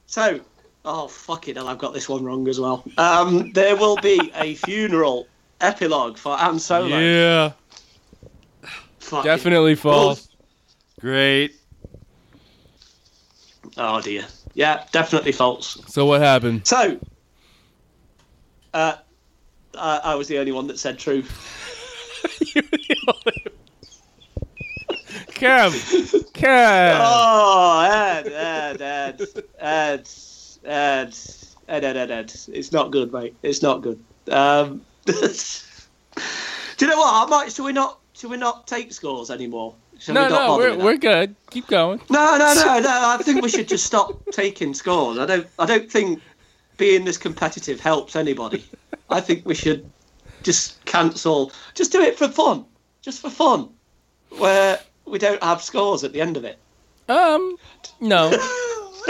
[0.07, 0.39] so,
[0.85, 2.83] oh fucking hell, I've got this one wrong as well.
[2.97, 5.27] Um, there will be a funeral
[5.59, 6.97] epilogue for Han Solo.
[6.97, 7.51] Yeah,
[8.99, 10.29] Fucking definitely false.
[10.99, 11.60] Great.
[13.77, 14.25] Oh dear.
[14.53, 15.81] Yeah, definitely false.
[15.87, 16.67] So what happened?
[16.67, 16.99] So,
[18.73, 18.95] uh,
[19.75, 21.23] uh, I was the only one that said true.
[25.33, 25.71] Cam,
[26.33, 27.01] Cam.
[27.03, 29.21] Oh, Ed, Ed, Ed,
[29.59, 30.07] Ed,
[30.63, 31.17] Ed,
[31.67, 32.33] Ed, Ed, Ed, Ed.
[32.49, 33.35] It's not good, mate.
[33.41, 34.03] It's not good.
[34.29, 37.27] Um, do you know what?
[37.27, 37.51] I might.
[37.51, 37.99] Should we not?
[38.13, 39.73] Should we not take scores anymore?
[40.09, 41.35] No, we no, we're we're good.
[41.51, 42.01] Keep going.
[42.09, 42.89] No, no, no, no.
[42.89, 45.17] I think we should just stop taking scores.
[45.19, 45.47] I don't.
[45.59, 46.21] I don't think
[46.77, 48.65] being this competitive helps anybody.
[49.09, 49.89] I think we should
[50.43, 51.51] just cancel.
[51.75, 52.65] Just do it for fun.
[53.01, 53.69] Just for fun.
[54.37, 56.57] Where we don't have scores at the end of it?
[57.09, 57.57] Um,
[57.99, 58.29] no.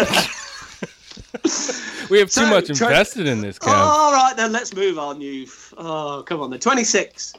[2.10, 3.68] we have too So, much try- invested in this, Kev.
[3.72, 5.22] All right, then let's move on.
[5.22, 5.48] You,
[5.78, 6.50] oh, come on.
[6.50, 7.34] The 26.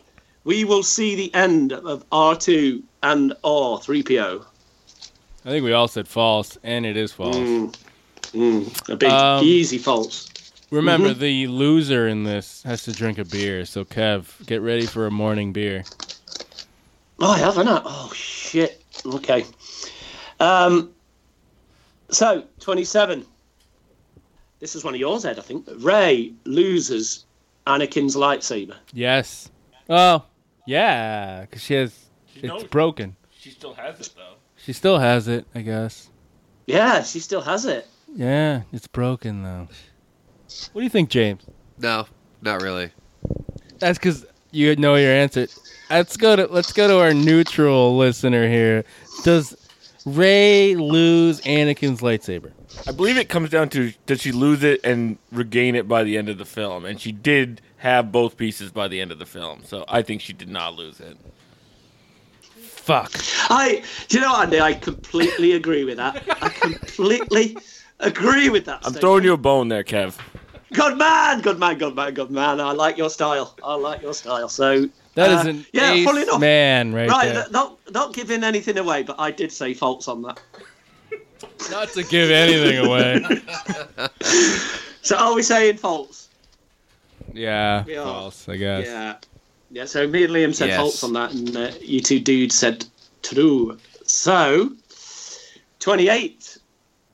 [0.44, 4.44] We will see the end of R2 and R3PO.
[5.44, 7.36] I think we all said false, and it is false.
[7.36, 7.74] Mm,
[8.32, 10.28] mm, a big, Um, easy false.
[10.70, 11.18] Remember, Mhm.
[11.18, 13.66] the loser in this has to drink a beer.
[13.66, 15.84] So, Kev, get ready for a morning beer.
[17.20, 17.68] Oh, I haven't.
[17.68, 17.82] I?
[17.84, 18.82] Oh shit.
[19.04, 19.44] Okay.
[20.40, 20.90] Um.
[22.10, 23.24] So 27.
[24.60, 25.38] This is one of yours, Ed.
[25.38, 25.66] I think.
[25.78, 27.26] Rey loses
[27.66, 28.76] Anakin's lightsaber.
[28.92, 29.50] Yes.
[29.90, 30.24] Oh,
[30.66, 32.06] yeah, because she has.
[32.34, 32.64] It's knows.
[32.64, 33.16] broken.
[33.38, 34.34] She still has it though.
[34.56, 36.10] She still has it, I guess.
[36.66, 37.86] Yeah, she still has it.
[38.14, 39.68] Yeah, it's broken though.
[40.72, 41.42] What do you think, James?
[41.78, 42.06] No,
[42.40, 42.92] not really.
[43.78, 45.48] That's because you know your answer.
[45.90, 48.84] Let's go to let's go to our neutral listener here.
[49.24, 49.56] Does
[50.04, 52.52] Rey lose Anakin's lightsaber?
[52.86, 56.16] I believe it comes down to does she lose it and regain it by the
[56.16, 59.26] end of the film, and she did have both pieces by the end of the
[59.26, 59.62] film.
[59.64, 61.16] So I think she did not lose it.
[62.60, 63.12] Fuck.
[63.50, 63.82] I.
[64.08, 64.60] Do you know what, Andy?
[64.60, 66.22] I completely agree with that.
[66.40, 67.56] I completely
[67.98, 68.86] agree with that.
[68.86, 70.16] I'm throwing you a bone there, Kev.
[70.72, 72.60] Good man, good man, good man, good man.
[72.60, 73.56] I like your style.
[73.64, 74.48] I like your style.
[74.48, 76.40] So That is uh, an yeah, ace fully enough.
[76.40, 77.46] man right, Right, there.
[77.50, 80.40] not not giving anything away, but I did say false on that.
[81.70, 83.42] Not to give anything away.
[85.04, 86.21] So are we saying false?
[87.32, 88.04] Yeah, We are.
[88.04, 88.48] false.
[88.48, 88.86] I guess.
[88.86, 89.16] Yeah.
[89.70, 90.76] Yeah, so me and Liam said Yes.
[90.78, 92.84] false on that, and uh, you two dudes said
[93.22, 93.78] true.
[94.04, 94.70] So,
[95.78, 96.58] 28.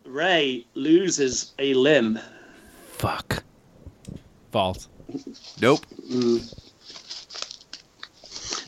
[0.05, 2.19] Rey loses a limb.
[2.93, 3.45] Fuck.
[4.51, 4.89] False.
[5.61, 5.85] Nope.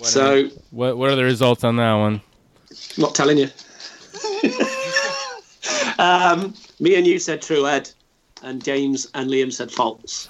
[0.02, 2.20] So, What What are the results on that one?
[2.96, 3.48] not telling you.
[5.98, 7.90] um, me and you said true, Ed,
[8.42, 10.28] and James and Liam said false.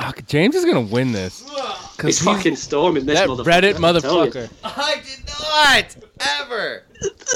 [0.00, 0.26] Fuck.
[0.26, 1.42] James is gonna win this.
[1.48, 3.44] It's he's- fucking storming this That motherfucker.
[3.44, 4.30] Reddit I tell you.
[4.32, 4.50] motherfucker.
[4.64, 5.96] I did not
[6.40, 6.82] ever.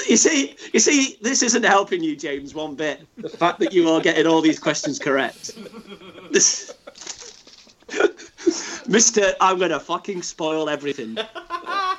[0.09, 3.01] You see, you see, this isn't helping you, James, one bit.
[3.19, 5.53] The fact that you are getting all these questions correct.
[6.31, 6.75] This,
[8.89, 11.17] Mister, I'm gonna fucking spoil everything.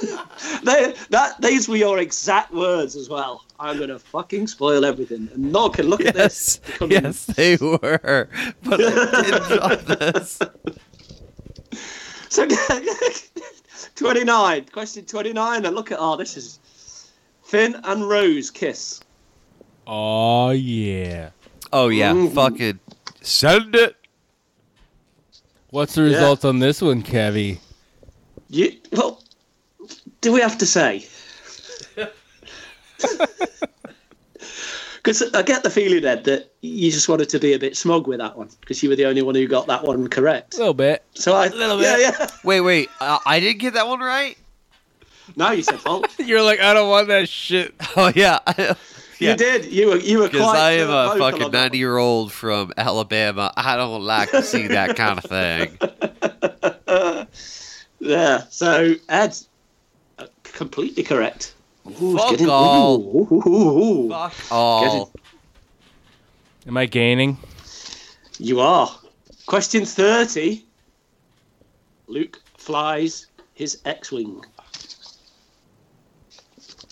[0.64, 3.44] they, that these were your exact words as well.
[3.58, 5.28] I'm gonna fucking spoil everything.
[5.34, 6.60] And no can look at this.
[6.80, 8.28] Yes, yes, they were.
[8.62, 10.38] But I did this.
[12.32, 12.46] So,
[13.96, 16.60] 29, question 29, and look at, oh, this is
[17.42, 19.00] Finn and Rose kiss.
[19.84, 21.30] Oh yeah.
[21.72, 22.32] Oh yeah, Mhm.
[22.32, 22.78] fucking
[23.20, 23.96] send it.
[25.70, 27.58] What's the results on this one, Kevy?
[28.48, 29.20] You, well,
[30.20, 31.06] do we have to say?
[35.02, 38.06] Because I get the feeling, Ed, that you just wanted to be a bit smug
[38.06, 40.54] with that one because you were the only one who got that one correct.
[40.54, 41.02] A little bit.
[41.14, 42.00] So I, little yeah, bit.
[42.02, 42.16] yeah.
[42.20, 42.30] yeah.
[42.44, 42.90] Wait, wait.
[43.00, 44.36] Uh, I didn't get that one right.
[45.36, 46.04] No, you said false.
[46.18, 47.74] You're like, I don't want that shit.
[47.96, 48.40] Oh yeah,
[49.18, 49.64] You did.
[49.72, 49.96] You were.
[49.96, 50.54] You were because.
[50.54, 51.52] I am a fucking on that one.
[51.52, 53.54] ninety-year-old from Alabama.
[53.56, 55.78] I don't like to see that kind of thing.
[58.00, 58.44] Yeah.
[58.50, 59.36] So Ed,
[60.52, 61.54] completely correct.
[62.00, 63.00] Ooh, Fuck all.
[63.00, 64.08] ooh, ooh.
[64.10, 65.12] Fuck all.
[66.66, 67.38] Am I gaining?
[68.38, 68.90] You are.
[69.46, 70.64] Question 30.
[72.06, 74.42] Luke flies his X Wing.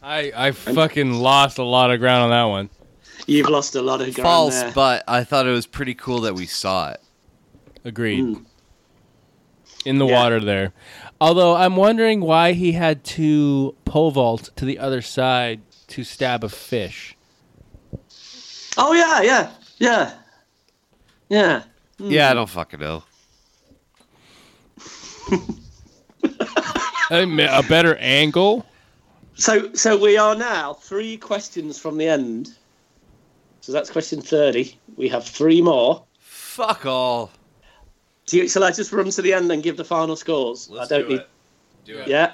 [0.02, 2.70] I I fucking lost a lot of ground on that one.
[3.26, 4.72] You've lost a lot of ground False, there.
[4.72, 7.01] but I thought it was pretty cool that we saw it.
[7.85, 8.20] Agreed.
[8.22, 8.43] Hmm.
[9.89, 10.06] In the.
[10.06, 10.23] Yeah.
[10.23, 10.73] water there.
[11.20, 16.44] Although I'm wondering why he had to pole vault to the other side to stab
[16.44, 17.16] a fish.
[18.77, 20.12] Oh, yeah, yeah, yeah.
[21.28, 21.62] Yeah.
[21.98, 22.10] Hmm.
[22.10, 23.02] Yeah, I don't fucking know.
[27.10, 28.66] I a better angle.
[29.35, 32.55] So, so we are now three questions from the end.
[33.60, 34.78] So that's question 30.
[34.97, 36.05] We have three more.
[36.20, 37.31] Fuck all.
[38.28, 40.70] Do you, shall I just run to the end and give the final scores?
[40.78, 41.24] I don't need.
[41.84, 42.09] Do it.
[42.09, 42.32] Yeah.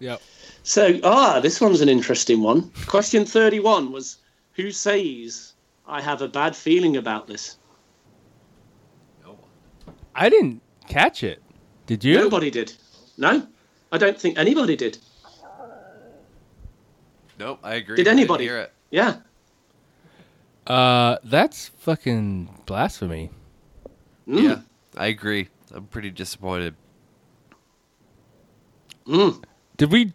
[0.00, 0.20] Yep.
[0.64, 2.70] So, ah, this one's an interesting one.
[2.86, 4.18] Question 31 was
[4.54, 5.52] Who says
[5.86, 7.56] I have a bad feeling about this?
[9.24, 9.38] No.
[10.16, 11.40] I didn't catch it.
[11.86, 12.18] Did you?
[12.18, 12.72] Nobody did.
[13.16, 13.46] No,
[13.92, 14.98] I don't think anybody did.
[17.38, 17.96] Nope, I agree.
[17.96, 18.44] Did I didn't anybody?
[18.44, 18.72] hear it?
[18.90, 19.16] Yeah.
[20.66, 23.30] Uh, that's fucking blasphemy.
[24.26, 24.42] Mm.
[24.42, 24.58] Yeah,
[24.96, 25.48] I agree.
[25.74, 26.74] I'm pretty disappointed.
[29.06, 29.42] Mm.
[29.76, 30.12] Did we?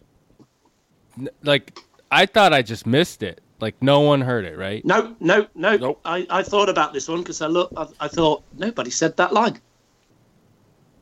[1.44, 1.78] like
[2.10, 3.42] I thought I just missed it.
[3.60, 4.84] Like no one heard it, right?
[4.84, 5.78] No, no, no.
[5.78, 6.02] Nope.
[6.04, 7.72] I, I thought about this one because I look.
[7.78, 9.60] I, I thought nobody said that line.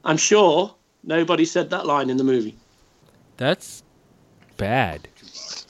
[0.03, 2.57] I'm sure nobody said that line in the movie.
[3.37, 3.83] That's
[4.57, 5.07] bad.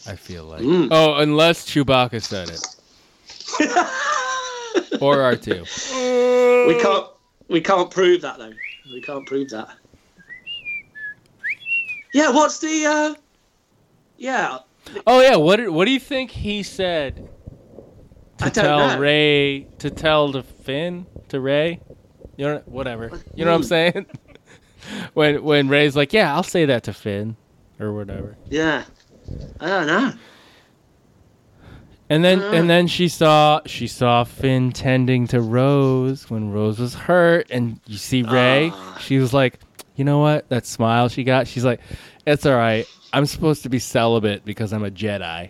[0.07, 0.61] I feel like.
[0.61, 0.87] Mm.
[0.89, 2.61] Oh, unless Chewbacca said it.
[5.01, 6.67] or R2.
[6.67, 7.07] We can't.
[7.49, 8.53] We can't prove that though.
[8.91, 9.69] We can't prove that.
[12.13, 12.31] Yeah.
[12.31, 12.85] What's the?
[12.85, 13.15] uh
[14.17, 14.59] Yeah.
[15.05, 17.29] Oh yeah, what do- what do you think he said
[18.37, 18.99] to I tell.
[18.99, 21.81] Rey to tell to Finn to Rey?
[22.37, 23.11] You know whatever.
[23.35, 24.05] You know what I'm saying?
[25.13, 27.35] when when Rey's like, "Yeah, I'll say that to Finn."
[27.79, 28.37] Or whatever.
[28.49, 28.83] Yeah.
[29.59, 30.13] I don't know.
[32.09, 36.95] And then and then she saw she saw Finn tending to Rose when Rose was
[36.95, 38.97] hurt and you see Rey, Ah.
[38.99, 39.59] she was like,
[39.95, 40.49] "You know what?
[40.49, 41.79] That smile she got, she's like,
[42.25, 42.85] it's all right.
[43.13, 45.49] I'm supposed to be celibate because I'm a Jedi."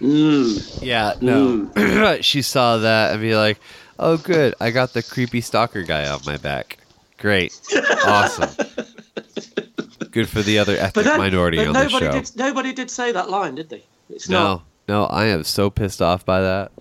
[0.00, 0.78] Mm.
[0.82, 2.18] Yeah, no.
[2.20, 3.58] she saw that and be like,
[3.98, 6.78] "Oh, good, I got the creepy stalker guy off my back.
[7.18, 7.58] Great,
[8.06, 8.50] awesome,
[10.12, 12.36] good for the other ethnic then- minority but on the nobody show." did.
[12.36, 13.82] Nobody did say that line, did they?
[14.10, 16.72] It's No, no, I am so pissed off by that.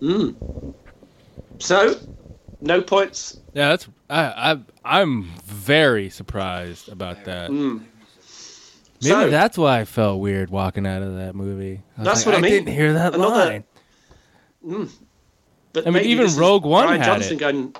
[0.00, 0.74] Mm.
[1.58, 1.96] So,
[2.60, 3.38] no points.
[3.54, 4.58] Yeah, that's I I
[5.00, 7.50] I'm very surprised about that.
[7.50, 7.80] Mm.
[9.02, 11.82] Maybe So- that's why I felt weird walking out of that movie.
[11.98, 12.52] I That's like, what I mean.
[12.64, 13.64] didn't hear that Another- line.
[14.66, 14.90] Mm.
[15.74, 17.38] But I mean, even Rogue One Brian had Johnson it.
[17.40, 17.76] going.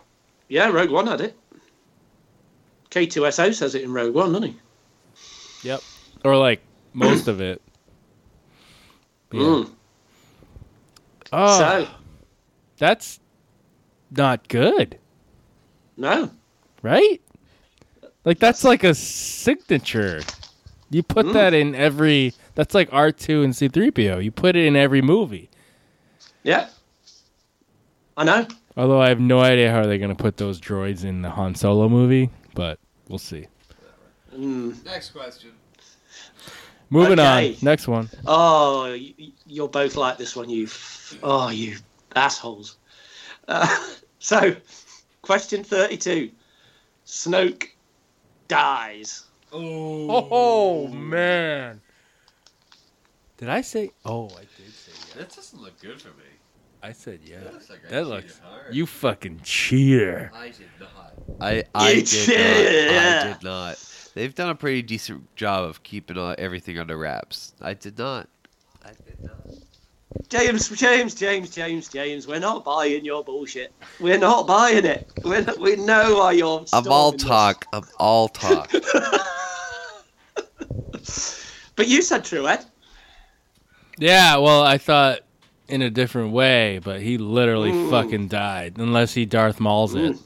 [0.49, 1.36] Yeah, Rogue One had it.
[2.91, 5.69] K2SO says it in Rogue One, doesn't he?
[5.69, 5.81] Yep.
[6.24, 6.61] Or like
[6.93, 7.62] most of it.
[9.35, 9.40] Yeah.
[9.43, 9.70] Mm.
[11.32, 11.89] Oh, So,
[12.78, 13.19] that's
[14.12, 14.98] not good,
[15.97, 16.31] no.
[16.82, 17.20] right?
[18.24, 20.20] Like that's like a signature.
[20.90, 21.32] You put Mm.
[21.32, 22.32] that in every.
[22.55, 24.19] That's like R two and C three PO.
[24.19, 25.51] You put it in every movie.
[26.44, 26.69] Yeah.
[28.16, 28.47] I know.
[28.77, 31.89] Although I have no idea how they're gonna put those droids in the Han Solo
[31.89, 32.78] movie, but
[33.09, 33.47] we'll see.
[34.32, 34.85] Mm.
[34.85, 35.51] Next question.
[36.95, 37.51] Moving Okay.
[37.55, 37.57] on.
[37.61, 38.09] Next one.
[38.25, 40.69] Oh, y- y- you're both like this one, you.
[41.25, 41.77] Oh, you
[42.15, 42.77] assholes.
[43.49, 43.66] Uh,
[44.21, 44.55] so,
[45.21, 46.31] question 32.
[47.05, 47.65] Snoke
[48.49, 49.25] dies.
[49.53, 51.81] Oh oh, man.
[53.39, 53.91] Did I say?
[54.05, 55.19] Oh, I did say yeah.
[55.23, 56.25] That doesn't look good for me.
[56.83, 57.39] I said yeah.
[57.53, 58.39] looks like that cheated looks.
[58.39, 58.75] hard.
[58.75, 60.31] You fucking cheater.
[60.35, 61.12] I did not.
[61.41, 63.25] I I You did did, not.
[63.25, 64.03] I did not.
[64.15, 67.53] They've done a pretty decent job of keeping all, everything under wraps.
[67.61, 68.28] I did not.
[68.85, 69.35] I did not.
[70.28, 73.73] James, James, James, James, James, we're not buying your bullshit.
[73.99, 75.11] We're not buying it.
[75.24, 76.65] We're not, we know why you're.
[76.73, 77.24] I'm all storming this.
[77.27, 77.66] talk.
[77.73, 78.73] I'm all talk.
[81.77, 82.65] But you said true, Ed.
[83.99, 85.20] Yeah, well, I thought
[85.69, 87.91] in a different way, but he literally Mm.
[87.91, 88.74] fucking died.
[88.78, 90.16] Unless he Darth Mauls it.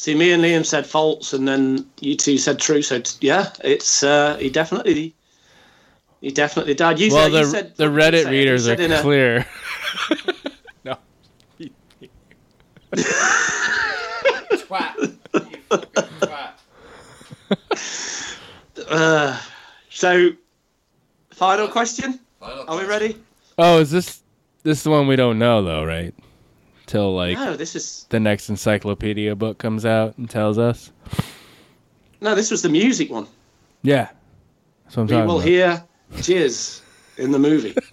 [0.00, 2.80] See, me and Liam said false, and then you two said true.
[2.80, 5.14] So t- yeah, it's uh, he definitely,
[6.22, 6.98] he definitely died.
[6.98, 8.30] You well, said, the you said the what did you Reddit say?
[8.30, 9.46] readers You are said in a- clear.
[10.86, 10.96] no.
[18.88, 19.38] Uh,
[19.90, 20.30] so,
[21.28, 22.20] final question.
[22.40, 23.18] Final Are we ready?
[23.58, 24.22] Oh, is this
[24.62, 26.14] this is the one we don't know though, right?
[26.90, 30.90] Till like no, this is the next encyclopedia book comes out and tells us.
[32.20, 33.28] no, this was the music one.
[33.82, 34.08] Yeah,
[34.84, 35.46] that's what I'm We talking will about.
[35.48, 35.84] hear
[36.14, 36.80] jizz
[37.16, 37.76] in the movie.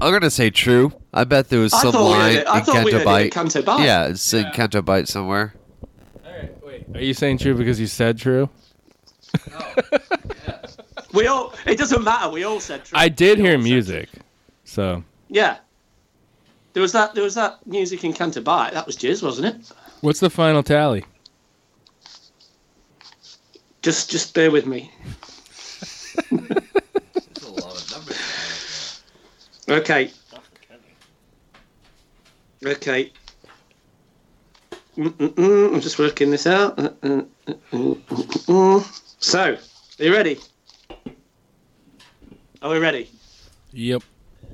[0.00, 0.92] I'm gonna say true.
[1.12, 2.92] I bet there was I some thought we heard line it- I in thought we
[2.92, 3.84] heard it in Canto Canto Bight.
[3.84, 5.54] Yeah, it's in Canto Bight somewhere.
[6.24, 6.84] All right, wait.
[6.94, 8.48] Are you saying true because you said true?
[11.12, 11.54] We all.
[11.66, 12.28] It doesn't matter.
[12.30, 12.98] We all said true.
[12.98, 14.08] I did We hear all said music,
[14.64, 15.56] so Yeah.
[16.76, 17.14] There was that.
[17.14, 18.74] There was that music in Canto Bight.
[18.74, 19.72] That was jizz, wasn't it?
[20.02, 21.06] what's the final tally?
[23.80, 24.92] Just, just bear with me.
[29.66, 30.10] Okay.
[32.62, 33.10] Okay.
[34.98, 36.76] Mm-mm-mm, I'm just working this out.
[36.76, 38.84] Mm-mm-mm-mm-mm.
[39.18, 39.56] So,
[39.98, 40.38] are you ready?
[42.60, 43.10] Are we ready?
[43.72, 44.02] Yep.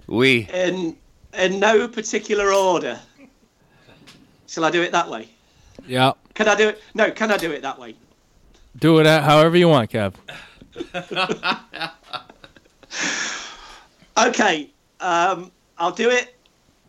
[0.06, 0.48] We.
[0.52, 0.96] In
[1.38, 2.98] in no particular order.
[4.46, 5.28] Shall I do it that way?
[5.86, 6.12] Yeah.
[6.34, 6.82] Can I do it?
[6.94, 7.94] No, can I do it that way?
[8.78, 10.14] Do it however you want, Kev.
[14.18, 16.36] Okay, um, I'll do it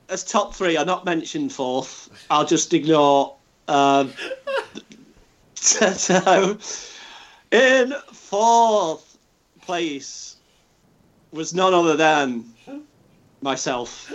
[0.09, 0.75] as top three.
[0.75, 2.09] I'll not mention fourth.
[2.29, 3.35] I'll just ignore.
[3.67, 4.11] Um,
[5.55, 6.57] so,
[7.51, 9.17] In fourth
[9.61, 10.35] place
[11.31, 12.52] was none other than
[13.43, 14.11] myself.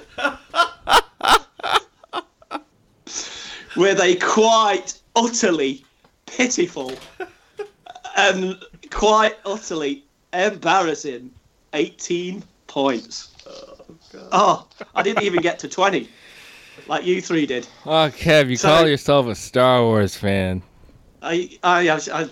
[3.77, 5.85] Were they quite utterly
[6.27, 6.93] pitiful
[8.17, 8.59] and
[8.91, 11.31] quite utterly embarrassing
[11.73, 13.35] 18 points.
[13.47, 13.77] Oh,
[14.33, 16.09] oh, I didn't even get to 20
[16.87, 17.67] like you three did.
[17.85, 20.63] Oh, Kev, you So- call yourself a Star Wars fan.
[21.23, 22.29] I, I, I, I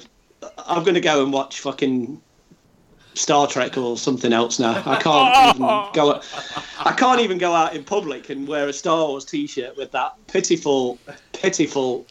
[0.59, 2.21] I'm going to go and watch fucking
[3.17, 4.83] Star Trek or something else now.
[4.85, 6.21] I can't even go.
[6.81, 10.15] I can't even go out in public and wear a Star Wars T-shirt with that
[10.27, 10.99] pitiful,
[11.33, 12.07] pitiful,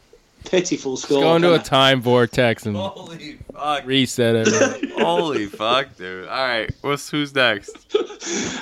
[0.46, 1.22] pitiful score.
[1.22, 3.86] Go into a time vortex and Holy fuck.
[3.86, 4.92] reset it.
[5.00, 6.28] Holy fuck, dude.
[6.28, 7.96] All right, what's who's next?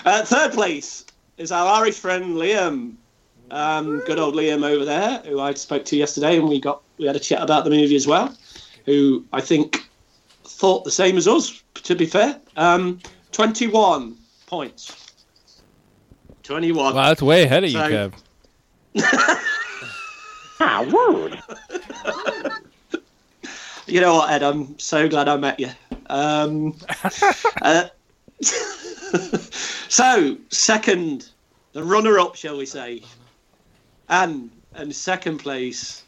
[0.05, 1.05] Uh, third place
[1.37, 2.95] is our Irish friend Liam.
[3.51, 7.05] Um, good old Liam over there, who I spoke to yesterday, and we got we
[7.05, 8.35] had a chat about the movie as well.
[8.85, 9.89] Who I think
[10.45, 11.61] thought the same as us.
[11.75, 12.99] To be fair, um,
[13.31, 14.15] twenty-one
[14.47, 15.13] points.
[16.43, 16.95] Twenty-one.
[16.95, 18.13] Wow, that's way ahead of you, Kev.
[18.95, 19.33] So- Kev.
[23.85, 24.43] You know what, Ed?
[24.43, 25.69] I'm so glad I met you.
[26.07, 26.77] Um,
[27.61, 27.87] uh,
[28.41, 31.29] so, second,
[31.73, 33.03] the runner-up, shall we say,
[34.09, 36.02] and and second place,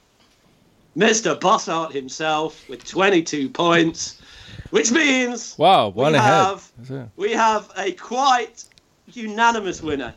[0.97, 1.37] Mr.
[1.39, 4.21] Bossart himself with 22 points,
[4.69, 6.33] which means Wow, one we ahead.
[6.33, 6.71] have
[7.17, 8.63] we have a quite
[9.07, 10.13] unanimous winner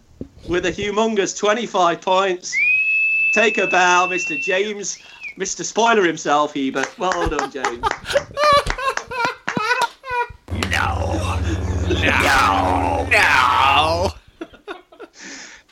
[0.49, 2.55] with a humongous 25 points.
[3.35, 4.41] Take a bow, Mr.
[4.41, 4.99] James,
[5.37, 5.65] Mr.
[5.65, 6.97] Spoiler himself, Hebert.
[6.99, 7.83] Well done, James.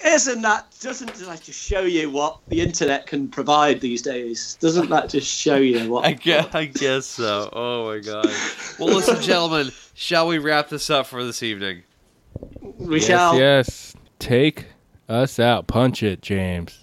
[0.07, 4.57] Isn't that doesn't that just show you what the internet can provide these days?
[4.61, 6.05] Doesn't that just show you what?
[6.05, 7.51] I guess, I guess so.
[7.53, 8.28] Oh my god.
[8.78, 11.83] Well, listen, gentlemen, shall we wrap this up for this evening?
[12.61, 13.37] we Yes, shall.
[13.39, 13.95] yes.
[14.20, 14.66] Take
[15.09, 15.66] us out.
[15.66, 16.78] Punch it, James.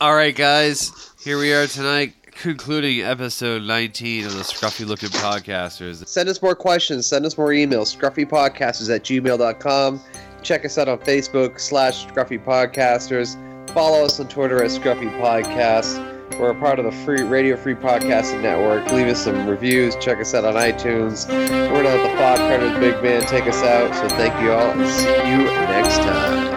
[0.00, 6.06] All right, guys, here we are tonight, concluding episode 19 of the Scruffy Looking Podcasters.
[6.06, 7.04] Send us more questions.
[7.06, 7.96] Send us more emails.
[7.96, 10.00] Scruffypodcasters at gmail.com.
[10.48, 13.36] Check us out on Facebook slash Scruffy Podcasters.
[13.74, 15.98] Follow us on Twitter at Scruffy Podcast.
[16.40, 18.90] We're a part of the free Radio Free Podcasting Network.
[18.90, 19.94] Leave us some reviews.
[19.96, 21.28] Check us out on iTunes.
[21.28, 23.94] We're gonna let the Cutters Big Man take us out.
[23.94, 26.47] So thank you all, and see you next time.